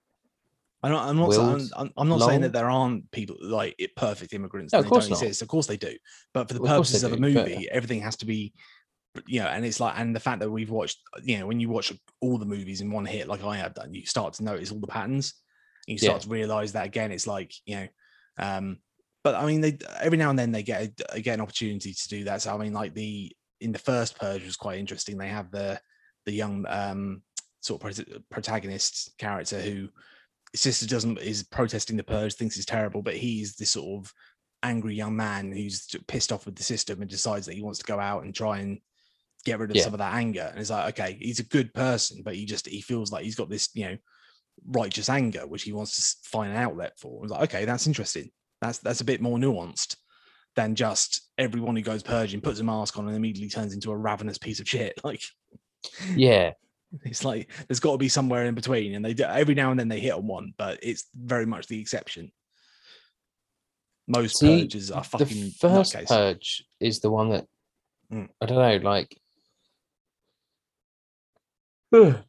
I'm 0.83 0.91
not, 0.91 1.09
I'm 1.09 1.17
not, 1.17 1.33
saying, 1.33 1.47
Willed, 1.47 1.73
I'm, 1.77 1.91
I'm 1.97 2.09
not 2.09 2.21
saying 2.23 2.41
that 2.41 2.53
there 2.53 2.69
aren't 2.69 3.09
people 3.13 3.37
like 3.41 3.77
it, 3.79 3.95
perfect 3.95 4.33
immigrants. 4.33 4.73
No, 4.73 4.81
of 4.81 4.87
course 4.87 5.05
don't 5.05 5.11
not. 5.13 5.23
exist. 5.23 5.41
Of 5.43 5.47
course 5.49 5.69
they 5.69 5.77
do. 5.77 5.95
But 6.35 6.49
for 6.49 6.55
the 6.55 6.61
Of 6.61 6.67
they 6.69 6.75
purposes 6.75 7.05
of 7.05 7.13
a 7.13 7.17
do, 7.17 7.21
but- 7.23 7.47
movie, 7.49 7.69
everything 7.71 8.01
has 8.01 8.17
to 8.17 8.27
be, 8.27 8.53
you 9.27 9.41
know, 9.41 9.47
and 9.47 9.65
it's 9.65 9.79
like, 9.79 9.95
and 9.97 10.15
the 10.17 10.21
fact 10.21 10.41
that 10.41 10.51
we've 10.51 10.71
watched, 10.71 10.99
you 11.23 11.39
know, 11.39 11.47
when 11.47 11.61
you 11.61 11.69
watch 11.69 11.93
all 12.21 12.37
the 12.37 12.45
movies 12.47 12.81
in 12.81 12.91
one 12.91 13.05
hit, 13.05 13.29
like 13.29 13.45
I 13.45 13.57
have 13.59 13.75
done, 13.75 13.95
you 13.95 14.05
start 14.07 14.35
to 14.35 14.45
notice 14.45 14.73
all 14.73 14.81
the 14.81 14.87
patterns. 14.89 15.35
And 15.87 15.97
you 16.01 16.05
Yeah. 16.05 16.11
start 16.11 16.23
to 16.23 16.29
realize 16.31 16.73
that 16.73 16.87
again, 16.87 17.13
it's 17.13 17.27
like, 17.29 17.53
you 17.65 17.77
know, 17.77 17.89
um, 18.39 18.79
but 19.23 19.37
I 19.37 19.47
mean, 19.47 19.61
they 19.61 19.79
every 20.01 20.19
now 20.19 20.31
and 20.31 20.39
then 20.39 20.51
they 20.51 20.65
get 20.65 21.01
a, 21.11 21.21
get 21.21 21.35
an 21.35 21.41
opportunity 21.43 21.93
to 21.95 22.09
do 22.09 22.25
that. 22.25 22.43
So 22.43 22.53
I 22.53 22.59
mean, 22.59 22.73
like 22.73 22.93
the 22.95 23.31
in 23.61 23.71
the 23.71 23.79
first 23.79 24.19
purge 24.19 24.45
was 24.45 24.57
quite 24.57 24.81
interesting. 24.81 25.17
They 25.17 25.29
have 25.29 25.53
the 25.53 25.81
the 26.27 26.33
young 26.33 26.65
um 26.69 27.23
sort 27.63 27.83
of 27.83 28.29
protagonist 28.31 29.17
character 29.19 29.61
who 29.61 29.89
his 30.53 30.61
sister 30.61 30.87
doesn't 30.87 31.19
is 31.19 31.43
protesting 31.45 31.97
the 31.97 32.05
purge, 32.05 32.35
thinks 32.35 32.57
it's 32.57 32.67
terrible, 32.67 33.03
but 33.03 33.17
he's 33.17 33.57
this 33.57 33.71
sort 33.71 34.05
of 34.05 34.13
angry 34.63 34.95
young 34.95 35.17
man 35.17 35.51
who's 35.51 35.87
pissed 36.07 36.31
off 36.33 36.45
with 36.45 36.57
the 36.57 36.63
system 36.63 37.01
and 37.01 37.11
decides 37.11 37.47
that 37.47 37.55
he 37.55 37.63
wants 37.63 37.79
to 37.79 37.87
go 37.87 37.99
out 37.99 38.25
and 38.25 38.35
try 38.35 38.59
and 38.59 38.79
get 39.45 39.59
rid 39.59 39.71
of 39.71 39.77
Yeah. 39.77 39.85
some 39.85 39.95
of 39.95 39.99
that 39.99 40.15
anger. 40.15 40.49
And 40.51 40.61
it's 40.61 40.71
like, 40.71 40.93
okay, 40.99 41.17
he's 41.21 41.41
a 41.41 41.45
good 41.45 41.73
person, 41.75 42.23
but 42.23 42.35
he 42.37 42.45
just 42.45 42.67
he 42.69 42.81
feels 42.81 43.11
like 43.11 43.25
he's 43.25 43.35
got 43.35 43.49
this, 43.49 43.71
you 43.75 43.87
know, 43.87 43.97
righteous 44.67 45.09
anger 45.09 45.47
which 45.47 45.63
he 45.63 45.73
wants 45.73 45.97
to 46.23 46.29
find 46.29 46.53
an 46.53 46.59
outlet 46.59 46.93
for. 46.99 47.25
It's 47.25 47.33
like, 47.33 47.43
okay, 47.45 47.65
that's 47.65 47.87
interesting. 47.87 48.31
That's 48.61 48.79
that's 48.79 49.01
a 49.01 49.05
bit 49.07 49.21
more 49.21 49.39
nuanced 49.39 49.97
than 50.55 50.75
just 50.75 51.31
everyone 51.39 51.75
who 51.75 51.83
goes 51.83 52.03
purging 52.03 52.41
puts 52.43 52.61
a 52.61 52.65
mask 52.65 52.99
on 52.99 53.09
and 53.09 53.17
immediately 53.17 53.49
turns 53.49 53.73
into 53.73 53.91
a 53.91 53.97
ravenous 53.97 54.39
piece 54.39 54.61
of 54.61 54.69
shit. 54.69 54.95
Like 55.05 55.23
Yeah, 56.15 56.53
it's 57.05 57.25
like 57.25 57.51
there's 57.69 57.81
got 57.81 57.93
to 57.93 57.99
be 57.99 58.09
somewhere 58.09 58.45
in 58.47 58.55
between, 58.55 58.95
and 58.95 59.05
they 59.05 59.15
do 59.15 59.25
every 59.25 59.55
now 59.55 59.71
and 59.71 59.81
then 59.81 59.89
they 59.89 60.01
hit 60.01 60.13
on 60.13 60.27
one, 60.27 60.53
but 60.57 60.79
it's 60.83 61.07
very 61.15 61.47
much 61.47 61.67
the 61.67 61.81
exception. 61.81 62.31
Most 64.09 64.39
See, 64.39 64.63
purges 64.63 64.91
are 64.91 65.05
fucking. 65.05 65.27
the 65.29 65.51
first 65.61 65.95
nutcase. 65.95 66.09
purge 66.09 66.65
is 66.81 67.01
the 67.01 67.11
one 67.11 67.31
that 67.31 67.47
Mm. 68.13 68.29
I 68.43 68.47
don't 68.47 68.59
know, 68.83 68.91
like. 68.91 69.17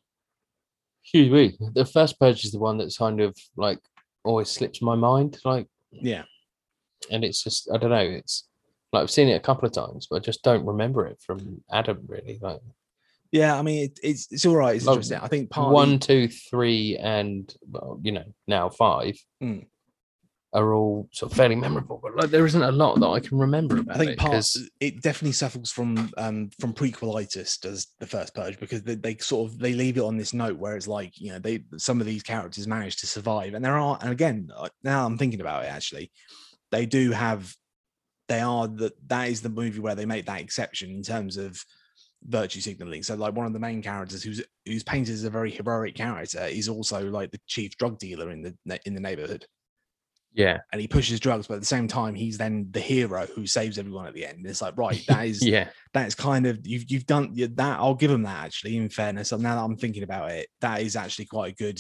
Excuse 1.04 1.30
me. 1.30 1.58
The 1.74 1.86
first 1.86 2.20
purge 2.20 2.46
is 2.46 2.52
the 2.52 2.60
one 2.60 2.78
that's 2.78 2.98
kind 2.98 3.20
of 3.22 3.36
like 3.58 3.80
always 4.24 4.50
slips 4.50 4.82
my 4.82 4.96
mind, 4.96 5.38
like, 5.44 5.68
yeah, 5.92 6.24
and 7.12 7.24
it's 7.24 7.44
just 7.44 7.70
I 7.74 7.78
don't 7.78 7.90
know. 7.90 7.98
It's 7.98 8.48
like 8.94 9.04
I've 9.04 9.12
seen 9.12 9.28
it 9.28 9.34
a 9.36 9.40
couple 9.42 9.68
of 9.68 9.74
times, 9.74 10.08
but 10.10 10.18
I 10.18 10.20
just 10.20 10.44
don't 10.44 10.66
remember 10.66 11.06
it 11.06 11.20
from 11.26 11.62
Adam 11.72 12.00
really. 12.08 12.40
Like 12.42 12.62
yeah. 13.34 13.58
I 13.60 13.62
mean, 13.62 13.86
it, 13.86 14.00
it's 14.02 14.32
it's 14.32 14.46
all 14.46 14.56
right. 14.56 14.76
It's 14.78 14.86
Like, 14.86 14.94
interesting. 14.96 15.20
I 15.20 15.28
think 15.28 15.50
part 15.50 15.74
one, 15.74 16.00
two, 16.00 16.30
three, 16.30 16.98
and 16.98 17.54
well, 17.70 18.00
you 18.02 18.14
know 18.14 18.26
now 18.48 18.70
five 18.70 19.16
Mm. 19.42 19.66
are 20.54 20.74
all 20.76 21.10
sort 21.12 21.32
of 21.32 21.36
fairly 21.38 21.56
memorable, 21.56 22.00
but 22.02 22.16
like 22.16 22.30
there 22.30 22.46
isn't 22.46 22.62
a 22.62 22.72
lot 22.72 23.00
that 23.00 23.08
I 23.08 23.20
can 23.20 23.38
remember 23.40 23.80
about 23.80 23.96
I 23.96 24.00
think 24.00 24.12
it 24.12 24.18
part 24.20 24.34
'cause- 24.34 24.70
it 24.80 25.02
definitely 25.02 25.32
suffers 25.34 25.72
from 25.72 26.12
um 26.18 26.52
from 26.60 26.74
prequelitis 26.74 27.60
does 27.60 27.88
the 28.00 28.06
first 28.08 28.34
purge 28.36 28.60
because 28.60 28.84
they, 28.84 28.96
they 28.96 29.18
sort 29.18 29.50
of 29.52 29.58
they 29.60 29.74
leave 29.74 29.98
it 29.98 30.04
on 30.04 30.16
this 30.18 30.32
note 30.34 30.58
where 30.60 30.76
it's 30.78 30.88
like 30.88 31.20
you 31.20 31.32
know 31.32 31.40
they 31.40 31.64
some 31.78 32.00
of 32.00 32.06
these 32.06 32.22
characters 32.24 32.68
manage 32.68 32.98
to 32.98 33.08
survive 33.08 33.56
and 33.56 33.66
there 33.66 33.78
are 33.78 33.98
and 34.02 34.12
again 34.12 34.48
now 34.84 35.06
I'm 35.06 35.18
thinking 35.18 35.42
about 35.42 35.64
it 35.66 35.72
actually 35.72 36.12
they 36.72 36.86
do 36.86 37.12
have 37.12 37.56
they 38.30 38.40
are 38.42 38.68
that 38.68 38.94
that 39.10 39.30
is 39.30 39.42
the 39.42 39.50
movie 39.50 39.80
where 39.80 39.96
they 39.96 40.06
make 40.06 40.26
that 40.28 40.40
exception 40.42 40.92
in 40.92 41.02
terms 41.04 41.36
of 41.38 41.60
virtue 42.28 42.62
signaling 42.62 43.04
so 43.04 43.16
like 43.16 43.36
one 43.36 43.46
of 43.46 43.54
the 43.54 43.60
main 43.60 43.82
characters 43.82 44.24
who's 44.24 44.42
who's 44.66 44.84
painted 44.84 45.14
as 45.14 45.24
a 45.24 45.30
very 45.30 45.52
heroic 45.52 45.96
character 45.96 46.46
is 46.46 46.70
also 46.70 47.10
like 47.10 47.32
the 47.32 47.40
chief 47.48 47.76
drug 47.78 47.98
dealer 48.00 48.32
in 48.32 48.42
the 48.42 48.80
in 48.86 48.94
the 48.94 49.02
neighborhood 49.02 49.46
yeah, 50.36 50.60
and 50.72 50.82
he 50.82 50.88
pushes 50.88 51.20
drugs, 51.20 51.46
but 51.46 51.56
at 51.56 51.60
the 51.60 51.66
same 51.66 51.88
time, 51.88 52.16
he's 52.16 52.40
then 52.40 52.68
the 52.72 52.80
hero 52.80 53.28
who 53.28 53.46
saves 53.46 53.78
everyone 53.78 54.08
at 54.08 54.16
the 54.16 54.26
end. 54.26 54.46
It's 54.46 54.64
like, 54.64 54.76
right, 54.76 55.02
that 55.08 55.26
is 55.28 55.46
yeah, 55.46 55.70
that's 55.94 56.16
kind 56.16 56.48
of 56.48 56.66
you've 56.66 56.90
you've 56.90 57.06
done 57.06 57.34
that. 57.36 57.80
I'll 57.80 57.94
give 57.94 58.10
him 58.10 58.24
that 58.24 58.46
actually. 58.46 58.78
In 58.78 58.90
fairness, 58.90 59.32
now 59.32 59.56
that 59.56 59.64
I'm 59.64 59.78
thinking 59.78 60.04
about 60.04 60.32
it, 60.32 60.48
that 60.62 60.82
is 60.82 60.96
actually 60.96 61.26
quite 61.26 61.54
a 61.54 61.56
good, 61.56 61.80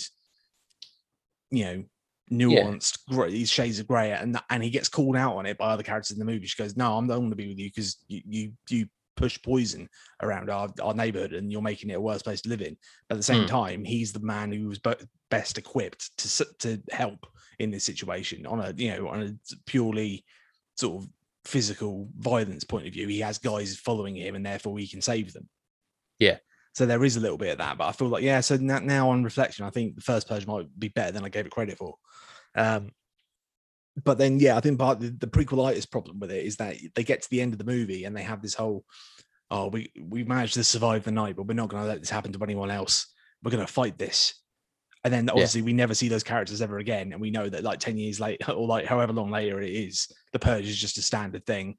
you 1.49 1.65
know, 1.65 1.83
nuanced 2.31 2.99
grey 3.09 3.43
shades 3.45 3.79
of 3.79 3.87
grey, 3.87 4.11
and 4.11 4.39
and 4.51 4.63
he 4.63 4.69
gets 4.69 4.87
called 4.87 5.15
out 5.15 5.35
on 5.35 5.47
it 5.47 5.57
by 5.57 5.69
other 5.69 5.83
characters 5.83 6.11
in 6.11 6.19
the 6.19 6.31
movie. 6.31 6.45
She 6.45 6.61
goes, 6.61 6.77
"No, 6.77 6.95
I'm 6.95 7.07
not 7.07 7.17
going 7.17 7.31
to 7.31 7.35
be 7.35 7.47
with 7.47 7.57
you 7.57 7.71
because 7.73 7.97
you 8.07 8.21
you 8.23 8.53
you 8.69 8.85
push 9.15 9.41
poison 9.41 9.89
around 10.21 10.49
our, 10.49 10.69
our 10.81 10.93
neighborhood 10.93 11.33
and 11.33 11.51
you're 11.51 11.61
making 11.61 11.89
it 11.89 11.95
a 11.95 12.01
worse 12.01 12.23
place 12.23 12.41
to 12.41 12.49
live 12.49 12.61
in." 12.61 12.77
But 13.07 13.15
at 13.15 13.19
the 13.19 13.23
same 13.23 13.41
Hmm. 13.41 13.47
time, 13.47 13.83
he's 13.83 14.13
the 14.13 14.19
man 14.19 14.51
who 14.51 14.67
was 14.67 14.79
best 15.29 15.57
equipped 15.57 16.17
to 16.17 16.45
to 16.59 16.83
help 16.91 17.25
in 17.59 17.71
this 17.71 17.83
situation 17.85 18.45
on 18.45 18.59
a 18.59 18.73
you 18.75 18.91
know 18.91 19.07
on 19.07 19.21
a 19.23 19.55
purely 19.65 20.25
sort 20.75 21.03
of 21.03 21.09
physical 21.45 22.09
violence 22.17 22.63
point 22.63 22.87
of 22.87 22.93
view. 22.93 23.07
He 23.07 23.19
has 23.19 23.37
guys 23.37 23.77
following 23.77 24.15
him, 24.15 24.35
and 24.35 24.45
therefore 24.45 24.77
he 24.79 24.87
can 24.87 25.01
save 25.01 25.33
them. 25.33 25.49
Yeah. 26.19 26.39
So 26.73 26.85
there 26.85 27.03
is 27.03 27.17
a 27.17 27.19
little 27.19 27.37
bit 27.37 27.51
of 27.51 27.57
that, 27.59 27.77
but 27.77 27.87
I 27.87 27.91
feel 27.91 28.07
like 28.07 28.23
yeah. 28.23 28.41
So 28.41 28.55
now, 28.57 28.79
now 28.79 29.09
on 29.09 29.23
reflection, 29.23 29.65
I 29.65 29.69
think 29.69 29.95
the 29.95 30.01
first 30.01 30.27
purge 30.27 30.47
might 30.47 30.67
be 30.79 30.87
better 30.87 31.11
than 31.11 31.23
I 31.23 31.29
gave 31.29 31.45
it 31.45 31.51
credit 31.51 31.77
for. 31.77 31.95
Um, 32.55 32.91
but 34.03 34.17
then 34.17 34.39
yeah, 34.39 34.57
I 34.57 34.59
think 34.59 34.79
part 34.79 34.97
of 34.97 35.03
the, 35.03 35.25
the 35.25 35.31
prequelitis 35.31 35.89
problem 35.89 36.19
with 36.19 36.31
it 36.31 36.45
is 36.45 36.57
that 36.57 36.77
they 36.95 37.03
get 37.03 37.21
to 37.21 37.29
the 37.29 37.41
end 37.41 37.53
of 37.53 37.59
the 37.59 37.65
movie 37.65 38.05
and 38.05 38.15
they 38.15 38.23
have 38.23 38.41
this 38.41 38.53
whole, 38.55 38.85
oh, 39.51 39.67
we 39.67 39.91
we 40.01 40.23
managed 40.23 40.55
to 40.55 40.63
survive 40.63 41.03
the 41.03 41.11
night, 41.11 41.35
but 41.35 41.47
we're 41.47 41.53
not 41.53 41.69
going 41.69 41.83
to 41.83 41.87
let 41.89 41.99
this 41.99 42.09
happen 42.09 42.31
to 42.33 42.43
anyone 42.43 42.71
else. 42.71 43.07
We're 43.43 43.51
going 43.51 43.65
to 43.65 43.71
fight 43.71 43.97
this. 43.97 44.35
And 45.03 45.13
then 45.13 45.29
obviously 45.29 45.61
we 45.61 45.73
never 45.73 45.93
see 45.93 46.07
those 46.07 46.23
characters 46.23 46.61
ever 46.61 46.77
again, 46.79 47.11
and 47.11 47.21
we 47.21 47.29
know 47.29 47.49
that 47.49 47.63
like 47.63 47.79
ten 47.79 47.97
years 47.97 48.19
later, 48.19 48.51
or 48.53 48.67
like 48.67 48.85
however 48.85 49.13
long 49.13 49.29
later 49.29 49.61
it 49.61 49.69
is, 49.71 50.07
the 50.31 50.39
purge 50.39 50.65
is 50.67 50.77
just 50.79 50.97
a 50.97 51.01
standard 51.01 51.45
thing 51.45 51.77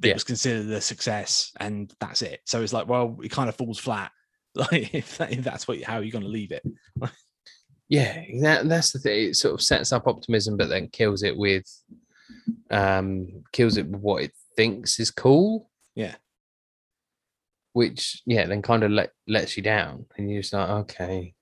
that 0.00 0.08
Yeah. 0.08 0.14
was 0.14 0.24
considered 0.24 0.70
a 0.72 0.80
success, 0.80 1.52
and 1.60 1.92
that's 2.00 2.22
it. 2.22 2.40
So 2.46 2.62
it's 2.62 2.72
like, 2.72 2.88
well, 2.88 3.18
it 3.22 3.30
kind 3.30 3.48
of 3.48 3.56
falls 3.56 3.78
flat. 3.78 4.10
Like 4.54 4.92
if, 4.94 5.16
that, 5.16 5.32
if 5.32 5.44
that's 5.44 5.66
what 5.66 5.82
how 5.82 6.00
you're 6.00 6.12
going 6.12 6.24
to 6.24 6.28
leave 6.28 6.52
it. 6.52 6.62
Yeah. 7.92 8.24
That, 8.40 8.68
that's 8.70 8.90
the 8.92 8.98
thing. 8.98 9.28
It 9.28 9.36
sort 9.36 9.52
of 9.52 9.60
sets 9.60 9.92
up 9.92 10.06
optimism, 10.06 10.56
but 10.56 10.70
then 10.70 10.88
kills 10.88 11.22
it 11.22 11.36
with, 11.36 11.66
um, 12.70 13.44
kills 13.52 13.76
it 13.76 13.86
with 13.86 14.00
what 14.00 14.22
it 14.22 14.32
thinks 14.56 14.98
is 14.98 15.10
cool. 15.10 15.68
Yeah. 15.94 16.14
Which 17.74 18.22
yeah, 18.24 18.46
then 18.46 18.62
kind 18.62 18.82
of 18.82 18.90
let 18.92 19.10
lets 19.28 19.58
you 19.58 19.62
down, 19.62 20.06
and 20.16 20.30
you're 20.30 20.40
just 20.40 20.54
like, 20.54 20.70
okay. 20.70 21.34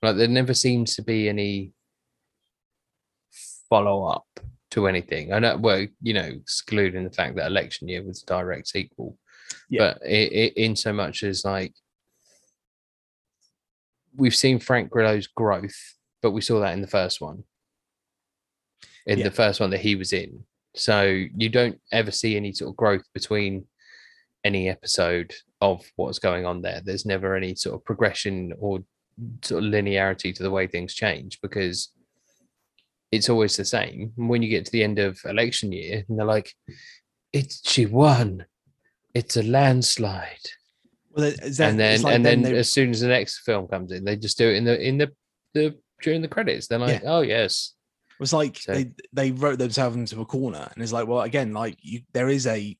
Like 0.00 0.16
there 0.16 0.28
never 0.28 0.54
seems 0.54 0.94
to 0.96 1.02
be 1.02 1.28
any 1.28 1.72
follow 3.68 4.06
up 4.06 4.26
to 4.70 4.86
anything. 4.86 5.32
I 5.34 5.40
know, 5.40 5.58
well, 5.58 5.86
you 6.00 6.14
know, 6.14 6.22
excluding 6.40 7.04
the 7.04 7.10
fact 7.10 7.36
that 7.36 7.48
election 7.48 7.88
year 7.88 8.02
was 8.02 8.22
a 8.22 8.26
direct 8.26 8.68
sequel, 8.68 9.18
Yeah. 9.68 9.94
but 9.94 10.08
it, 10.08 10.32
it, 10.32 10.56
in 10.56 10.74
so 10.74 10.92
much 10.92 11.22
as 11.22 11.44
like 11.44 11.74
we've 14.18 14.34
seen 14.34 14.58
Frank 14.58 14.90
Grillo's 14.90 15.26
growth, 15.26 15.94
but 16.22 16.32
we 16.32 16.40
saw 16.40 16.60
that 16.60 16.72
in 16.74 16.82
the 16.82 16.86
first 16.86 17.20
one, 17.20 17.44
in 19.06 19.18
Yeah. 19.18 19.24
the 19.24 19.30
first 19.34 19.60
one 19.60 19.70
that 19.70 19.80
he 19.80 19.94
was 19.94 20.12
in. 20.12 20.44
So 20.74 21.02
you 21.36 21.48
don't 21.48 21.80
ever 21.92 22.10
see 22.10 22.36
any 22.36 22.52
sort 22.52 22.70
of 22.70 22.76
growth 22.76 23.04
between 23.14 23.66
any 24.44 24.68
episode 24.68 25.34
of 25.60 25.84
what's 25.96 26.18
going 26.18 26.44
on 26.46 26.62
there. 26.62 26.80
There's 26.84 27.06
never 27.06 27.34
any 27.34 27.54
sort 27.54 27.76
of 27.76 27.84
progression 27.84 28.52
or 28.58 28.84
sort 29.42 29.64
of 29.64 29.70
linearity 29.70 30.34
to 30.34 30.42
the 30.42 30.50
way 30.50 30.66
things 30.66 30.94
change 30.94 31.40
because 31.40 31.92
it's 33.10 33.28
always 33.28 33.56
the 33.56 33.64
same. 33.64 34.12
When 34.16 34.42
you 34.42 34.48
get 34.50 34.66
to 34.66 34.72
the 34.72 34.84
end 34.84 34.98
of 34.98 35.18
election 35.24 35.72
year, 35.72 36.04
and 36.08 36.18
they're 36.18 36.26
like, 36.26 36.54
"It's 37.32 37.68
she 37.68 37.86
won. 37.86 38.46
It's 39.14 39.36
a 39.36 39.42
landslide." 39.42 40.50
Well, 41.18 41.30
that, 41.32 41.60
and 41.60 41.78
then 41.78 42.02
like 42.02 42.14
and 42.14 42.24
then 42.24 42.42
they- 42.42 42.56
as 42.56 42.70
soon 42.72 42.90
as 42.90 43.00
the 43.00 43.08
next 43.08 43.40
film 43.40 43.66
comes 43.66 43.90
in, 43.92 44.04
they 44.04 44.16
just 44.16 44.38
do 44.38 44.48
it 44.48 44.54
in 44.56 44.64
the 44.64 44.80
in 44.80 44.98
the 44.98 45.12
the 45.54 45.76
during 46.02 46.22
the 46.22 46.28
credits. 46.28 46.68
They're 46.68 46.78
like, 46.78 47.02
"Oh 47.04 47.22
yes, 47.22 47.74
It 48.12 48.20
was 48.20 48.32
like 48.32 48.58
So- 48.58 48.72
they 48.74 48.92
they 49.12 49.30
wrote 49.32 49.58
themselves 49.58 49.96
into 49.96 50.20
a 50.20 50.24
corner, 50.24 50.68
and 50.72 50.82
it's 50.82 50.92
like, 50.92 51.08
well, 51.08 51.22
again, 51.22 51.52
like 51.52 51.76
you, 51.82 52.02
there 52.12 52.28
is 52.28 52.46
a, 52.46 52.76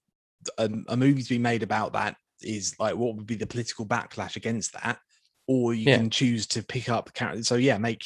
a 0.57 0.71
a 0.89 0.97
movie 0.97 1.23
to 1.23 1.29
be 1.29 1.39
made 1.39 1.63
about 1.63 1.93
that. 1.95 2.17
Is 2.41 2.77
like 2.79 2.95
what 2.95 3.17
would 3.17 3.27
be 3.27 3.35
the 3.35 3.47
political 3.49 3.85
backlash 3.85 4.37
against 4.37 4.73
that, 4.75 5.01
or 5.49 5.75
you 5.75 5.87
Yeah. 5.91 5.97
can 5.97 6.09
choose 6.11 6.47
to 6.49 6.63
pick 6.63 6.89
up 6.89 7.13
characters. 7.13 7.49
So 7.49 7.57
yeah, 7.57 7.77
make 7.79 8.05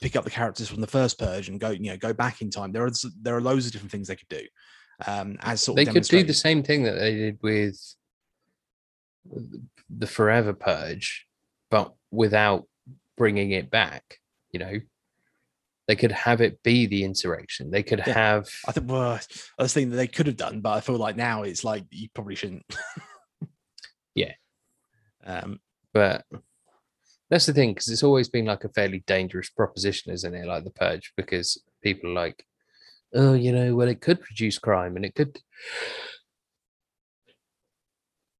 pick 0.00 0.14
up 0.14 0.22
the 0.22 0.30
characters 0.30 0.68
from 0.68 0.80
the 0.80 0.86
first 0.86 1.18
purge 1.18 1.48
and 1.48 1.58
go, 1.58 1.70
you 1.70 1.90
know, 1.90 1.96
go 1.96 2.12
back 2.12 2.40
in 2.40 2.50
time. 2.50 2.70
There 2.70 2.84
are 2.84 2.92
there 3.20 3.36
are 3.36 3.40
loads 3.40 3.66
of 3.66 3.72
different 3.72 3.90
things 3.90 4.06
they 4.06 4.14
could 4.14 4.28
do. 4.28 4.46
Um, 5.06 5.36
as 5.40 5.62
sort 5.62 5.76
they 5.76 5.84
could 5.86 6.04
do 6.04 6.22
the 6.22 6.32
same 6.34 6.62
thing 6.62 6.84
that 6.84 6.92
they 7.00 7.14
did 7.14 7.38
with 7.42 7.76
the 9.90 10.06
Forever 10.06 10.52
Purge, 10.52 11.26
but 11.70 11.94
without 12.10 12.66
bringing 13.18 13.50
it 13.50 13.70
back. 13.70 14.18
You 14.52 14.60
know, 14.60 14.80
they 15.88 15.96
could 15.96 16.12
have 16.12 16.40
it 16.40 16.62
be 16.62 16.86
the 16.86 17.04
insurrection. 17.04 17.70
They 17.70 17.82
could 17.82 18.02
Yeah. 18.06 18.14
have 18.14 18.48
I 18.66 18.72
think 18.72 18.90
well, 18.90 19.20
I 19.58 19.62
was 19.62 19.74
thinking 19.74 19.90
that 19.90 19.96
they 19.96 20.06
could 20.06 20.26
have 20.26 20.36
done, 20.36 20.60
but 20.60 20.70
I 20.70 20.80
feel 20.80 20.96
like 20.96 21.16
now 21.16 21.42
it's 21.42 21.64
like 21.64 21.84
you 21.90 22.08
probably 22.14 22.34
shouldn't. 22.36 22.64
Yeah. 24.14 24.32
Um, 25.24 25.60
but 25.94 26.24
that's 27.30 27.46
the 27.46 27.52
thing 27.52 27.70
because 27.72 27.88
it's 27.88 28.02
always 28.02 28.28
been 28.28 28.46
like 28.46 28.64
a 28.64 28.68
fairly 28.70 29.04
dangerous 29.06 29.48
proposition 29.48 30.12
isn't 30.12 30.34
it 30.34 30.46
like 30.46 30.64
the 30.64 30.70
purge 30.70 31.12
because 31.16 31.62
people 31.82 32.10
are 32.10 32.14
like 32.14 32.44
oh 33.14 33.34
you 33.34 33.52
know 33.52 33.76
well 33.76 33.86
it 33.86 34.00
could 34.00 34.20
produce 34.20 34.58
crime 34.58 34.96
and 34.96 35.04
it 35.04 35.14
could 35.14 35.38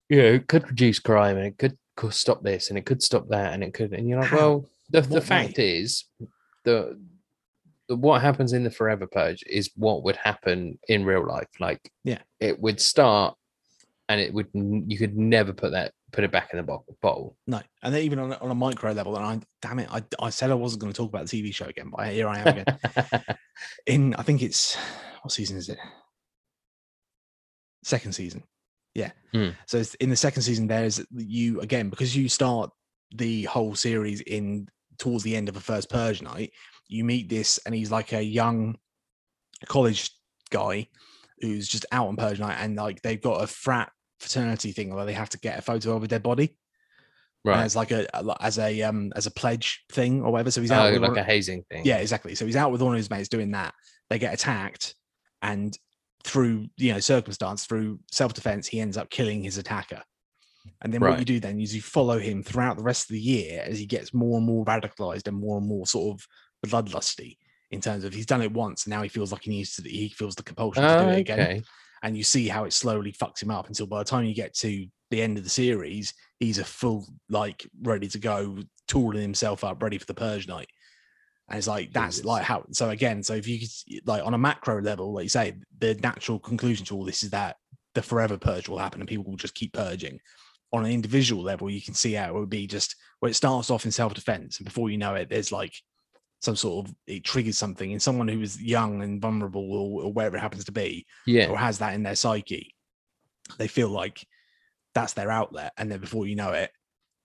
you 0.09 0.17
know 0.23 0.29
it 0.35 0.49
could 0.49 0.67
reduce 0.69 0.99
crime 0.99 1.37
and 1.37 1.47
it 1.47 1.59
could 1.59 1.77
co- 1.97 2.09
stop 2.11 2.43
this 2.43 2.69
and 2.71 2.79
it 2.79 2.87
could 2.87 3.03
stop 3.03 3.29
that 3.29 3.53
and 3.53 3.63
it 3.63 3.75
could 3.75 3.93
and 3.93 4.09
you're 4.09 4.21
like 4.21 4.29
How? 4.31 4.37
well 4.37 4.69
the, 4.91 5.01
the 5.03 5.15
What 5.15 5.25
fact 5.25 5.59
is 5.59 6.05
the 6.65 6.99
the 7.89 7.97
what 7.97 8.21
happens 8.23 8.53
in 8.53 8.65
the 8.65 8.71
Forever 8.71 9.07
Purge 9.07 9.43
is 9.47 9.71
what 9.75 10.03
would 10.05 10.17
happen 10.17 10.79
in 10.89 11.07
real 11.07 11.27
life. 11.27 11.49
Like, 11.59 11.81
Yeah. 12.05 12.19
it 12.39 12.61
would 12.61 12.83
start, 12.83 13.35
and 14.11 14.21
it 14.21 14.31
would 14.35 14.49
you 14.53 14.99
could 14.99 15.17
never 15.17 15.55
put 15.55 15.73
that 15.73 15.93
put 16.13 16.23
it 16.25 16.31
back 16.31 16.51
in 16.53 16.59
the 16.59 16.63
bo- 16.63 16.85
bottle. 17.01 17.35
No, 17.47 17.63
and 17.83 17.95
then 17.95 18.03
even 18.03 18.19
on, 18.19 18.33
a- 18.33 18.39
on 18.43 18.51
a 18.51 18.55
micro 18.55 18.93
level, 18.93 19.17
and 19.17 19.25
I 19.25 19.41
damn 19.67 19.79
it, 19.79 19.89
I, 19.91 20.03
I 20.21 20.29
said 20.29 20.51
I 20.51 20.55
wasn't 20.55 20.83
going 20.83 20.93
to 20.93 20.97
talk 20.99 21.09
about 21.09 21.27
the 21.27 21.43
TV 21.43 21.55
show 21.55 21.65
again, 21.67 21.91
but 21.95 22.09
here 22.09 22.29
I 22.29 22.39
am 22.41 22.47
again. 22.49 22.67
in 23.87 24.15
I 24.17 24.23
think 24.23 24.43
it's 24.43 24.77
what 25.23 25.33
season 25.33 25.57
is 25.57 25.71
it? 25.71 25.79
Second 27.85 28.13
season. 28.13 28.43
Yeah. 28.99 29.11
Hmm. 29.33 29.51
So 29.67 29.79
it's 29.79 29.95
in 29.95 30.11
the 30.11 30.17
second 30.17 30.43
season, 30.43 30.67
there's 30.67 31.05
you 31.15 31.61
again 31.61 31.89
because 31.89 32.17
you 32.17 32.29
start 32.29 32.71
the 33.15 33.45
whole 33.45 33.75
series 33.75 34.21
in 34.23 34.69
towards 34.99 35.23
the 35.23 35.37
end 35.37 35.49
of 35.49 35.57
a 35.57 35.61
first 35.61 35.89
purge 35.89 36.21
night. 36.23 36.53
You 36.89 37.05
meet 37.05 37.29
this, 37.29 37.59
and 37.65 37.75
he's 37.75 37.91
like 37.91 38.13
a 38.13 38.23
young 38.23 38.77
college 39.67 40.11
guy 40.51 40.89
who's 41.41 41.69
just 41.69 41.87
out 41.93 42.09
on 42.09 42.17
purge 42.17 42.41
night, 42.41 42.57
and 42.59 42.77
like 42.77 43.03
they've 43.03 43.21
got 43.21 43.43
a 43.45 43.47
frat 43.47 43.93
fraternity 44.19 44.73
thing 44.73 44.93
where 44.95 45.05
they 45.07 45.13
have 45.13 45.31
to 45.31 45.39
get 45.39 45.59
a 45.59 45.63
photo 45.63 45.95
of 45.95 46.03
a 46.03 46.09
dead 46.09 46.25
body 46.25 46.57
right. 47.45 47.63
as 47.63 47.77
like 47.77 47.93
a 47.93 48.07
as 48.41 48.59
a 48.59 48.83
um 48.83 49.13
as 49.15 49.27
a 49.27 49.31
pledge 49.31 49.85
thing 49.93 50.23
or 50.23 50.33
whatever. 50.33 50.51
So 50.51 50.61
he's 50.61 50.71
out 50.73 50.89
Oh, 50.89 50.93
with 50.93 51.03
like 51.03 51.17
a 51.19 51.23
hazing 51.23 51.63
thing. 51.71 51.83
yeah, 51.85 51.99
exactly. 51.99 52.35
So 52.35 52.47
he's 52.47 52.57
out 52.57 52.73
with 52.73 52.83
one 52.83 52.95
of 52.95 52.99
his 52.99 53.11
mates 53.11 53.29
doing 53.29 53.53
that. 53.53 53.75
They 54.11 54.19
get 54.19 54.35
attacked, 54.35 54.95
and 55.43 55.77
through 56.25 56.67
you 56.77 56.93
know 56.93 57.01
circumstance, 57.01 57.65
through 57.67 58.01
self 58.13 58.35
defense, 58.35 58.67
he 58.67 58.81
ends 58.81 58.97
up 58.97 59.11
killing 59.11 59.43
his 59.43 59.59
attacker. 59.59 60.03
And 60.83 60.93
then 60.93 61.01
what 61.01 61.19
you 61.19 61.25
do 61.25 61.41
then 61.41 61.61
is 61.61 61.75
you 61.75 61.81
follow 61.81 62.19
him 62.19 62.43
throughout 62.43 62.77
the 62.77 62.83
rest 62.83 63.09
of 63.09 63.15
the 63.15 63.21
year 63.21 63.63
as 63.65 63.79
he 63.79 63.87
gets 63.87 64.13
more 64.13 64.37
and 64.37 64.47
more 64.47 64.65
radicalized 64.67 65.27
and 65.27 65.37
more 65.37 65.57
and 65.59 65.67
more 65.67 65.87
sort 65.87 66.21
of 66.21 66.27
bloodlusty 66.69 67.39
in 67.71 67.81
terms 67.81 68.05
of 68.05 68.13
he's 68.13 68.27
done 68.27 68.43
it 68.43 68.53
once 68.53 68.85
and 68.85 68.91
now 68.91 69.03
he 69.03 69.09
feels 69.09 69.33
like 69.33 69.43
he 69.45 69.51
needs 69.51 69.77
to 69.77 69.89
he 69.89 70.09
feels 70.11 70.35
the 70.35 70.43
compulsion 70.43 70.83
to 70.83 70.99
Oh, 70.99 71.05
do 71.05 71.11
it 71.11 71.21
again 71.21 71.41
okay. 71.41 71.63
and 72.03 72.17
you 72.17 72.23
see 72.25 72.49
how 72.49 72.65
it 72.65 72.73
slowly 72.73 73.13
fucks 73.13 73.43
him 73.43 73.51
up 73.51 73.69
until 73.69 73.87
by 73.87 73.99
the 73.99 74.05
time 74.05 74.25
you 74.25 74.35
get 74.35 74.55
to 74.57 74.87
the 75.11 75.23
end 75.23 75.39
of 75.39 75.45
the 75.45 75.51
series, 75.51 76.13
he's 76.39 76.59
a 76.59 76.65
full 76.65 77.07
like 77.31 77.67
ready 77.83 78.09
to 78.09 78.19
go, 78.19 78.59
tooling 78.89 79.23
himself 79.23 79.65
up, 79.65 79.83
ready 79.83 79.97
for 79.97 80.05
the 80.07 80.15
purge 80.15 80.47
night. 80.47 80.69
And 81.49 81.59
it's 81.59 81.67
like 81.67 81.93
that's 81.93 82.25
like 82.25 82.43
how. 82.43 82.65
So 82.73 82.91
again, 82.91 83.23
so 83.23 83.35
if 83.35 83.49
you 83.49 83.59
could 83.61 84.07
like 84.07 84.25
on 84.25 84.35
a 84.35 84.39
macro 84.39 84.81
level, 84.83 85.13
like 85.15 85.25
you 85.25 85.29
say, 85.31 85.55
the 85.79 85.95
natural 85.95 86.39
conclusion 86.39 86.85
to 86.87 86.95
all 86.97 87.05
this 87.05 87.23
is 87.23 87.31
that 87.31 87.57
the 87.95 88.03
forever 88.03 88.37
purge 88.37 88.69
will 88.69 88.79
happen 88.79 89.01
and 89.01 89.09
people 89.09 89.25
will 89.25 89.37
just 89.37 89.55
keep 89.55 89.73
purging. 89.73 90.21
On 90.73 90.85
an 90.85 90.93
individual 90.93 91.43
level, 91.43 91.71
you 91.71 91.81
can 91.81 91.95
see 91.95 92.13
how 92.13 92.29
it 92.29 92.35
would 92.35 92.51
be 92.51 92.67
just 92.67 92.95
where 93.21 93.31
it 93.31 93.35
starts 93.35 93.71
off 93.71 93.87
in 93.87 93.91
self 93.91 94.13
defense, 94.13 94.59
and 94.59 94.67
before 94.67 94.91
you 94.91 94.99
know 94.99 95.15
it, 95.15 95.31
there's 95.31 95.51
like 95.51 95.73
some 96.41 96.55
sort 96.55 96.87
of 96.87 96.95
it 97.07 97.25
triggers 97.25 97.59
something 97.59 97.91
in 97.91 97.99
someone 97.99 98.29
who 98.29 98.41
is 98.41 98.61
young 98.63 99.03
and 99.03 99.21
vulnerable 99.21 99.73
or, 99.73 100.05
or 100.05 100.13
wherever 100.13 100.37
it 100.37 100.41
happens 100.41 100.65
to 100.67 100.73
be 100.73 101.05
Yeah. 101.27 101.49
or 101.49 101.57
has 101.57 101.79
that 101.79 101.95
in 101.95 102.05
their 102.05 102.15
psyche, 102.15 102.75
they 103.57 103.67
feel 103.67 103.89
like 103.89 104.25
that's 104.95 105.15
their 105.15 105.31
outlet. 105.31 105.73
And 105.77 105.91
then 105.91 105.99
before 105.99 106.27
you 106.27 106.37
know 106.37 106.51
it, 106.53 106.71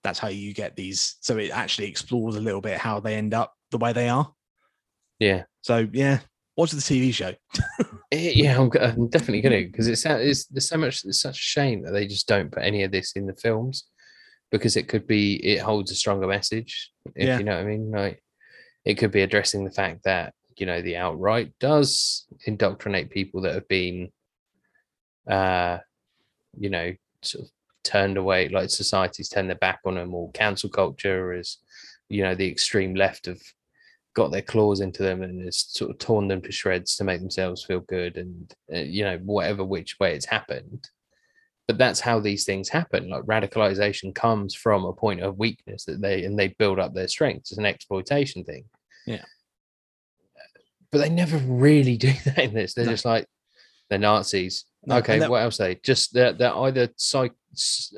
that's 0.04 0.18
how 0.20 0.30
you 0.30 0.54
get 0.54 0.76
these. 0.76 1.18
So 1.22 1.38
it 1.38 1.52
actually 1.52 1.90
explores 1.90 2.38
a 2.38 2.42
little 2.42 2.62
bit 2.62 2.78
how 2.80 3.00
they 3.00 3.16
end 3.16 3.34
up 3.34 3.54
the 3.74 3.78
way 3.78 3.92
they 3.92 4.08
are. 4.10 4.32
Yeah. 5.20 5.44
So 5.62 5.88
yeah, 5.92 6.20
watch 6.56 6.72
the 6.72 6.78
TV 6.82 7.14
show. 7.14 7.34
Eh, 8.12 8.32
Yeah, 8.36 8.60
I'm, 8.60 8.70
I'm 8.80 9.10
definitely 9.10 9.42
going 9.42 9.64
to 9.66 9.72
because 9.72 9.88
it's, 9.88 10.06
it's 10.06 10.46
there's 10.46 10.68
so 10.70 10.78
much 10.78 11.04
it's 11.04 11.20
such 11.22 11.38
a 11.40 11.42
shame 11.42 11.82
that 11.84 11.92
they 11.94 12.06
just 12.06 12.28
don't 12.28 12.52
put 12.52 12.62
any 12.64 12.84
of 12.84 12.92
this 12.92 13.14
in 13.14 13.26
the 13.26 13.34
films 13.36 13.86
because 14.52 14.78
it 14.78 14.88
could 14.88 15.08
be 15.08 15.44
it 15.44 15.60
holds 15.62 15.90
a 15.92 15.96
stronger 15.96 16.28
message 16.28 16.92
if 17.16 17.28
Yeah. 17.28 17.40
you 17.40 17.44
know 17.44 17.56
what 17.56 17.66
I 17.66 17.68
mean 17.68 17.90
like 17.90 18.24
it 18.86 18.96
could 19.00 19.10
be 19.12 19.22
addressing 19.24 19.66
the 19.66 19.72
fact 19.72 20.04
that 20.04 20.36
you 20.58 20.68
know 20.68 20.80
the 20.84 20.96
outright 20.98 21.54
does 21.60 22.28
indoctrinate 22.46 23.10
people 23.10 23.42
that 23.42 23.56
have 23.56 23.68
been 23.68 24.12
uh 25.28 25.80
you 26.60 26.70
know 26.70 26.94
sort 27.24 27.46
of 27.46 27.52
turned 27.84 28.18
away 28.18 28.48
like 28.50 28.70
societies 28.70 29.28
turn 29.30 29.48
their 29.48 29.56
back 29.56 29.80
on 29.86 29.96
them 29.96 30.14
or 30.14 30.32
cancel 30.34 30.70
culture 30.70 31.34
is 31.34 31.58
you 32.10 32.22
know 32.22 32.36
the 32.36 32.48
extreme 32.48 32.94
left 32.94 33.26
have 33.26 33.42
got 34.16 34.32
their 34.32 34.42
claws 34.44 34.80
into 34.82 35.02
them 35.04 35.24
and 35.24 35.44
has 35.44 35.58
sort 35.58 35.90
of 35.92 35.98
torn 35.98 36.28
them 36.28 36.42
to 36.42 36.52
shreds 36.52 36.96
to 36.98 37.04
make 37.04 37.20
themselves 37.20 37.64
feel 37.64 37.80
good 37.82 38.18
and 38.18 38.54
uh, 38.74 38.78
you 38.78 39.04
know 39.04 39.18
whatever 39.24 39.64
which 39.64 40.00
way 40.00 40.14
it's 40.16 40.26
happened. 40.26 40.88
But 41.68 41.78
that's 41.78 42.00
how 42.02 42.20
these 42.20 42.44
things 42.44 42.68
happen. 42.70 43.10
Like 43.10 43.24
radicalization 43.24 44.14
comes 44.14 44.54
from 44.54 44.84
a 44.84 44.92
point 44.94 45.22
of 45.22 45.38
weakness 45.40 45.86
that 45.86 46.02
they 46.02 46.26
and 46.26 46.38
they 46.38 46.50
build 46.50 46.78
up 46.78 46.94
their 46.94 47.08
strengths. 47.08 47.52
It's 47.52 47.58
an 47.58 47.66
exploitation 47.66 48.44
thing. 48.44 48.66
Yeah. 49.08 49.24
but 50.92 51.00
they 51.00 51.10
never 51.10 51.38
really 51.38 51.98
do 52.08 52.14
that 52.26 52.40
in 52.40 52.54
this. 52.54 52.74
They're 52.74 52.86
No. 52.86 52.92
just 52.92 53.06
like 53.06 53.26
they're 53.90 54.00
nazis. 54.00 54.66
No, 54.86 54.98
okay 54.98 55.20
that- 55.20 55.30
what 55.30 55.42
else 55.42 55.58
they? 55.58 55.76
Just 55.76 56.14
they're, 56.14 56.34
they're 56.34 56.56
either 56.56 56.90
psych 56.98 57.34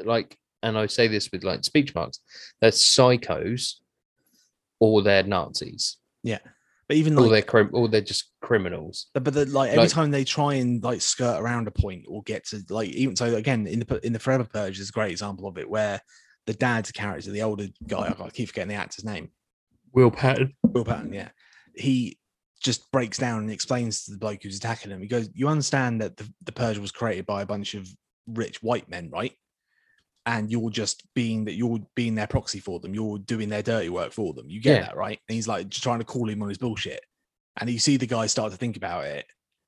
like 0.03 0.37
and 0.61 0.77
i 0.77 0.85
say 0.87 1.07
this 1.07 1.29
with 1.31 1.43
like 1.43 1.63
speech 1.63 1.93
marks. 1.95 2.19
They're 2.61 2.71
psychos 2.71 3.75
or 4.79 5.01
they're 5.01 5.23
nazis 5.23 5.97
Yeah. 6.25 6.39
But 6.87 6.97
even 6.97 7.17
or 7.17 7.21
like 7.21 7.31
they're 7.31 7.41
crim- 7.41 7.69
or 7.73 7.87
they're 7.87 8.01
just 8.01 8.31
criminals 8.41 9.07
but 9.15 9.33
the, 9.33 9.45
like 9.45 9.69
every 9.71 9.83
like- 9.83 9.89
time 9.89 10.11
they 10.11 10.23
try 10.23 10.55
and 10.55 10.83
like 10.83 11.01
skirt 11.01 11.39
around 11.39 11.67
a 11.67 11.71
point 11.71 12.05
or 12.07 12.21
get 12.23 12.45
to 12.47 12.61
like 12.69 12.89
even 12.89 13.15
so 13.15 13.35
again 13.35 13.65
in 13.65 13.79
the 13.79 14.05
in 14.05 14.13
the 14.13 14.19
Forever 14.19 14.43
Purge 14.43 14.79
is 14.79 14.89
a 14.89 14.91
great 14.91 15.11
example 15.11 15.47
of 15.47 15.57
it 15.57 15.67
where 15.67 15.99
the 16.45 16.53
dad's 16.53 16.91
character, 16.91 17.31
the 17.31 17.41
older 17.41 17.67
guy, 17.87 18.13
I 18.19 18.29
keep 18.29 18.49
forgetting 18.49 18.69
the 18.69 18.75
actor's 18.75 19.03
name, 19.03 19.29
will 19.93 20.11
Patton. 20.11 20.53
Will 20.63 20.85
Patton, 20.85 21.13
yeah. 21.13 21.29
He 21.75 22.19
just 22.61 22.91
breaks 22.91 23.17
down 23.17 23.39
and 23.39 23.51
explains 23.51 24.05
to 24.05 24.11
the 24.11 24.17
bloke 24.17 24.43
who's 24.43 24.57
attacking 24.57 24.91
him. 24.91 25.01
He 25.01 25.07
goes, 25.07 25.29
You 25.33 25.47
understand 25.47 26.01
that 26.01 26.17
the, 26.17 26.31
the 26.43 26.51
purge 26.51 26.77
was 26.77 26.91
created 26.91 27.25
by 27.25 27.41
a 27.41 27.45
bunch 27.45 27.73
of 27.73 27.87
rich 28.27 28.61
white 28.61 28.89
men, 28.89 29.09
right? 29.11 29.33
And 30.27 30.51
you're 30.51 30.69
just 30.71 31.03
being 31.13 31.45
that 31.45 31.53
you're 31.53 31.79
being 31.95 32.15
their 32.15 32.25
proxy 32.27 32.59
for 32.59 32.79
them, 32.79 32.93
you're 32.95 33.19
doing 33.19 33.49
their 33.49 33.61
dirty 33.61 33.89
work 33.89 34.11
for 34.11 34.33
them. 34.33 34.49
You 34.49 34.59
get 34.59 34.77
Yeah. 34.79 34.85
that, 34.87 34.97
right? 34.97 35.19
And 35.29 35.35
he's 35.35 35.47
like 35.47 35.69
just 35.69 35.83
trying 35.83 35.99
to 35.99 36.05
call 36.05 36.27
him 36.29 36.41
on 36.41 36.49
his 36.49 36.57
bullshit. 36.57 37.01
And 37.59 37.69
you 37.69 37.77
see 37.79 37.97
the 37.97 38.07
guy 38.07 38.25
start 38.25 38.51
to 38.51 38.57
think 38.57 38.75
about 38.75 39.05
it. 39.05 39.25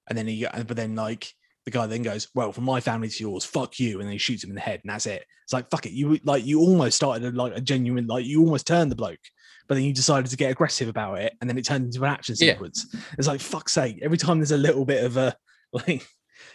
And 0.10 0.18
then 0.18 0.28
he 0.28 0.45
but 0.45 0.76
then 0.76 0.95
like 0.95 1.32
the 1.66 1.72
guy 1.72 1.86
then 1.86 2.01
goes, 2.01 2.28
Well, 2.34 2.51
from 2.51 2.64
my 2.64 2.80
family 2.80 3.10
to 3.10 3.24
yours, 3.24 3.45
fuck 3.45 3.78
you, 3.80 3.99
and 3.99 4.08
then 4.08 4.14
he 4.14 4.18
shoots 4.18 4.43
him 4.43 4.49
in 4.49 4.55
the 4.55 4.62
head, 4.62 4.80
and 4.84 4.91
that's 4.91 5.05
it. 5.05 5.26
It's 5.43 5.53
like 5.53 5.70
fuck 5.70 5.86
it. 5.86 5.91
You 5.91 6.18
like 6.24 6.45
you 6.45 6.60
almost 6.60 6.95
started 6.95 7.24
a, 7.26 7.38
like 7.38 7.55
a 7.55 7.62
genuine, 7.62 8.08
like 8.08 8.26
you 8.26 8.41
almost 8.41 8.66
turned 8.68 8.91
the 8.91 8.95
bloke 8.95 9.20
but 9.68 9.76
then 9.76 9.84
you 9.84 9.91
decided 9.91 10.30
to 10.32 10.38
get 10.38 10.49
aggressive 10.49 10.88
about 10.88 11.20
it 11.20 11.34
and 11.41 11.49
then 11.49 11.58
it 11.58 11.66
turned 11.66 11.84
into 11.88 11.99
an 12.01 12.10
action 12.10 12.34
Yeah. 12.39 12.53
sequence. 12.53 12.86
It's 13.18 13.28
like 13.28 13.41
fuck's 13.41 13.74
sake. 13.74 13.99
Every 14.01 14.18
time 14.18 14.39
there's 14.39 14.51
a 14.53 14.58
little 14.58 14.86
bit 14.86 15.03
of 15.03 15.18
a 15.18 15.36
like 15.74 16.08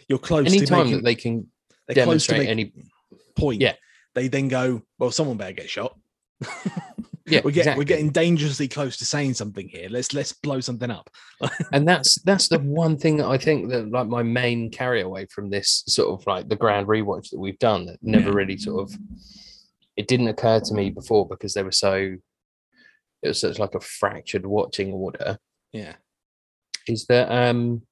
you're 0.08 0.18
close 0.18 0.46
to 0.50 0.56
anytime 0.56 0.78
making 0.86 0.96
that 0.96 1.04
they 1.04 1.14
can 1.14 1.46
to 1.90 1.94
demonstrate 1.94 2.48
any 2.48 2.72
point. 3.36 3.60
Yeah. 3.60 3.74
They 4.14 4.28
then 4.28 4.48
go, 4.48 4.82
well, 4.98 5.10
someone 5.10 5.36
better 5.36 5.52
get 5.52 5.70
shot. 5.70 5.96
yeah 7.26 7.40
we're 7.44 7.52
getting 7.52 7.60
exactly. 7.60 7.80
we're 7.80 7.84
getting 7.86 8.10
dangerously 8.10 8.66
close 8.66 8.96
to 8.96 9.04
saying 9.06 9.34
something 9.34 9.68
here. 9.68 9.88
Let's 9.88 10.12
let's 10.12 10.32
blow 10.32 10.60
something 10.60 10.90
up. 10.90 11.08
and 11.72 11.86
that's 11.86 12.20
that's 12.22 12.48
the 12.48 12.58
one 12.58 12.98
thing 12.98 13.16
that 13.18 13.26
I 13.28 13.38
think 13.38 13.70
that 13.70 13.90
like 13.90 14.08
my 14.08 14.22
main 14.22 14.70
carry 14.70 15.02
away 15.02 15.26
from 15.26 15.48
this 15.48 15.84
sort 15.86 16.08
of 16.20 16.26
like 16.26 16.48
the 16.48 16.56
grand 16.56 16.88
rewatch 16.88 17.30
that 17.30 17.38
we've 17.38 17.58
done 17.58 17.86
that 17.86 17.98
never 18.02 18.30
Yeah. 18.30 18.34
really 18.34 18.58
sort 18.58 18.82
of 18.82 18.98
it 19.96 20.08
didn't 20.08 20.28
occur 20.28 20.58
to 20.60 20.74
me 20.74 20.90
before 20.90 21.28
because 21.28 21.54
they 21.54 21.62
were 21.62 21.70
so 21.70 22.16
it 23.22 23.28
was 23.28 23.40
such 23.40 23.58
like 23.60 23.74
a 23.76 23.80
fractured 23.80 24.44
watching 24.44 24.92
order 24.92 25.38
Yeah. 25.72 25.94
is 26.88 27.06
that 27.06 27.30
um 27.30 27.82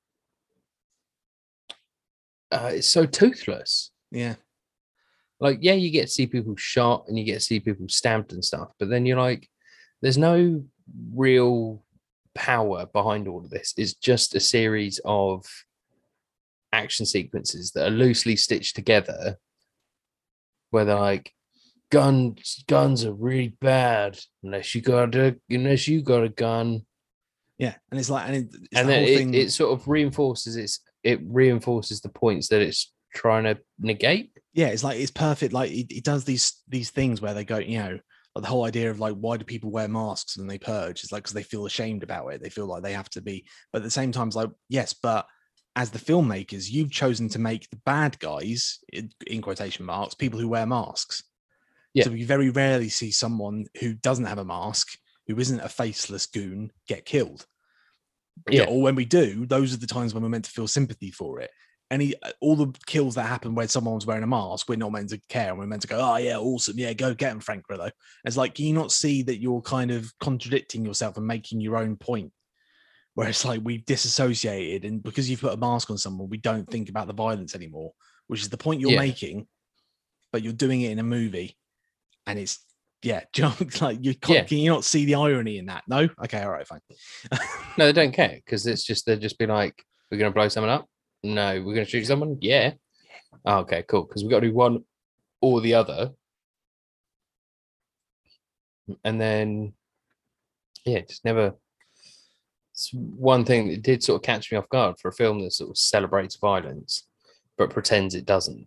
uh, 2.51 2.71
it's 2.75 2.89
so 2.91 3.07
toothless 3.07 3.93
Yeah. 4.11 4.35
Like 5.41 5.59
yeah 5.61 5.73
you 5.73 5.91
get 5.91 6.03
to 6.03 6.09
see 6.13 6.27
people 6.27 6.55
shot 6.57 7.05
and 7.09 7.19
you 7.19 7.25
get 7.25 7.35
to 7.35 7.41
see 7.41 7.61
people 7.61 7.87
stabbed 7.89 8.33
and 8.33 8.45
stuff 8.45 8.71
but 8.79 8.89
then 8.89 9.07
you're 9.07 9.21
like 9.21 9.49
there's 10.03 10.19
no 10.19 10.63
real 11.15 11.83
power 12.35 12.87
behind 12.87 13.27
all 13.27 13.39
of 13.39 13.51
this 13.51 13.75
it's 13.77 13.95
just 13.95 14.35
a 14.35 14.41
series 14.41 15.01
of 15.05 15.45
action 16.73 17.05
sequences 17.05 17.73
that 17.73 17.87
are 17.87 17.91
loosely 17.91 18.37
stitched 18.37 18.77
together 18.77 19.37
where 20.71 20.85
they're 20.85 20.99
like 20.99 21.33
guns 21.91 22.63
guns 22.69 23.05
are 23.05 23.13
really 23.13 23.57
bad 23.61 24.17
unless 24.45 24.75
you 24.75 24.81
got 24.81 25.13
a 25.17 25.37
unless 25.51 25.89
you 25.89 26.03
got 26.03 26.23
a 26.23 26.29
gun 26.29 26.83
Yeah. 27.59 27.75
And 27.91 27.99
it's 27.99 28.09
like 28.09 28.27
and 28.27 28.37
it, 28.37 28.47
it's 28.55 28.69
and 28.75 28.89
the 28.89 28.93
then 28.93 29.03
whole 29.03 29.13
it, 29.13 29.17
thing. 29.19 29.35
it 29.35 29.53
sort 29.53 29.73
of 29.79 29.87
reinforces 29.89 30.57
its 30.57 30.81
it 31.03 31.21
reinforces 31.25 32.01
the 32.01 32.09
points 32.09 32.49
that 32.49 32.63
it's 32.63 32.93
trying 33.15 33.45
to 33.45 33.59
negate 33.79 34.31
yeah, 34.53 34.69
it's 34.69 34.85
like 34.85 34.99
it's 34.99 35.11
perfect. 35.11 35.53
Like 35.53 35.71
it, 35.71 35.93
it 35.93 36.05
does 36.05 36.25
these 36.25 36.63
these 36.69 36.91
things 36.91 37.21
where 37.21 37.35
they 37.35 37.45
go, 37.45 37.59
you 37.59 37.79
know, 37.79 37.99
like 38.35 38.43
the 38.43 38.49
whole 38.49 38.65
idea 38.65 38.91
of 38.91 39.01
like 39.01 39.15
why 39.15 39.37
do 39.37 39.45
people 39.45 39.71
wear 39.71 39.89
masks 39.89 40.37
and 40.37 40.49
they 40.49 40.59
purge? 40.59 41.03
It's 41.03 41.13
like 41.13 41.23
because 41.23 41.35
they 41.35 41.43
feel 41.43 41.67
ashamed 41.67 42.03
about 42.03 42.29
it. 42.29 42.43
They 42.43 42.51
feel 42.51 42.67
like 42.67 42.83
they 42.83 42.93
have 42.93 43.11
to 43.11 43.21
be, 43.21 43.47
but 43.73 43.79
at 43.79 43.85
the 43.85 43.91
same 43.91 44.13
time, 44.13 44.29
it's 44.29 44.37
like 44.37 44.51
yes, 44.69 44.93
but 44.93 45.27
as 45.77 45.91
the 45.91 45.99
filmmakers, 45.99 46.71
you've 46.71 46.91
chosen 46.91 47.29
to 47.31 47.39
make 47.39 47.69
the 47.71 47.81
bad 47.87 48.19
guys, 48.19 48.81
in, 48.93 49.41
quotation 49.41 49.85
marks, 49.85 50.15
people 50.15 50.39
who 50.41 50.49
wear 50.49 50.67
masks. 50.67 51.23
Yeah. 51.95 52.05
So 52.05 52.11
you 52.11 52.27
very 52.27 52.51
rarely 52.51 52.89
see 52.89 53.11
someone 53.11 53.67
who 53.81 53.95
doesn't 53.95 54.27
have 54.27 54.39
a 54.39 54.45
mask, 54.45 54.89
who 55.27 55.39
isn't 55.39 55.61
a 55.61 55.69
faceless 55.69 56.27
goon, 56.27 56.73
get 56.89 57.05
killed. 57.05 57.47
Yeah. 58.49 58.63
Yeah. 58.63 58.69
Or 58.69 58.83
when 58.83 58.95
we 58.97 59.05
do, 59.05 59.47
those 59.47 59.73
are 59.73 59.79
the 59.79 59.87
times 59.87 60.13
when 60.13 60.23
we're 60.23 60.29
meant 60.29 60.47
to 60.47 60.51
feel 60.51 60.69
sympathy 60.69 61.11
for 61.11 61.41
it. 61.41 61.51
Any 61.91 62.15
uh, 62.23 62.31
all 62.41 62.55
the 62.55 62.73
kills 62.87 63.17
that 63.17 63.25
happen 63.27 63.55
when 63.55 63.67
someone's 63.67 64.07
wearing 64.07 64.23
a 64.23 64.27
mask, 64.27 64.69
we're 64.69 64.77
not 64.77 64.93
meant 64.93 65.09
to 65.11 65.21
care, 65.29 65.51
and 65.51 65.59
we're 65.59 65.67
meant 65.67 65.83
to 65.83 65.89
go, 65.89 65.99
"Oh 65.99 66.17
yeah, 66.19 66.39
awesome, 66.39 66.79
yeah, 66.79 66.93
go 66.93 67.15
get 67.15 67.33
him, 67.33 67.41
Frank 67.41 67.65
Grillo." 67.65 67.91
It's 68.25 68.37
like, 68.37 68.55
can 68.55 68.67
you 68.67 68.75
not 68.75 68.93
see 68.93 69.23
that 69.25 69.41
you're 69.41 69.61
kind 69.63 69.91
of 69.91 70.13
contradicting 70.21 70.85
yourself 70.85 71.17
and 71.17 71.27
making 71.27 71.61
your 71.61 71.77
own 71.77 71.97
point? 71.97 72.33
Where 73.15 73.29
it's 73.29 73.45
like 73.45 73.61
we've 73.65 73.85
disassociated, 73.85 74.85
and 74.89 75.03
because 75.03 75.29
you've 75.29 75.41
put 75.41 75.53
a 75.53 75.57
mask 75.57 75.91
on 75.91 75.99
someone, 75.99 76.29
we 76.29 76.39
don't 76.39 76.71
think 76.71 76.89
about 76.89 77.09
the 77.09 77.13
violence 77.13 77.57
anymore, 77.57 77.93
which 78.29 78.41
is 78.41 78.49
the 78.51 78.57
point 78.57 78.81
you're 78.81 78.93
Yeah. 78.93 78.99
making, 79.01 79.49
but 80.33 80.43
you're 80.45 80.53
doing 80.53 80.83
it 80.83 80.93
in 80.93 81.01
a 81.01 81.03
movie, 81.03 81.57
and 82.29 82.39
it's 82.39 82.61
yeah, 83.03 83.25
junk. 83.33 83.81
Like 83.81 83.99
you 84.01 84.15
can't, 84.15 84.47
can 84.47 84.59
you 84.59 84.71
not 84.71 84.85
see 84.85 85.07
the 85.07 85.17
irony 85.17 85.59
in 85.59 85.67
that? 85.67 85.83
No, 85.89 86.09
okay, 86.25 86.41
all 86.43 86.53
right, 86.53 86.67
fine. 86.69 86.81
No, 87.77 87.87
they 87.87 87.93
don't 87.93 88.13
care 88.15 88.39
because 88.45 88.65
it's 88.65 88.85
just 88.85 89.07
they'll 89.07 89.19
just 89.19 89.39
be 89.39 89.47
like, 89.47 89.85
"We're 90.11 90.19
gonna 90.19 90.31
blow 90.31 90.49
someone 90.49 90.71
up." 90.71 90.89
No, 91.23 91.63
we're 91.63 91.75
gonna 91.75 91.87
shoot 91.87 92.07
someone. 92.07 92.39
Yeah. 92.41 92.73
Oh, 93.45 93.59
okay, 93.59 93.85
cool. 93.89 94.05
Because 94.05 94.23
we've 94.23 94.31
got 94.31 94.41
to 94.41 94.49
do 94.49 94.55
one 94.55 94.85
or 95.41 95.61
the 95.61 95.75
other, 95.75 96.13
and 99.05 99.21
then 99.21 99.73
yeah, 100.85 101.01
just 101.01 101.25
never. 101.25 101.55
It's 102.73 102.91
one 102.95 103.45
thing 103.45 103.69
that 103.69 103.83
did 103.83 104.03
sort 104.03 104.17
of 104.17 104.23
catch 104.23 104.51
me 104.51 104.57
off 104.57 104.69
guard 104.71 104.97
for 105.01 105.09
a 105.09 105.13
film 105.13 105.41
that 105.41 105.53
sort 105.53 105.71
of 105.71 105.77
celebrates 105.77 106.37
violence, 106.37 107.07
but 107.59 107.71
pretends 107.71 108.15
it 108.15 108.25
doesn't. 108.25 108.67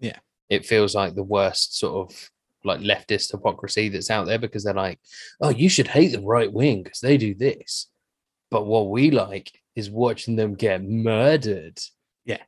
Yeah. 0.00 0.18
it 0.48 0.66
feels 0.66 0.94
like 0.96 1.14
the 1.14 1.22
worst 1.22 1.78
sort 1.78 2.10
of 2.10 2.30
like 2.64 2.80
leftist 2.80 3.30
hypocrisy 3.30 3.88
that's 3.88 4.10
out 4.10 4.26
there 4.26 4.38
because 4.38 4.64
they're 4.64 4.74
like, 4.74 4.98
"Oh, 5.40 5.50
you 5.50 5.68
should 5.68 5.88
hate 5.88 6.08
the 6.12 6.20
right 6.20 6.52
wing 6.52 6.82
because 6.82 7.00
they 7.00 7.16
do 7.16 7.34
this." 7.34 7.88
But 8.50 8.66
what 8.66 8.90
we 8.90 9.10
like 9.10 9.50
is 9.74 9.90
watching 9.90 10.36
them 10.36 10.54
get 10.54 10.82
murdered. 10.82 11.78
Yeah. 12.24 12.42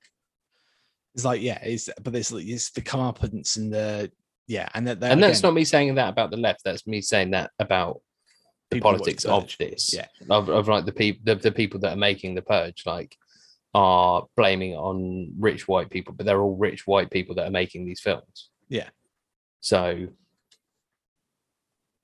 It's 1.14 1.24
like, 1.24 1.40
yeah, 1.40 1.58
it's 1.62 1.88
but 2.02 2.14
it's 2.14 2.32
like 2.32 2.46
it's 2.46 2.70
the 2.70 2.82
comeuppance 2.82 3.56
and 3.56 3.72
the 3.72 4.10
yeah, 4.46 4.68
and 4.74 4.86
that 4.86 5.02
and 5.02 5.22
that's 5.22 5.42
not 5.42 5.54
me 5.54 5.64
saying 5.64 5.94
that 5.94 6.08
about 6.08 6.30
the 6.30 6.36
left. 6.36 6.62
That's 6.64 6.86
me 6.86 7.00
saying 7.00 7.30
that 7.30 7.50
about 7.58 8.00
the 8.70 8.76
People 8.76 8.90
who 8.90 8.94
watch 8.94 8.98
politics 9.00 9.24
of 9.24 9.42
Purge. 9.44 9.58
this. 9.58 9.94
Yeah. 9.94 10.06
Of, 10.28 10.48
of 10.48 10.68
like 10.68 10.84
the 10.84 10.92
people 10.92 11.22
the, 11.24 11.36
the 11.36 11.52
people 11.52 11.80
that 11.80 11.92
are 11.92 11.96
making 11.96 12.34
the 12.34 12.42
purge, 12.42 12.82
like 12.84 13.16
are 13.72 14.26
blaming 14.36 14.74
on 14.74 15.32
rich 15.38 15.66
white 15.66 15.90
people, 15.90 16.14
but 16.14 16.26
they're 16.26 16.40
all 16.40 16.56
rich 16.56 16.86
white 16.86 17.10
people 17.10 17.34
that 17.36 17.46
are 17.46 17.50
making 17.50 17.86
these 17.86 18.00
films. 18.00 18.50
Yeah. 18.68 18.88
So 19.60 20.08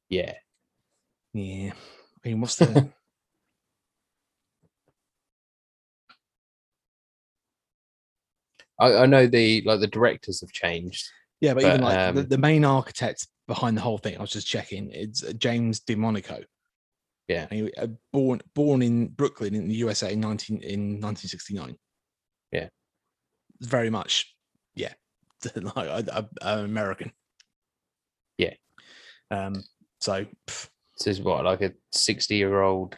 yeah. 0.09 0.35
yeah. 1.35 1.73
I 2.25 2.29
mean, 2.29 2.41
what's 2.41 2.57
the 2.57 2.89
I, 8.81 9.03
I 9.03 9.07
know 9.07 9.27
the 9.27 9.63
like 9.67 9.81
the 9.81 9.87
directors 9.87 10.41
have 10.41 10.51
changed. 10.53 11.07
yeah, 11.41 11.55
but, 11.55 11.65
even 11.65 11.83
like 11.83 12.15
the, 12.15 12.21
um, 12.23 12.29
the 12.29 12.39
main 12.39 12.65
architect 12.65 13.27
behind 13.47 13.77
the 13.77 13.81
whole 13.83 13.99
thing, 13.99 14.17
I 14.17 14.21
was 14.21 14.31
just 14.33 14.47
checking. 14.47 14.91
It's 14.93 15.23
uh, 15.23 15.33
James 15.33 15.81
DeMonaco. 15.81 16.45
Yeah. 17.29 17.47
He, 17.51 17.73
uh, 17.75 17.87
born 18.13 18.41
born 18.55 18.83
in 18.83 19.09
Brooklyn 19.09 19.55
in 19.55 19.69
the 19.69 19.75
USA 19.77 20.13
in 20.13 20.21
nineteen 20.21 20.63
in 20.63 20.99
nineteen 20.99 21.29
sixty 21.29 21.55
nine. 21.55 21.77
Yeah. 22.51 22.69
very 23.61 23.91
much, 23.91 24.35
yeah, 24.75 24.95
like 25.55 25.89
a- 26.09 26.29
a 26.43 26.59
American. 26.65 27.13
Yeah. 28.39 28.55
Um. 29.31 29.63
So 30.01 30.25
pff, 30.49 30.69
This 30.99 31.19
is 31.19 31.21
what 31.21 31.45
like 31.45 31.61
a 31.61 31.73
sixty 31.93 32.37
year 32.37 32.63
old 32.63 32.97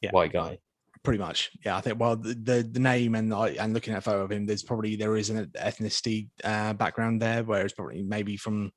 Yeah. 0.00 0.12
white 0.12 0.32
guy. 0.32 0.58
Pretty 1.04 1.18
much, 1.20 1.50
yeah. 1.64 1.76
I 1.76 1.80
think 1.80 2.00
well, 2.00 2.16
the 2.16 2.34
the, 2.34 2.68
the 2.70 2.80
name 2.80 3.14
and 3.14 3.32
I 3.32 3.50
and 3.50 3.72
looking 3.74 3.92
at 3.94 3.98
a 3.98 4.02
photo 4.02 4.22
of 4.22 4.32
him, 4.32 4.46
there's 4.46 4.62
probably 4.64 4.96
there 4.96 5.16
is 5.16 5.30
an 5.30 5.46
ethnicity 5.56 6.28
uh, 6.42 6.72
background 6.72 7.22
there, 7.22 7.44
where 7.44 7.64
it's 7.64 7.74
probably 7.74 8.02
maybe 8.02 8.36
from. 8.36 8.72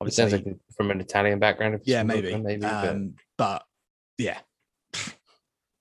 Would 0.00 0.10
It 0.10 0.12
sounds 0.12 0.32
like 0.32 0.44
from 0.76 0.90
an 0.90 1.00
Italian 1.00 1.38
background. 1.38 1.74
if 1.74 1.80
yeah 1.86 2.02
maybe 2.02 2.36
maybe 2.36 2.60
but- 2.60 2.88
um, 2.88 3.14
but 3.38 3.62
yeah 4.18 4.38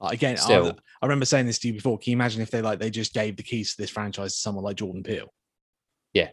again 0.02 0.38
I. 0.40 0.74
I 1.02 1.06
remember 1.06 1.26
saying 1.26 1.46
this 1.48 1.60
to 1.60 1.68
you 1.68 1.74
before 1.74 1.98
can 1.98 2.12
you 2.12 2.18
imagine 2.18 2.42
if 2.42 2.50
they 2.52 2.62
like 2.62 2.80
they 2.80 2.90
just 2.90 3.14
gave 3.14 3.38
the 3.38 3.44
keys 3.44 3.76
to 3.76 3.82
this 3.82 3.90
franchise 3.90 4.34
to 4.34 4.40
someone 4.40 4.64
like 4.64 4.76
jordan 4.78 5.04
peele 5.04 5.34
Yeah. 6.14 6.30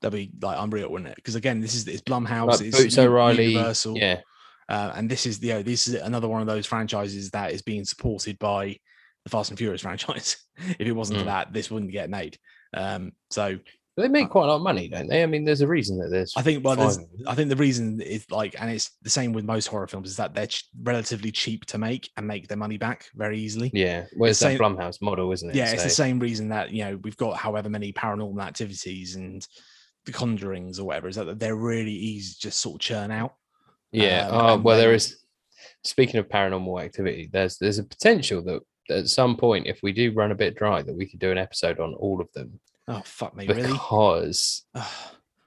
that'd 0.00 0.16
be 0.16 0.30
like 0.42 0.56
unreal 0.60 0.90
wouldn't 0.90 1.10
it 1.10 1.16
because 1.16 1.34
again 1.36 1.60
this 1.60 1.74
is 1.74 1.86
it's 1.88 2.02
blumhouse 2.02 2.48
like 2.52 2.60
it's 2.62 2.78
Boots 2.82 2.98
O'Reilly. 2.98 3.46
universal 3.52 3.96
Yeah, 3.96 4.20
uh, 4.68 4.92
and 4.94 5.10
this 5.10 5.26
is 5.26 5.42
you 5.42 5.52
know 5.54 5.62
this 5.62 5.88
is 5.88 5.94
another 5.94 6.28
one 6.28 6.40
of 6.40 6.46
those 6.46 6.66
franchises 6.66 7.30
that 7.30 7.52
is 7.52 7.62
being 7.62 7.84
supported 7.84 8.38
by 8.38 8.76
the 9.24 9.30
fast 9.30 9.50
and 9.50 9.58
furious 9.58 9.80
franchise 9.86 10.36
if 10.78 10.86
it 10.86 10.92
wasn't 10.92 11.18
for 11.18 11.24
Mm. 11.24 11.28
that 11.28 11.52
this 11.52 11.70
wouldn't 11.70 11.92
get 11.92 12.10
made 12.10 12.38
um 12.74 13.12
so 13.30 13.58
they 13.98 14.08
make 14.08 14.28
quite 14.28 14.44
a 14.44 14.48
lot 14.48 14.56
of 14.56 14.62
money, 14.62 14.88
don't 14.88 15.08
they? 15.08 15.22
I 15.22 15.26
mean, 15.26 15.46
there's 15.46 15.62
a 15.62 15.66
reason 15.66 15.96
that 15.96 16.10
there's. 16.10 16.34
I 16.36 16.42
think 16.42 16.62
well, 16.62 16.76
there's, 16.76 16.96
five 16.98 17.04
of 17.06 17.18
them. 17.18 17.28
I 17.28 17.34
think 17.34 17.48
the 17.48 17.56
reason 17.56 17.98
is 18.02 18.30
like, 18.30 18.54
and 18.60 18.70
it's 18.70 18.90
the 19.00 19.08
same 19.08 19.32
with 19.32 19.46
most 19.46 19.68
horror 19.68 19.86
films, 19.86 20.10
is 20.10 20.16
that 20.18 20.34
they're 20.34 20.48
ch- 20.48 20.66
relatively 20.82 21.32
cheap 21.32 21.64
to 21.64 21.78
make 21.78 22.10
and 22.18 22.26
make 22.26 22.46
their 22.46 22.58
money 22.58 22.76
back 22.76 23.06
very 23.14 23.38
easily. 23.38 23.70
Yeah, 23.72 24.04
well, 24.14 24.28
it's 24.28 24.38
the 24.40 24.48
that 24.48 24.58
same- 24.58 24.76
Blumhouse 24.76 25.00
model, 25.00 25.32
isn't 25.32 25.48
it? 25.48 25.56
Yeah, 25.56 25.72
it's 25.72 25.82
the 25.82 25.88
same 25.88 26.18
reason 26.18 26.50
that 26.50 26.72
you 26.72 26.84
know 26.84 27.00
we've 27.04 27.16
got 27.16 27.38
however 27.38 27.70
many 27.70 27.90
paranormal 27.94 28.44
activities 28.44 29.16
and 29.16 29.48
the 30.04 30.12
Conjurings 30.12 30.78
or 30.78 30.84
whatever, 30.84 31.08
is 31.08 31.16
that 31.16 31.38
they're 31.38 31.56
really 31.56 31.94
easy 31.94 32.34
to 32.34 32.40
just 32.40 32.60
sort 32.60 32.74
of 32.74 32.80
churn 32.80 33.10
out. 33.10 33.32
Yeah. 33.92 34.28
Um, 34.28 34.34
oh 34.40 34.56
well, 34.62 34.76
there 34.76 34.88
then- 34.88 34.96
is. 34.96 35.22
Speaking 35.84 36.16
of 36.18 36.28
paranormal 36.28 36.82
activity, 36.84 37.28
there's 37.32 37.58
there's 37.58 37.78
a 37.78 37.84
potential 37.84 38.42
that 38.42 38.60
at 38.90 39.08
some 39.08 39.36
point, 39.36 39.66
if 39.68 39.80
we 39.84 39.92
do 39.92 40.12
run 40.12 40.32
a 40.32 40.34
bit 40.34 40.56
dry, 40.56 40.82
that 40.82 40.94
we 40.96 41.06
could 41.06 41.20
do 41.20 41.30
an 41.30 41.38
episode 41.38 41.78
on 41.78 41.94
all 41.94 42.20
of 42.20 42.32
them 42.32 42.58
Oh 42.88 43.02
fuck 43.04 43.36
me, 43.36 43.46
really? 43.46 43.62
because 43.70 44.64
Ugh, 44.74 44.84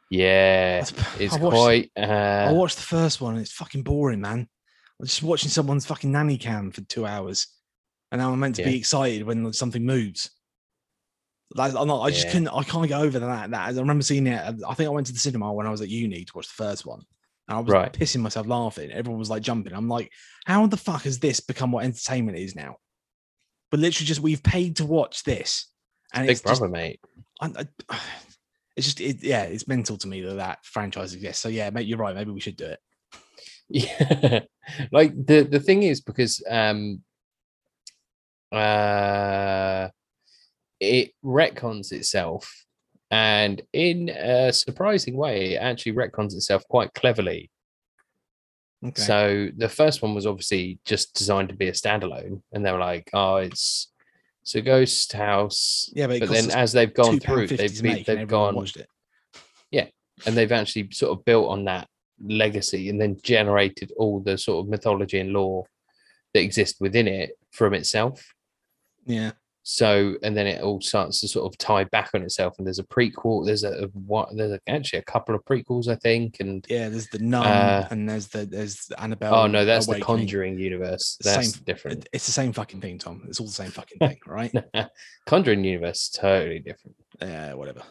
yeah, 0.09 0.79
it's 1.19 1.35
I 1.35 1.39
watched, 1.39 1.55
quite. 1.55 1.91
I 1.97 2.45
Uh, 2.45 2.53
watched 2.53 2.77
the 2.77 2.83
first 2.83 3.19
one 3.19 3.33
and 3.33 3.41
it's 3.41 3.51
fucking 3.51 3.83
boring, 3.83 4.21
man. 4.21 4.47
I'm 4.99 5.05
just 5.05 5.23
watching 5.23 5.49
someone's 5.49 5.85
fucking 5.85 6.11
nanny 6.11 6.37
cam 6.37 6.71
for 6.71 6.81
two 6.81 7.05
hours, 7.05 7.47
and 8.11 8.19
now 8.21 8.31
I'm 8.31 8.39
meant 8.39 8.55
to 8.55 8.63
be 8.63 8.77
excited 8.77 9.23
when 9.23 9.51
something 9.53 9.85
moves. 9.85 10.29
Like, 11.55 11.73
I'm 11.75 11.87
not, 11.87 12.01
I 12.01 12.11
just 12.11 12.25
Yeah. 12.27 12.31
couldn't. 12.31 12.47
I 12.49 12.63
can't 12.63 12.87
get 12.87 13.01
over 13.01 13.19
that. 13.19 13.51
That 13.51 13.67
I 13.67 13.71
remember 13.79 14.03
seeing 14.03 14.27
it. 14.27 14.39
I 14.67 14.73
think 14.73 14.87
I 14.87 14.91
went 14.91 15.07
to 15.07 15.13
the 15.13 15.19
cinema 15.19 15.51
when 15.51 15.65
I 15.67 15.71
was 15.71 15.81
at 15.81 15.89
uni 15.89 16.23
to 16.23 16.31
watch 16.35 16.47
the 16.47 16.63
first 16.63 16.85
one, 16.85 17.01
and 17.49 17.57
I 17.57 17.61
was 17.61 17.73
Right. 17.73 17.91
pissing 17.91 18.21
myself 18.21 18.45
laughing. 18.47 18.91
Everyone 18.91 19.17
was 19.19 19.29
like 19.31 19.41
jumping. 19.41 19.73
I'm 19.73 19.89
like, 19.89 20.11
how 20.45 20.67
the 20.67 20.77
fuck 20.77 21.01
has 21.03 21.17
this 21.19 21.39
become 21.39 21.71
what 21.71 21.83
entertainment 21.83 22.37
is 22.37 22.55
now? 22.55 22.77
But 23.71 23.79
literally, 23.79 24.05
just 24.05 24.21
we've 24.21 24.43
paid 24.43 24.77
to 24.77 24.85
watch 24.85 25.23
this, 25.23 25.65
and 26.13 26.25
Big 26.27 26.33
it's 26.33 26.41
just, 26.41 26.59
Brother, 26.61 26.71
mate. 26.71 26.99
I, 27.41 27.65
I, 27.89 27.99
it's 28.77 28.85
just, 28.85 29.01
it, 29.01 29.23
yeah, 29.23 29.43
it's 29.43 29.67
mental 29.67 29.97
to 29.97 30.07
me 30.07 30.21
that 30.21 30.35
that 30.35 30.63
franchise 30.63 31.13
exists. 31.13 31.41
So 31.41 31.49
yeah, 31.49 31.69
mate, 31.71 31.87
you're 31.87 31.97
right. 31.97 32.15
Maybe 32.15 32.31
we 32.31 32.39
should 32.39 32.55
do 32.57 32.65
it. 32.65 32.79
Yeah, 33.71 34.39
like 34.91 35.13
the 35.13 35.43
the 35.43 35.59
thing 35.59 35.83
is 35.83 36.01
because 36.01 36.43
um 36.49 37.03
uh 38.51 39.89
it 40.79 41.11
retcons 41.23 41.91
itself 41.91 42.65
and 43.11 43.61
in 43.73 44.09
a 44.09 44.51
surprising 44.53 45.15
way 45.15 45.53
it 45.53 45.57
actually 45.57 45.93
retcons 45.93 46.33
itself 46.35 46.63
quite 46.69 46.93
cleverly 46.93 47.49
Okay. 48.85 49.01
so 49.01 49.49
the 49.57 49.67
first 49.67 50.01
one 50.01 50.15
was 50.15 50.25
obviously 50.25 50.79
just 50.85 51.13
designed 51.13 51.49
to 51.49 51.55
be 51.55 51.67
a 51.67 51.73
standalone 51.73 52.41
and 52.53 52.65
they 52.65 52.71
were 52.71 52.79
like 52.79 53.09
oh 53.13 53.35
it's 53.37 53.91
it's 54.41 54.55
a 54.55 54.61
ghost 54.61 55.11
house 55.11 55.91
yeah, 55.93 56.07
but, 56.07 56.21
but 56.21 56.29
then 56.29 56.49
as 56.51 56.71
they've 56.71 56.93
gone 56.93 57.19
through 57.19 57.47
they've 57.47 57.75
to 57.75 57.83
been, 57.83 57.91
make 57.91 58.07
and 58.07 58.19
they've 58.19 58.27
gone 58.27 58.55
watched 58.55 58.77
it. 58.77 58.87
and 60.25 60.35
they've 60.35 60.51
actually 60.51 60.89
sort 60.91 61.17
of 61.17 61.23
built 61.25 61.49
on 61.49 61.63
that 61.65 61.87
legacy 62.21 62.89
and 62.89 62.99
then 62.99 63.17
generated 63.23 63.91
all 63.97 64.19
the 64.19 64.37
sort 64.37 64.63
of 64.65 64.69
mythology 64.69 65.19
and 65.19 65.31
lore 65.31 65.65
that 66.33 66.41
exist 66.41 66.75
within 66.81 67.07
it 67.07 67.31
from 67.51 67.73
itself 67.73 68.33
Yeah. 69.05 69.31
So 69.71 70.15
and 70.23 70.35
then 70.35 70.47
it 70.47 70.63
all 70.63 70.81
starts 70.81 71.21
to 71.21 71.27
sort 71.27 71.45
of 71.45 71.55
tie 71.59 71.83
back 71.83 72.09
on 72.15 72.23
itself 72.23 72.55
and 72.57 72.65
there's 72.65 72.79
a 72.79 72.83
prequel 72.83 73.45
there's 73.45 73.63
a, 73.63 73.83
what 73.93 74.27
there's 74.35 74.51
a, 74.53 74.59
actually 74.67 74.97
a 74.97 75.03
couple 75.03 75.35
of 75.35 75.45
prequels 75.45 75.87
i 75.87 75.93
think 75.97 76.37
and 76.39 76.65
Yeah, 76.67 76.89
there's 76.89 77.07
the 77.09 77.19
nun 77.19 77.45
Uh, 77.45 77.87
and 77.91 78.09
there's 78.09 78.27
the 78.29 78.47
there's 78.47 78.89
annabelle 78.97 79.35
oh 79.35 79.45
no 79.47 79.65
that's 79.65 79.85
the 79.85 79.99
conjuring 79.99 80.57
universe. 80.57 81.17
That's 81.23 81.53
same- 81.53 81.63
different. 81.65 82.09
it's 82.11 82.25
the 82.25 82.31
same 82.31 82.51
fucking 82.51 82.81
thing 82.81 82.97
tom. 82.97 83.25
It's 83.27 83.39
all 83.39 83.45
the 83.45 83.51
same 83.53 83.69
fucking 83.69 83.99
thing 83.99 84.17
right? 84.25 84.51
Conjuring 85.27 85.63
universe 85.63 86.09
totally 86.09 86.59
different. 86.59 86.95
Yeah 87.21 87.53
whatever. 87.53 87.83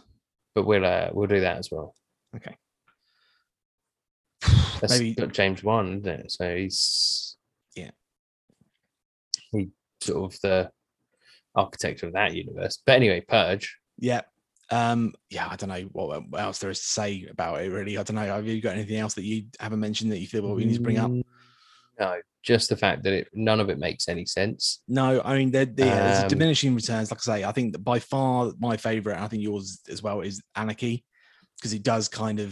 But 0.57 0.67
we'll 0.67 0.85
uh, 0.85 1.11
we'll 1.13 1.29
do 1.29 1.41
that 1.41 1.59
as 1.59 1.71
well. 1.71 1.95
Okay. 2.35 2.57
That's 4.81 4.99
maybe 4.99 5.15
got 5.15 5.33
james 5.33 5.63
wan 5.63 5.99
isn't 5.99 6.09
it? 6.09 6.33
So 6.33 6.57
he's 6.57 7.37
Yeah. 7.77 7.91
he 9.53 9.69
sort 10.01 10.33
of 10.35 10.41
the 10.41 10.71
architect 11.59 12.03
of 12.03 12.13
that 12.13 12.35
universe 12.35 12.81
but 12.87 12.95
anyway 12.97 13.21
purge 13.21 13.77
yeah 13.99 14.21
um 14.71 15.13
yeah 15.31 15.49
i 15.51 15.57
don't 15.57 15.69
know 15.71 15.89
what, 15.93 16.23
what 16.31 16.41
else 16.41 16.59
there 16.59 16.71
is 16.71 16.79
to 16.81 16.87
say 16.87 17.27
about 17.31 17.61
it 17.61 17.71
really 17.73 17.97
i 17.99 18.03
don't 18.03 18.17
know 18.17 18.23
have 18.25 18.47
you 18.47 18.61
got 18.61 18.75
anything 18.75 18.97
else 18.99 19.15
that 19.15 19.25
you 19.25 19.45
haven't 19.61 19.81
mentioned 19.81 20.13
that 20.13 20.19
you 20.19 20.27
feel 20.27 20.43
we 20.55 20.65
need 20.65 20.75
to 20.75 20.81
bring 20.81 20.99
up 20.99 21.11
Mm, 21.11 21.23
No, 21.99 22.21
just 22.45 22.69
the 22.69 22.77
fact 22.77 23.03
that 23.05 23.13
it 23.13 23.29
none 23.35 23.61
of 23.61 23.69
it 23.71 23.79
makes 23.79 24.09
any 24.09 24.25
sense. 24.25 24.83
No, 24.87 25.21
I 25.25 25.37
mean, 25.37 25.51
there, 25.51 25.65
there- 25.67 25.87
yeah, 25.87 26.03
there's 26.05 26.23
Um, 26.23 26.29
diminishing 26.29 26.75
returns. 26.77 27.11
Like 27.11 27.19
I 27.19 27.27
say, 27.39 27.45
I 27.45 27.51
think 27.53 27.73
that 27.73 27.81
by 27.93 27.99
far 27.99 28.53
my 28.61 28.77
favorite, 28.77 29.17
and 29.17 29.25
I 29.25 29.29
think 29.29 29.43
yours 29.43 29.81
as 29.89 30.01
well, 30.01 30.21
is 30.21 30.41
Anarchy, 30.55 31.05
because 31.57 31.73
it 31.73 31.83
does 31.83 32.07
kind 32.09 32.39
of 32.39 32.51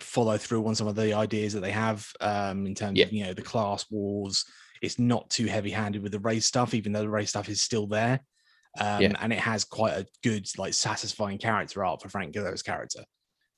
follow 0.00 0.36
through 0.36 0.66
on 0.66 0.74
some 0.74 0.86
of 0.88 0.94
the 0.96 1.14
ideas 1.14 1.54
that 1.54 1.60
they 1.60 1.70
have 1.70 2.06
um, 2.20 2.66
in 2.66 2.74
terms 2.74 2.98
Yeah. 2.98 3.06
of 3.06 3.12
you 3.14 3.24
know 3.24 3.32
the 3.34 3.42
class 3.52 3.86
wars. 3.90 4.44
It's 4.84 4.98
not 4.98 5.28
too 5.30 5.46
heavy-handed 5.46 6.02
with 6.02 6.12
the 6.12 6.18
race 6.20 6.46
stuff, 6.46 6.74
even 6.74 6.92
though 6.92 7.00
the 7.02 7.08
race 7.08 7.30
stuff 7.30 7.48
is 7.48 7.60
still 7.62 7.86
there, 7.86 8.20
um, 8.78 9.02
Yeah. 9.02 9.12
and 9.20 9.32
it 9.32 9.38
has 9.40 9.64
quite 9.64 9.94
a 9.94 10.06
good, 10.22 10.46
like, 10.58 10.74
satisfying 10.74 11.38
character 11.38 11.84
arc 11.84 12.02
for 12.02 12.08
Frank 12.08 12.32
Grillo's 12.34 12.62
character. 12.62 13.04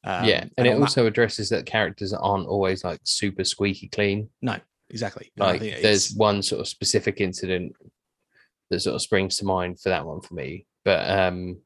Um, 0.05 0.25
yeah, 0.25 0.45
and, 0.57 0.67
it 0.67 0.71
on 0.75 0.81
that- 0.81 0.87
also 0.87 1.07
addresses 1.07 1.49
that 1.49 1.67
characters 1.67 2.13
aren't 2.13 2.47
always 2.47 2.85
like 2.85 3.01
super 3.03 3.43
squeaky 3.43 3.89
clean. 3.89 4.31
No, 4.41 4.57
exactly 4.89 5.33
and 5.37 5.47
Like 5.47 5.61
there's 5.83 6.15
one 6.15 6.43
sort 6.43 6.61
of 6.61 6.69
specific 6.69 7.21
incident 7.21 7.75
that 8.71 8.81
sort 8.81 8.95
of 8.95 9.03
springs 9.03 9.37
to 9.39 9.45
mind 9.45 9.81
for 9.81 9.89
that 9.89 10.07
one 10.07 10.21
for 10.21 10.35
me. 10.35 10.67
But 10.85 11.11
um 11.11 11.61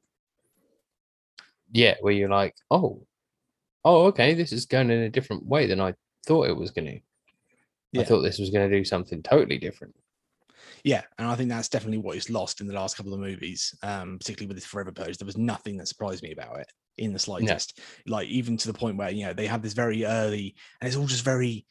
yeah, 1.73 1.97
where 2.01 2.15
you're 2.15 2.31
like, 2.31 2.55
oh, 2.71 3.07
oh, 3.85 4.07
okay, 4.07 4.33
this 4.35 4.53
is 4.53 4.65
going 4.65 4.91
in 4.91 5.01
a 5.01 5.11
different 5.11 5.45
way 5.45 5.67
than 5.67 5.81
I 5.81 5.95
thought 6.27 6.49
it 6.49 6.57
was 6.57 6.71
gonna. 6.71 6.99
Yeah. 7.93 8.03
I 8.03 8.05
thought 8.05 8.23
this 8.23 8.39
was 8.39 8.51
gonna 8.51 8.71
do 8.71 8.85
something 8.85 9.23
totally 9.23 9.59
different. 9.59 9.95
Yeah, 10.85 11.03
and 11.19 11.29
I 11.29 11.35
think 11.37 11.49
that's 11.49 11.69
definitely 11.69 11.99
what 11.99 12.17
is 12.17 12.31
lost 12.31 12.61
in 12.61 12.67
the 12.67 12.75
last 12.75 12.97
couple 12.97 13.13
of 13.15 13.21
movies, 13.21 13.75
um, 13.83 14.19
particularly 14.19 14.49
with 14.49 14.57
this 14.57 14.67
Forever 14.67 14.93
Purge. 14.93 15.19
There 15.19 15.27
was 15.27 15.37
nothing 15.39 15.77
that 15.77 15.89
surprised 15.89 16.23
me 16.23 16.33
about 16.33 16.59
it 16.61 16.73
in 16.99 17.13
the 17.13 17.19
slightest. 17.19 17.81
Like 18.07 18.29
even 18.29 18.57
to 18.59 18.69
the 18.73 18.79
point 18.79 18.97
where 18.97 19.11
you 19.11 19.27
know 19.27 19.33
they 19.33 19.47
have 19.47 19.63
this 19.63 19.73
very 19.73 20.05
early, 20.05 20.55
and 20.81 20.89
it's 20.89 20.97
all 20.97 21.07
just 21.07 21.25
very 21.25 21.67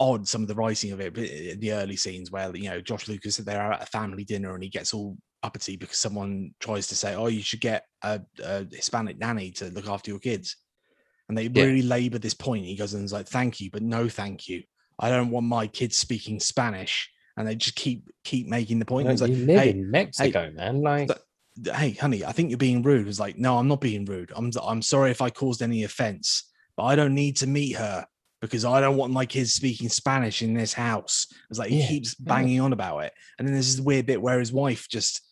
odd. 0.00 0.28
Some 0.28 0.42
of 0.42 0.48
the 0.48 0.54
writing 0.54 0.92
of 0.92 1.00
it, 1.00 1.14
but 1.14 1.24
the 1.60 1.72
early 1.72 1.96
scenes 1.96 2.30
where 2.30 2.54
you 2.56 2.70
know 2.70 2.80
Josh 2.80 3.08
Lucas 3.08 3.38
they're 3.38 3.72
at 3.72 3.82
a 3.82 3.86
family 3.86 4.24
dinner 4.24 4.54
and 4.54 4.62
he 4.62 4.70
gets 4.70 4.94
all 4.94 5.16
uppity 5.42 5.76
because 5.76 5.98
someone 5.98 6.52
tries 6.60 6.88
to 6.88 6.96
say, 6.96 7.14
"Oh, 7.14 7.28
you 7.28 7.42
should 7.42 7.60
get 7.60 7.84
a, 8.02 8.20
a 8.42 8.66
Hispanic 8.70 9.18
nanny 9.18 9.52
to 9.52 9.66
look 9.70 9.88
after 9.88 10.10
your 10.10 10.20
kids," 10.20 10.56
and 11.28 11.38
they 11.38 11.48
Yeah. 11.48 11.64
really 11.64 11.82
labour 11.82 12.18
this 12.18 12.34
point. 12.34 12.66
He 12.66 12.76
goes 12.76 12.94
and 12.94 13.04
is 13.04 13.12
like, 13.12 13.28
"Thank 13.28 13.60
you, 13.60 13.70
but 13.70 13.82
no, 13.82 14.08
thank 14.08 14.48
you. 14.48 14.64
I 14.98 15.08
don't 15.10 15.30
want 15.30 15.46
my 15.46 15.66
kids 15.66 15.98
speaking 15.98 16.40
Spanish." 16.40 17.10
And 17.36 17.46
they 17.46 17.54
just 17.54 17.76
keep 17.76 18.10
keep 18.24 18.46
making 18.46 18.78
the 18.78 18.86
point. 18.86 19.08
It's 19.08 19.20
like, 19.20 19.30
you 19.30 19.44
live 19.44 19.60
hey, 19.60 19.70
in 19.70 19.90
Mexico, 19.90 20.50
man. 20.54 20.80
Like 20.80 21.10
hey, 21.64 21.92
honey, 21.92 22.24
I 22.24 22.32
think 22.32 22.50
you're 22.50 22.58
being 22.58 22.82
rude. 22.82 23.08
It's 23.08 23.20
like, 23.20 23.38
no, 23.38 23.58
I'm 23.58 23.68
not 23.68 23.80
being 23.80 24.04
rude. 24.04 24.32
I'm 24.34 24.50
I'm 24.62 24.82
sorry 24.82 25.10
if 25.10 25.22
I 25.22 25.30
caused 25.30 25.62
any 25.62 25.84
offense, 25.84 26.50
but 26.76 26.84
I 26.84 26.96
don't 26.96 27.14
need 27.14 27.36
to 27.38 27.46
meet 27.46 27.76
her 27.76 28.06
because 28.40 28.64
I 28.64 28.80
don't 28.80 28.96
want 28.96 29.12
my 29.12 29.24
kids 29.24 29.54
speaking 29.54 29.88
Spanish 29.88 30.42
in 30.42 30.54
this 30.54 30.72
house. 30.72 31.26
It's 31.48 31.58
like 31.58 31.70
he 31.70 31.80
Yeah, 31.80 31.88
keeps 31.88 32.16
yeah. 32.18 32.34
banging 32.34 32.60
on 32.60 32.72
about 32.72 32.98
it. 33.00 33.12
And 33.38 33.46
then 33.46 33.54
there's 33.54 33.74
this 33.76 33.84
weird 33.84 34.06
bit 34.06 34.20
where 34.20 34.38
his 34.38 34.52
wife 34.52 34.88
just 34.88 35.22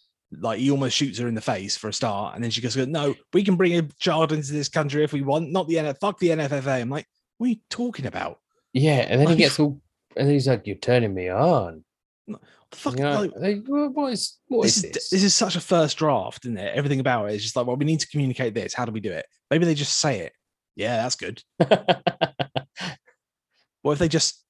like 0.41 0.59
he 0.59 0.71
almost 0.71 0.97
shoots 0.97 1.19
her 1.19 1.29
in 1.29 1.35
the 1.35 1.41
face 1.41 1.77
for 1.77 1.89
a 1.89 1.93
start, 1.93 2.35
and 2.35 2.43
then 2.43 2.51
she 2.51 2.61
goes, 2.61 2.77
"No, 2.77 3.15
we 3.33 3.45
can 3.45 3.57
bring 3.57 3.77
a 3.77 3.83
child 4.01 4.33
into 4.33 4.53
this 4.53 4.69
country 4.69 5.05
if 5.05 5.13
we 5.13 5.23
want, 5.23 5.51
not 5.51 5.69
the 5.69 5.77
NF. 5.77 5.99
Fuck 6.01 6.19
the 6.19 6.31
NFFA." 6.31 6.81
I'm 6.81 6.91
like, 6.91 7.07
what 7.39 7.47
are 7.47 7.51
you 7.51 7.57
talking 7.71 8.07
about? 8.07 8.39
Yeah, 8.75 9.07
and 9.09 9.21
then 9.21 9.29
he 9.29 9.37
gets 9.37 9.59
all 9.59 9.81
and 10.17 10.31
he's 10.31 10.47
like, 10.47 10.67
You're 10.67 10.77
turning 10.77 11.15
me 11.15 11.31
on. 11.31 11.83
What 12.27 12.41
the 12.71 12.77
fuck? 12.77 12.99
You 12.99 13.05
know, 13.05 13.21
like, 13.23 13.33
like, 13.37 13.63
what 13.67 14.13
is 14.13 14.39
what 14.49 14.65
this 14.65 14.77
is 14.77 14.85
is 14.85 14.91
this? 14.93 15.09
this 15.11 15.23
is 15.25 15.33
such 15.35 15.57
a 15.57 15.61
first 15.61 15.97
draft, 15.97 16.45
isn't 16.45 16.59
it? 16.59 16.77
Everything 16.77 17.01
about 17.01 17.31
it 17.31 17.35
is 17.35 17.43
just 17.43 17.57
like, 17.57 17.67
well, 17.67 17.77
we 17.77 17.87
need 17.87 18.01
to 18.01 18.09
communicate 18.09 18.53
this. 18.53 18.75
How 18.75 18.85
do 18.85 18.93
we 18.93 19.01
do 19.01 19.13
it? 19.13 19.25
Maybe 19.51 19.65
they 19.65 19.75
just 19.75 19.99
say 19.99 20.21
it. 20.21 20.33
Yeah, 20.77 20.97
that's 20.99 21.17
good. 21.17 21.43
What 23.83 23.93
if 23.93 23.99
they 23.99 24.09
just, 24.09 24.43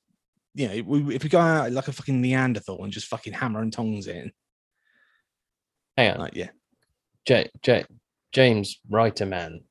you 0.55 0.69
know, 0.69 0.83
we, 0.87 1.17
if 1.17 1.25
we 1.25 1.29
go 1.29 1.41
out 1.41 1.73
like 1.73 1.89
a 1.89 1.93
fucking 1.93 2.21
Neanderthal 2.21 2.85
and 2.85 2.93
just 2.93 3.09
fucking 3.09 3.33
hammer 3.33 3.61
and 3.61 3.73
tongs 3.73 4.07
in, 4.07 4.31
Hang 5.97 6.13
on. 6.13 6.21
like 6.21 6.37
yeah, 6.37 6.51
J- 7.27 7.51
J- 7.61 7.85
James 8.31 8.79
Writer 8.89 9.27
man. 9.27 9.65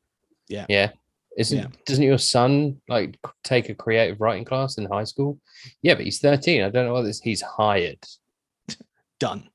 Yeah. 0.50 0.66
Yeah. 0.68 0.92
Isn't 1.38 1.58
Yeah. 1.58 1.68
doesn't 1.86 2.04
your 2.04 2.18
son 2.20 2.82
like 2.88 3.18
take 3.44 3.70
a 3.70 3.76
creative 3.76 4.22
writing 4.22 4.46
class 4.46 4.78
in 4.78 4.86
high 4.86 5.04
school? 5.06 5.40
Yeah, 5.82 5.96
but 5.96 6.04
he's 6.06 6.20
13. 6.20 6.62
I 6.62 6.70
don't 6.70 6.86
know 6.86 6.94
what 6.94 7.04
this 7.04 7.20
he's 7.22 7.42
hired. 7.42 8.00
done. 9.20 9.50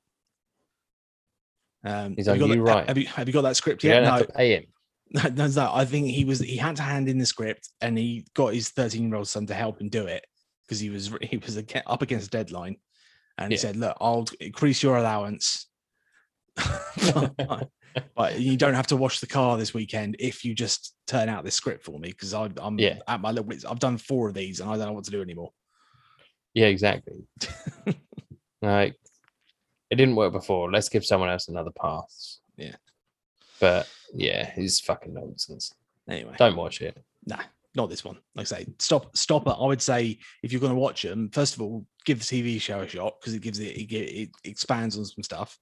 Um, 1.85 2.15
He's 2.17 2.27
have 2.27 2.35
like, 2.39 2.41
got 2.49 2.57
"You 2.57 2.65
that- 2.65 2.71
write." 2.73 2.89
Have 2.89 2.99
you 2.99 3.07
have 3.07 3.29
you 3.29 3.33
got 3.33 3.43
that 3.43 3.57
script 3.57 3.85
You 3.85 3.91
yet? 3.91 4.03
No, 4.03 4.11
have 4.11 4.27
to 4.27 4.33
pay 4.33 4.57
him. 4.57 4.65
no, 5.11 5.23
no, 5.29 5.47
no. 5.47 5.71
I 5.73 5.85
think 5.85 6.09
he 6.09 6.25
was 6.25 6.41
he 6.41 6.57
had 6.57 6.77
to 6.77 6.83
hand 6.83 7.09
in 7.09 7.19
the 7.19 7.27
script 7.27 7.69
and 7.81 7.97
he 7.97 8.27
got 8.35 8.53
his 8.55 8.71
13 8.71 9.07
year 9.09 9.17
old 9.17 9.29
son 9.29 9.47
to 9.47 9.55
help 9.55 9.81
him 9.81 9.89
do 9.89 10.07
it 10.07 10.27
because 10.67 10.81
he 10.81 10.91
was 10.91 11.13
he 11.23 11.37
was 11.37 11.63
up 11.87 12.03
against 12.03 12.27
a 12.27 12.31
deadline, 12.31 12.77
and 13.39 13.53
he 13.53 13.57
said, 13.59 13.77
"Look, 13.77 13.97
I'll 14.01 14.27
increase 14.41 14.83
your 14.83 14.97
allowance." 14.97 15.69
but 18.15 18.39
you 18.41 18.57
don't 18.57 18.75
have 18.75 18.87
to 18.89 18.97
wash 18.97 19.21
the 19.21 19.27
car 19.27 19.57
this 19.57 19.73
weekend 19.75 20.17
if 20.19 20.45
you 20.45 20.55
just 20.55 20.95
turn 21.07 21.29
out 21.29 21.45
this 21.45 21.55
script 21.55 21.85
for 21.85 21.99
me 21.99 22.11
because 22.11 22.33
I'm 22.35 22.79
Yeah. 22.79 22.99
at 23.07 23.21
my 23.21 23.31
limits. 23.31 23.65
I've 23.65 23.79
done 23.79 23.99
four 23.99 24.29
of 24.29 24.35
these 24.35 24.61
and 24.61 24.71
I 24.71 24.77
don't 24.77 24.87
know 24.87 24.93
what 24.93 25.05
to 25.05 25.11
do 25.11 25.23
anymore. 25.23 25.53
Yeah, 26.55 26.67
exactly. 26.67 27.27
like 28.63 28.97
it 29.91 29.97
didn't 29.97 30.17
work 30.17 30.33
before. 30.33 30.71
Let's 30.71 30.89
give 30.89 31.05
someone 31.05 31.31
else 31.31 31.49
another 31.49 31.71
pass. 31.71 32.41
Yeah. 32.57 32.77
But 33.61 33.89
yeah, 34.15 34.53
it's 34.57 34.81
fucking 34.81 35.15
nonsense. 35.15 35.73
Anyway, 36.09 36.35
Don't 36.39 36.57
watch 36.57 36.81
it. 36.81 36.97
nah, 37.27 37.43
not 37.75 37.91
this 37.91 38.05
one. 38.05 38.17
Like 38.35 38.45
I 38.53 38.59
say, 38.59 38.67
stop, 38.79 39.17
stop 39.17 39.47
it. 39.47 39.55
I 39.59 39.67
would 39.67 39.83
say 39.83 40.19
if 40.43 40.53
you're 40.53 40.61
going 40.61 40.73
to 40.73 40.79
watch 40.79 41.03
them, 41.03 41.31
first 41.33 41.55
of 41.55 41.63
all, 41.63 41.85
give 42.05 42.19
the 42.19 42.25
TV 42.25 42.61
show 42.61 42.81
a 42.81 42.89
shot 42.89 43.15
because 43.21 43.35
it 43.35 43.43
gives 43.43 43.59
it, 43.61 43.77
it, 43.77 43.93
it 43.93 44.31
expands 44.45 44.97
on 44.97 45.05
some 45.05 45.23
stuff. 45.23 45.59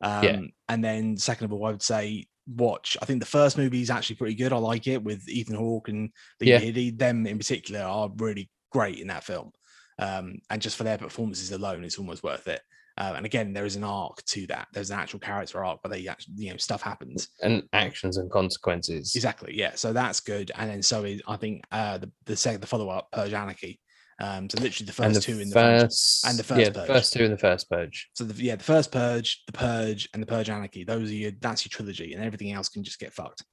Um, 0.00 0.50
And 0.68 0.84
then 0.84 1.16
second 1.16 1.46
of 1.46 1.52
all, 1.52 1.66
I 1.66 1.70
would 1.70 1.82
say 1.82 2.26
watch. 2.46 2.96
I 3.00 3.04
think 3.04 3.20
the 3.20 3.26
first 3.26 3.58
movie 3.58 3.82
is 3.82 3.90
actually 3.90 4.16
pretty 4.16 4.34
good. 4.34 4.52
I 4.52 4.58
like 4.58 4.86
it 4.86 5.02
with 5.02 5.28
Ethan 5.28 5.56
Hawke 5.56 5.88
and 5.88 6.10
the 6.38 6.46
Yeah. 6.46 6.90
Them 6.96 7.26
in 7.26 7.38
particular 7.38 7.80
are 7.82 8.10
really 8.16 8.50
great 8.72 8.98
in 8.98 9.08
that 9.08 9.24
film. 9.24 9.52
Um, 9.98 10.38
and 10.48 10.62
just 10.62 10.76
for 10.76 10.84
their 10.84 10.98
performances 10.98 11.52
alone, 11.52 11.84
it's 11.84 11.98
almost 11.98 12.22
worth 12.22 12.48
it. 12.48 12.62
Uh, 12.96 13.14
and 13.16 13.24
again, 13.24 13.52
there 13.52 13.64
is 13.64 13.76
an 13.76 13.84
arc 13.84 14.22
to 14.24 14.46
that. 14.48 14.68
There's 14.72 14.90
an 14.90 14.98
actual 14.98 15.20
character 15.20 15.64
arc 15.64 15.82
where 15.82 15.90
they 15.90 16.06
actually, 16.08 16.34
you 16.36 16.50
know, 16.50 16.56
stuff 16.56 16.82
happens. 16.82 17.28
And 17.40 17.62
actions 17.72 18.16
and 18.16 18.30
consequences. 18.30 19.14
Exactly. 19.14 19.56
Yeah. 19.56 19.74
So 19.74 19.92
that's 19.92 20.20
good. 20.20 20.50
And 20.56 20.70
then 20.70 20.82
so 20.82 21.04
is 21.04 21.22
I 21.26 21.36
think 21.36 21.64
uh 21.70 21.98
the 21.98 22.10
the 22.26 22.36
second 22.36 22.60
the 22.60 22.66
follow 22.66 22.88
up 22.88 23.10
Purge 23.12 23.32
Anarchy. 23.32 23.80
Um, 24.20 24.50
so 24.50 24.60
literally 24.60 24.86
the 24.86 24.92
first 24.92 25.14
the 25.14 25.20
two 25.20 25.40
in 25.40 25.48
the 25.48 25.54
first 25.54 26.26
and 26.26 26.38
the 26.38 26.42
yeah, 26.42 26.64
first 26.66 26.74
the 26.74 26.80
Purge. 26.80 26.88
first 26.88 27.12
two 27.14 27.24
in 27.24 27.30
the 27.30 27.38
first 27.38 27.70
purge. 27.70 28.10
So 28.14 28.24
the, 28.24 28.42
yeah, 28.42 28.56
the 28.56 28.64
first 28.64 28.92
Purge, 28.92 29.42
the 29.46 29.52
Purge, 29.52 30.08
and 30.12 30.22
the 30.22 30.26
Purge 30.26 30.50
Anarchy. 30.50 30.84
Those 30.84 31.10
are 31.10 31.14
your 31.14 31.32
that's 31.40 31.64
your 31.64 31.70
trilogy, 31.70 32.12
and 32.12 32.22
everything 32.22 32.52
else 32.52 32.68
can 32.68 32.84
just 32.84 32.98
get 32.98 33.12
fucked. 33.12 33.44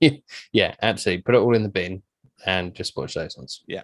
Yeah, 0.52 0.74
absolutely. 0.82 1.22
Put 1.22 1.36
it 1.36 1.38
all 1.38 1.54
in 1.54 1.62
the 1.62 1.68
bin 1.68 2.02
and 2.44 2.74
just 2.74 2.96
watch 2.96 3.14
those 3.14 3.36
ones. 3.36 3.62
Yeah. 3.68 3.82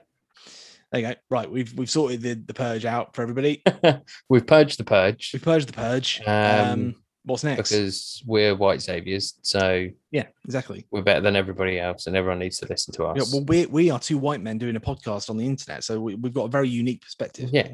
There 0.90 1.00
you 1.00 1.06
go. 1.08 1.14
Right, 1.30 1.48
we've 1.48 1.72
we've 1.74 1.88
sorted 1.88 2.22
the, 2.22 2.34
the 2.34 2.54
Purge 2.54 2.84
out 2.84 3.14
for 3.14 3.22
everybody. 3.22 3.62
We've 4.28 4.46
purged 4.46 4.80
the 4.80 4.84
purge 4.84 5.30
We've 5.32 5.42
purged 5.42 5.68
the 5.68 5.74
Purge. 5.74 6.20
Um, 6.26 6.70
Um, 6.70 6.94
what's 7.28 7.44
next? 7.44 7.70
because 7.70 8.22
we're 8.26 8.54
white 8.56 8.82
saviors, 8.82 9.38
so 9.42 9.86
yeah, 10.10 10.26
exactly. 10.44 10.86
we're 10.90 11.02
better 11.02 11.20
than 11.20 11.36
everybody 11.36 11.78
else, 11.78 12.06
and 12.06 12.16
everyone 12.16 12.38
needs 12.40 12.58
to 12.58 12.66
listen 12.66 12.92
to 12.94 13.02
Yeah, 13.14 13.22
us. 13.22 13.32
well, 13.32 13.44
we 13.46 13.66
we 13.66 13.90
are 13.90 13.98
two 14.00 14.18
white 14.18 14.40
men 14.40 14.58
doing 14.58 14.76
a 14.76 14.80
podcast 14.80 15.30
on 15.30 15.36
the 15.36 15.46
internet, 15.46 15.84
so 15.84 16.00
we, 16.00 16.14
we've 16.16 16.34
got 16.34 16.44
a 16.44 16.48
very 16.48 16.68
unique 16.68 17.02
perspective. 17.02 17.50
Yeah, 17.52 17.68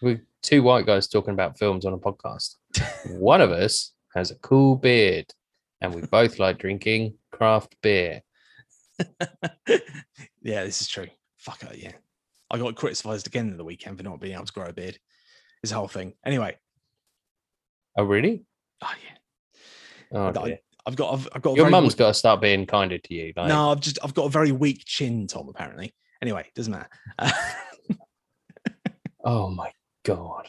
we're 0.00 0.22
two 0.42 0.62
white 0.62 0.86
guys 0.86 1.06
talking 1.08 1.34
about 1.34 1.58
films 1.58 1.84
on 1.84 1.92
a 1.92 1.98
podcast. 1.98 2.56
One 3.10 3.40
of 3.40 3.50
us 3.50 3.92
has 4.14 4.30
a 4.30 4.36
cool 4.36 4.76
beard, 4.76 5.26
and 5.80 5.94
we 5.94 6.02
both 6.02 6.38
like 6.38 6.58
drinking 6.58 7.14
craft 7.32 7.76
beer. 7.82 8.22
yeah, 10.42 10.64
this 10.64 10.80
is 10.80 10.88
true. 10.88 11.08
Fuck 11.38 11.62
it, 11.64 11.78
yeah. 11.78 11.92
I 12.50 12.58
got 12.58 12.74
criticized 12.74 13.26
again 13.26 13.48
in 13.48 13.56
the 13.56 13.64
weekend 13.64 13.96
for 13.96 14.02
not 14.02 14.20
being 14.20 14.34
able 14.34 14.44
to 14.46 14.52
grow 14.52 14.66
a 14.66 14.72
beard. 14.72 14.98
This 15.62 15.70
whole 15.70 15.88
thing. 15.88 16.14
Anyway, 16.24 16.56
Oh, 17.96 18.04
really? 18.04 18.44
Oh 18.82 18.92
yeah. 19.04 19.16
Oh, 20.12 20.32
I, 20.44 20.58
I've 20.86 20.96
got 20.96 21.12
I've, 21.12 21.28
I've 21.34 21.42
got 21.42 21.56
Your 21.56 21.70
mum's 21.70 21.92
weak- 21.92 21.98
got 21.98 22.08
to 22.08 22.14
start 22.14 22.40
being 22.40 22.66
kinder 22.66 22.98
to 22.98 23.14
you. 23.14 23.32
Like, 23.36 23.48
no, 23.48 23.70
I've 23.70 23.80
just 23.80 23.98
I've 24.02 24.14
got 24.14 24.26
a 24.26 24.30
very 24.30 24.52
weak 24.52 24.84
chin, 24.84 25.26
Tom. 25.26 25.48
Apparently. 25.48 25.94
Anyway, 26.22 26.46
doesn't 26.54 26.72
matter. 26.72 26.88
oh 29.24 29.50
my 29.50 29.70
god. 30.04 30.48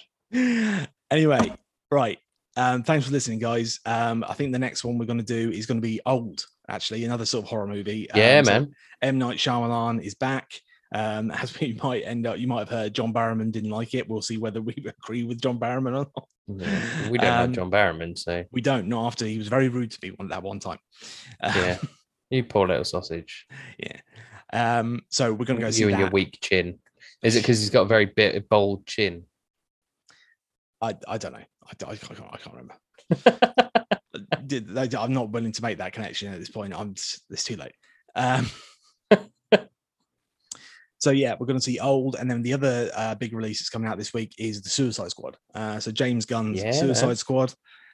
anyway, 1.12 1.54
right. 1.92 2.20
Um, 2.58 2.84
thanks 2.84 3.06
for 3.06 3.12
listening, 3.12 3.40
guys. 3.40 3.80
Um, 3.86 4.26
I 4.28 4.34
think 4.34 4.52
the 4.52 4.60
next 4.60 4.84
one 4.84 4.98
we're 4.98 5.06
going 5.06 5.20
to 5.20 5.26
do 5.26 5.52
is 5.52 5.66
going 5.66 5.80
to 5.82 5.88
be 5.88 6.02
old. 6.06 6.46
Actually, 6.68 7.06
another 7.06 7.26
sort 7.26 7.46
of 7.46 7.50
horror 7.50 7.68
movie. 7.68 8.08
Yeah, 8.16 8.40
Um, 8.40 8.46
so 8.46 8.52
man. 8.52 8.76
M 9.02 9.18
Night 9.18 9.38
Shyamalan 9.38 10.04
is 10.04 10.16
back. 10.16 10.52
Um, 10.94 11.32
as 11.42 11.58
we 11.60 11.78
might 11.82 12.04
end 12.04 12.28
up, 12.28 12.38
you 12.38 12.48
might 12.48 12.60
have 12.60 12.70
heard 12.70 12.94
John 12.94 13.14
Barrowman 13.14 13.52
didn't 13.52 13.70
like 13.72 13.94
it. 13.94 14.10
We'll 14.10 14.22
see 14.22 14.38
whether 14.38 14.62
we 14.62 14.74
agree 15.04 15.24
with 15.24 15.42
John 15.42 15.60
Barrowman 15.60 15.88
or 15.88 15.92
not. 16.16 16.28
Yeah, 16.60 17.10
We 17.10 17.18
don't 17.18 17.34
Um, 17.34 17.46
like 17.48 17.56
John 17.56 17.72
Barrowman, 17.72 18.18
so 18.18 18.44
We 18.52 18.62
don't. 18.62 18.88
Not 18.88 19.08
after 19.08 19.26
he 19.26 19.38
was 19.38 19.48
very 19.48 19.70
rude 19.70 19.92
to 19.92 20.00
me 20.04 20.10
one 20.16 20.28
that 20.30 20.44
one 20.44 20.60
time. 20.60 20.80
Uh, 21.42 21.54
yeah. 21.56 21.78
You 22.30 22.46
poor 22.46 22.66
little 22.66 22.86
sausage. 22.86 23.46
yeah. 23.78 24.00
Um, 24.54 25.02
so 25.10 25.34
we're 25.34 25.46
to 25.60 25.66
go 25.66 25.70
see 25.70 25.82
you 25.82 25.90
and 25.90 26.00
your 26.00 26.10
weak 26.12 26.38
chin. 26.42 26.80
Is 27.22 27.36
it 27.36 27.42
because 27.42 27.60
he's 27.60 27.70
got 27.70 27.82
a 27.82 27.86
very 27.86 28.06
bit 28.06 28.48
bold 28.48 28.86
chin? 28.88 29.26
I, 30.82 30.96
I 31.10 31.18
don't 31.18 31.34
know. 31.34 31.40
I, 31.40 31.86
I, 31.86 31.92
I, 31.92 31.96
can't, 31.98 32.20
I 32.32 32.38
can't 32.38 32.56
remember. 32.56 32.76
I- 34.96 35.04
I'm 35.04 35.14
not 35.14 35.30
willing 35.32 35.52
to 35.52 35.62
make 35.62 35.78
that 35.80 35.92
connection 35.94 36.32
at 36.34 36.40
this 36.40 36.50
point. 36.50 36.74
I'm 36.74 36.92
it's 36.92 37.44
too 37.44 37.58
late. 37.58 37.74
Um, 38.16 38.50
so 41.02 41.10
yeah, 41.10 41.36
we're 41.40 41.48
going 41.48 41.58
to 41.58 41.64
see 41.64 41.80
old, 41.80 42.16
and 42.20 42.30
then 42.30 42.44
the 42.44 42.54
other 42.54 42.92
uh, 42.96 43.16
big 43.16 43.34
release 43.34 43.60
that's 43.60 43.70
coming 43.70 43.90
out 43.90 43.98
this 43.98 44.14
week 44.14 44.36
is 44.38 44.62
the 44.62 44.70
Suicide 44.70 45.10
Squad. 45.10 45.36
Uh, 45.56 45.80
so 45.80 45.92
James 45.92 46.28
Gunn's 46.28 46.62
Yeah, 46.62 46.72
Suicide 46.72 47.08
man. 47.08 47.16
Squad. 47.16 47.54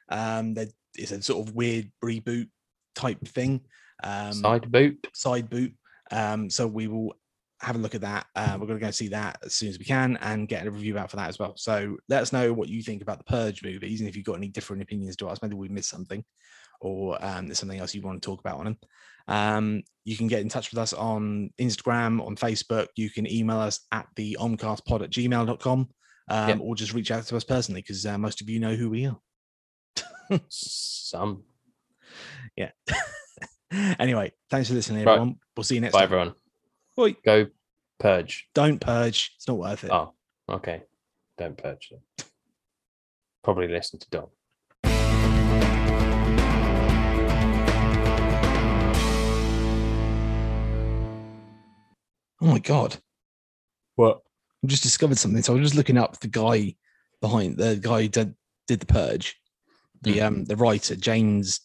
Um, 0.09 0.53
that 0.55 0.67
is 0.97 1.13
a 1.13 1.21
sort 1.21 1.47
of 1.47 1.55
weird 1.55 1.89
reboot 2.03 2.49
type 2.95 3.25
thing. 3.25 3.61
Um, 4.03 4.33
Side 4.33 4.69
boot. 4.69 5.07
side 5.13 5.49
boot. 5.49 5.73
Um, 6.11 6.49
so 6.49 6.67
we 6.67 6.87
will 6.87 7.15
have 7.61 7.75
a 7.77 7.79
look 7.79 7.95
at 7.95 8.01
that. 8.01 8.25
Uh, 8.35 8.57
we're 8.59 8.67
going 8.67 8.79
to 8.79 8.85
go 8.85 8.91
see 8.91 9.07
that 9.07 9.39
as 9.43 9.55
soon 9.55 9.69
as 9.69 9.79
we 9.79 9.85
can 9.85 10.17
and 10.17 10.47
get 10.47 10.67
a 10.67 10.71
review 10.71 10.97
out 10.97 11.09
for 11.09 11.15
that 11.15 11.29
as 11.29 11.39
well. 11.39 11.53
So 11.55 11.95
let 12.09 12.21
us 12.21 12.33
know 12.33 12.51
what 12.51 12.67
you 12.67 12.83
think 12.83 13.01
about 13.01 13.19
the 13.19 13.23
Purge 13.23 13.63
movies 13.63 14.01
and 14.01 14.09
if 14.09 14.15
you've 14.17 14.25
got 14.25 14.35
any 14.35 14.49
different 14.49 14.81
opinions 14.81 15.15
to 15.17 15.27
us. 15.27 15.41
Maybe 15.41 15.55
we 15.55 15.69
missed 15.69 15.89
something 15.89 16.23
or 16.79 17.23
um, 17.23 17.47
there's 17.47 17.59
something 17.59 17.79
else 17.79 17.93
you 17.95 18.01
want 18.01 18.21
to 18.21 18.25
talk 18.25 18.39
about 18.39 18.59
on 18.59 18.65
them. 18.65 18.77
Um, 19.29 19.83
you 20.05 20.15
can 20.15 20.27
get 20.27 20.41
in 20.41 20.49
touch 20.49 20.71
with 20.71 20.79
us 20.79 20.93
on 20.93 21.49
Instagram, 21.59 22.25
on 22.25 22.35
Facebook. 22.35 22.87
You 22.95 23.09
can 23.09 23.29
email 23.29 23.57
us 23.59 23.81
at 23.91 24.07
the 24.15 24.37
omcastpod 24.39 25.03
at 25.03 25.09
gmail.com 25.09 25.89
um, 26.29 26.49
Yep. 26.49 26.59
or 26.61 26.75
just 26.75 26.93
reach 26.93 27.11
out 27.11 27.25
to 27.25 27.35
us 27.37 27.43
personally 27.43 27.81
because 27.81 28.05
uh, 28.05 28.17
most 28.17 28.39
of 28.41 28.49
you 28.49 28.59
know 28.59 28.75
who 28.75 28.89
we 28.89 29.05
are. 29.05 29.19
Some. 30.49 31.43
Yeah. 32.55 32.71
anyway, 33.99 34.31
thanks 34.49 34.69
for 34.69 34.73
listening, 34.73 35.05
Right. 35.05 35.13
everyone. 35.13 35.35
We'll 35.55 35.63
see 35.65 35.75
you 35.75 35.81
next 35.81 35.93
Bye, 35.93 35.99
time. 35.99 36.05
everyone. 36.05 36.33
Oi. 36.97 37.15
Go 37.23 37.47
purge. 37.99 38.47
Don't 38.55 38.79
purge. 38.79 39.33
It's 39.35 39.47
not 39.47 39.57
worth 39.57 39.83
it. 39.83 39.91
Oh, 39.91 40.13
okay. 40.49 40.83
Don't 41.37 41.55
purge. 41.57 41.91
Probably 43.43 43.67
listen 43.67 43.99
to 43.99 44.09
Dom. 44.09 44.27
Oh 52.41 52.47
my 52.47 52.59
god. 52.59 52.97
What? 53.95 54.21
I 54.63 54.67
just 54.67 54.83
discovered 54.83 55.17
something. 55.17 55.41
So 55.41 55.53
I 55.53 55.59
was 55.59 55.69
just 55.69 55.75
looking 55.75 55.97
up 55.97 56.19
the 56.19 56.27
guy 56.27 56.75
behind 57.21 57.57
the 57.57 57.77
guy 57.81 58.03
who 58.03 58.07
did, 58.07 58.35
did 58.67 58.79
the 58.79 58.85
purge. 58.85 59.35
The 60.03 60.21
um 60.21 60.45
the 60.45 60.55
writer, 60.55 60.95
James 60.95 61.59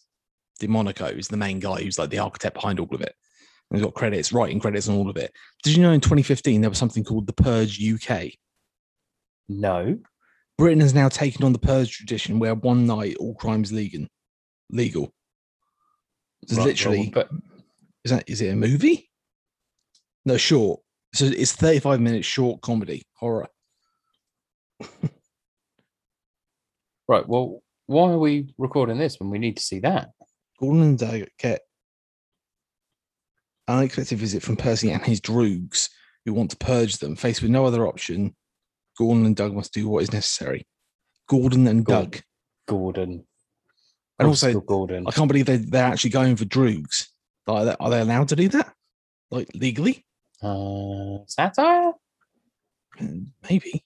DeMonaco, 0.59 1.15
is 1.17 1.27
the 1.27 1.37
main 1.37 1.59
guy 1.59 1.81
who's 1.81 1.99
like 1.99 2.09
the 2.09 2.19
architect 2.19 2.55
behind 2.55 2.79
all 2.79 2.89
of 2.91 3.01
it. 3.01 3.13
And 3.69 3.77
he's 3.77 3.85
got 3.85 3.93
credits, 3.93 4.33
writing 4.33 4.59
credits 4.59 4.89
on 4.89 4.95
all 4.95 5.09
of 5.09 5.17
it. 5.17 5.31
Did 5.63 5.75
you 5.75 5.83
know 5.83 5.91
in 5.91 6.01
2015 6.01 6.61
there 6.61 6.69
was 6.69 6.79
something 6.79 7.03
called 7.03 7.27
the 7.27 7.33
Purge 7.33 7.79
UK? 7.79 8.31
No. 9.47 9.99
Britain 10.57 10.79
has 10.79 10.93
now 10.93 11.09
taken 11.09 11.43
on 11.43 11.53
the 11.53 11.59
Purge 11.59 11.95
tradition 11.95 12.39
where 12.39 12.55
one 12.55 12.87
night 12.87 13.17
all 13.19 13.35
crimes 13.35 13.71
legal. 13.71 14.07
Legal. 14.71 15.13
It's 16.41 16.53
Right, 16.53 16.57
well, 16.57 16.67
literally 16.67 17.11
But 17.13 17.29
is 18.03 18.11
that 18.11 18.23
is 18.27 18.41
it 18.41 18.49
a 18.49 18.55
movie? 18.55 19.09
No, 20.25 20.37
short. 20.37 20.79
So 21.13 21.25
it's 21.25 21.51
35 21.53 21.99
minutes 21.99 22.25
short 22.25 22.61
comedy 22.61 23.03
horror. 23.13 23.47
right. 27.07 27.27
Well, 27.27 27.61
why 27.85 28.11
are 28.11 28.17
we 28.17 28.53
recording 28.57 28.97
this 28.97 29.19
when 29.19 29.29
we 29.29 29.37
need 29.37 29.57
to 29.57 29.63
see 29.63 29.79
that? 29.79 30.11
Gordon 30.59 30.81
and 30.81 30.97
Doug 30.97 31.25
get 31.37 31.61
an 33.67 33.77
unexpected 33.77 34.17
visit 34.17 34.41
from 34.41 34.55
Percy 34.55 34.91
and 34.91 35.03
his 35.03 35.21
droogs 35.21 35.89
who 36.25 36.33
want 36.33 36.51
to 36.51 36.57
purge 36.57 36.97
them. 36.97 37.15
Faced 37.15 37.41
with 37.41 37.51
no 37.51 37.65
other 37.65 37.85
option, 37.85 38.35
Gordon 38.97 39.25
and 39.25 39.35
Doug 39.35 39.53
must 39.53 39.73
do 39.73 39.87
what 39.89 40.03
is 40.03 40.13
necessary. 40.13 40.65
Gordon 41.27 41.67
and 41.67 41.85
Gordon. 41.85 42.11
Doug. 42.11 42.21
Gordon. 42.67 43.25
And 44.19 44.27
also, 44.27 44.59
Gordon. 44.61 45.05
I 45.07 45.11
can't 45.11 45.27
believe 45.27 45.45
they, 45.45 45.57
they're 45.57 45.83
actually 45.83 46.11
going 46.11 46.35
for 46.35 46.45
droogs. 46.45 47.07
They, 47.45 47.75
are 47.79 47.89
they 47.89 47.99
allowed 47.99 48.29
to 48.29 48.35
do 48.35 48.47
that? 48.49 48.73
Like 49.31 49.49
legally? 49.53 50.05
Uh, 50.43 51.19
satire. 51.27 51.93
Mm, 52.99 53.27
Maybe. 53.49 53.83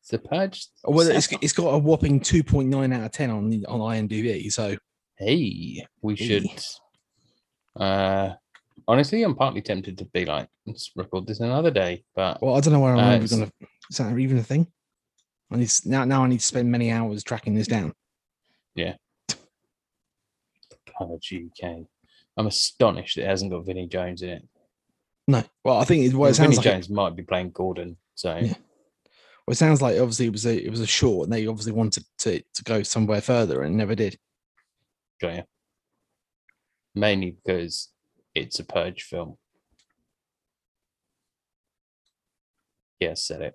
It's 0.00 0.10
the 0.10 0.18
purge. 0.18 0.66
Well, 0.84 1.08
it's, 1.08 1.28
it's 1.42 1.52
got 1.52 1.68
a 1.74 1.78
whopping 1.78 2.20
2.9 2.20 2.94
out 2.94 3.04
of 3.04 3.12
10 3.12 3.30
on, 3.30 3.64
on 3.66 3.80
IMDb. 3.80 4.50
So 4.52 4.76
Hey, 5.16 5.84
we 6.00 6.14
Hey. 6.16 6.24
should. 6.40 6.46
Uh, 7.76 8.34
honestly, 8.88 9.22
I'm 9.22 9.34
partly 9.34 9.60
tempted 9.62 9.98
to 9.98 10.04
be 10.06 10.24
like, 10.24 10.48
let's 10.66 10.90
record 10.96 11.26
this 11.26 11.40
another 11.40 11.70
day. 11.70 12.04
But 12.14 12.40
Well, 12.40 12.54
I 12.56 12.60
don't 12.60 12.72
know 12.72 12.80
where 12.80 12.94
I'm 12.94 12.98
Uh, 13.20 13.24
even 13.24 13.28
gonna. 13.40 13.50
Is 13.90 13.96
that 13.98 14.16
even 14.18 14.38
a 14.38 14.42
thing? 14.42 14.66
I 15.50 15.56
need 15.56 15.70
now. 15.84 16.04
Now 16.04 16.24
I 16.24 16.28
need 16.28 16.40
to 16.40 16.46
spend 16.46 16.70
many 16.70 16.90
hours 16.92 17.22
tracking 17.24 17.54
this 17.54 17.66
down. 17.66 17.92
Yeah. 18.74 18.94
Purge 20.96 21.34
UK. 21.34 21.84
I'm 22.36 22.46
astonished 22.46 23.18
it 23.18 23.26
hasn't 23.26 23.50
got 23.50 23.66
Vinnie 23.66 23.88
Jones 23.88 24.22
in 24.22 24.30
it. 24.30 24.48
No. 25.28 25.44
Well, 25.64 25.78
I 25.78 25.84
think 25.84 26.04
it, 26.04 26.14
what 26.14 26.20
Well, 26.22 26.30
it 26.30 26.34
sounds 26.34 26.56
Vinnie 26.56 26.56
like. 26.56 26.64
Jones 26.64 26.90
might 26.90 27.16
be 27.16 27.22
playing 27.22 27.50
Gordon. 27.50 27.96
So 28.14 28.36
Yeah. 28.36 28.54
Well, 29.46 29.52
it 29.52 29.56
sounds 29.56 29.82
like 29.82 29.98
obviously 29.98 30.26
it 30.26 30.32
was 30.32 30.46
a 30.46 30.64
it 30.64 30.70
was 30.70 30.80
a 30.80 30.86
short, 30.86 31.24
and 31.24 31.32
they 31.32 31.46
obviously 31.46 31.72
wanted 31.72 32.04
to 32.18 32.42
to 32.54 32.64
go 32.64 32.82
somewhere 32.82 33.20
further 33.20 33.62
and 33.62 33.76
never 33.76 33.94
did. 33.94 34.18
got 35.20 35.34
ya. 35.34 35.42
Mainly 36.94 37.36
because 37.42 37.88
it's 38.34 38.58
a 38.58 38.64
purge 38.64 39.02
film. 39.02 39.36
Yes, 42.98 43.22
said 43.22 43.40
it. 43.42 43.54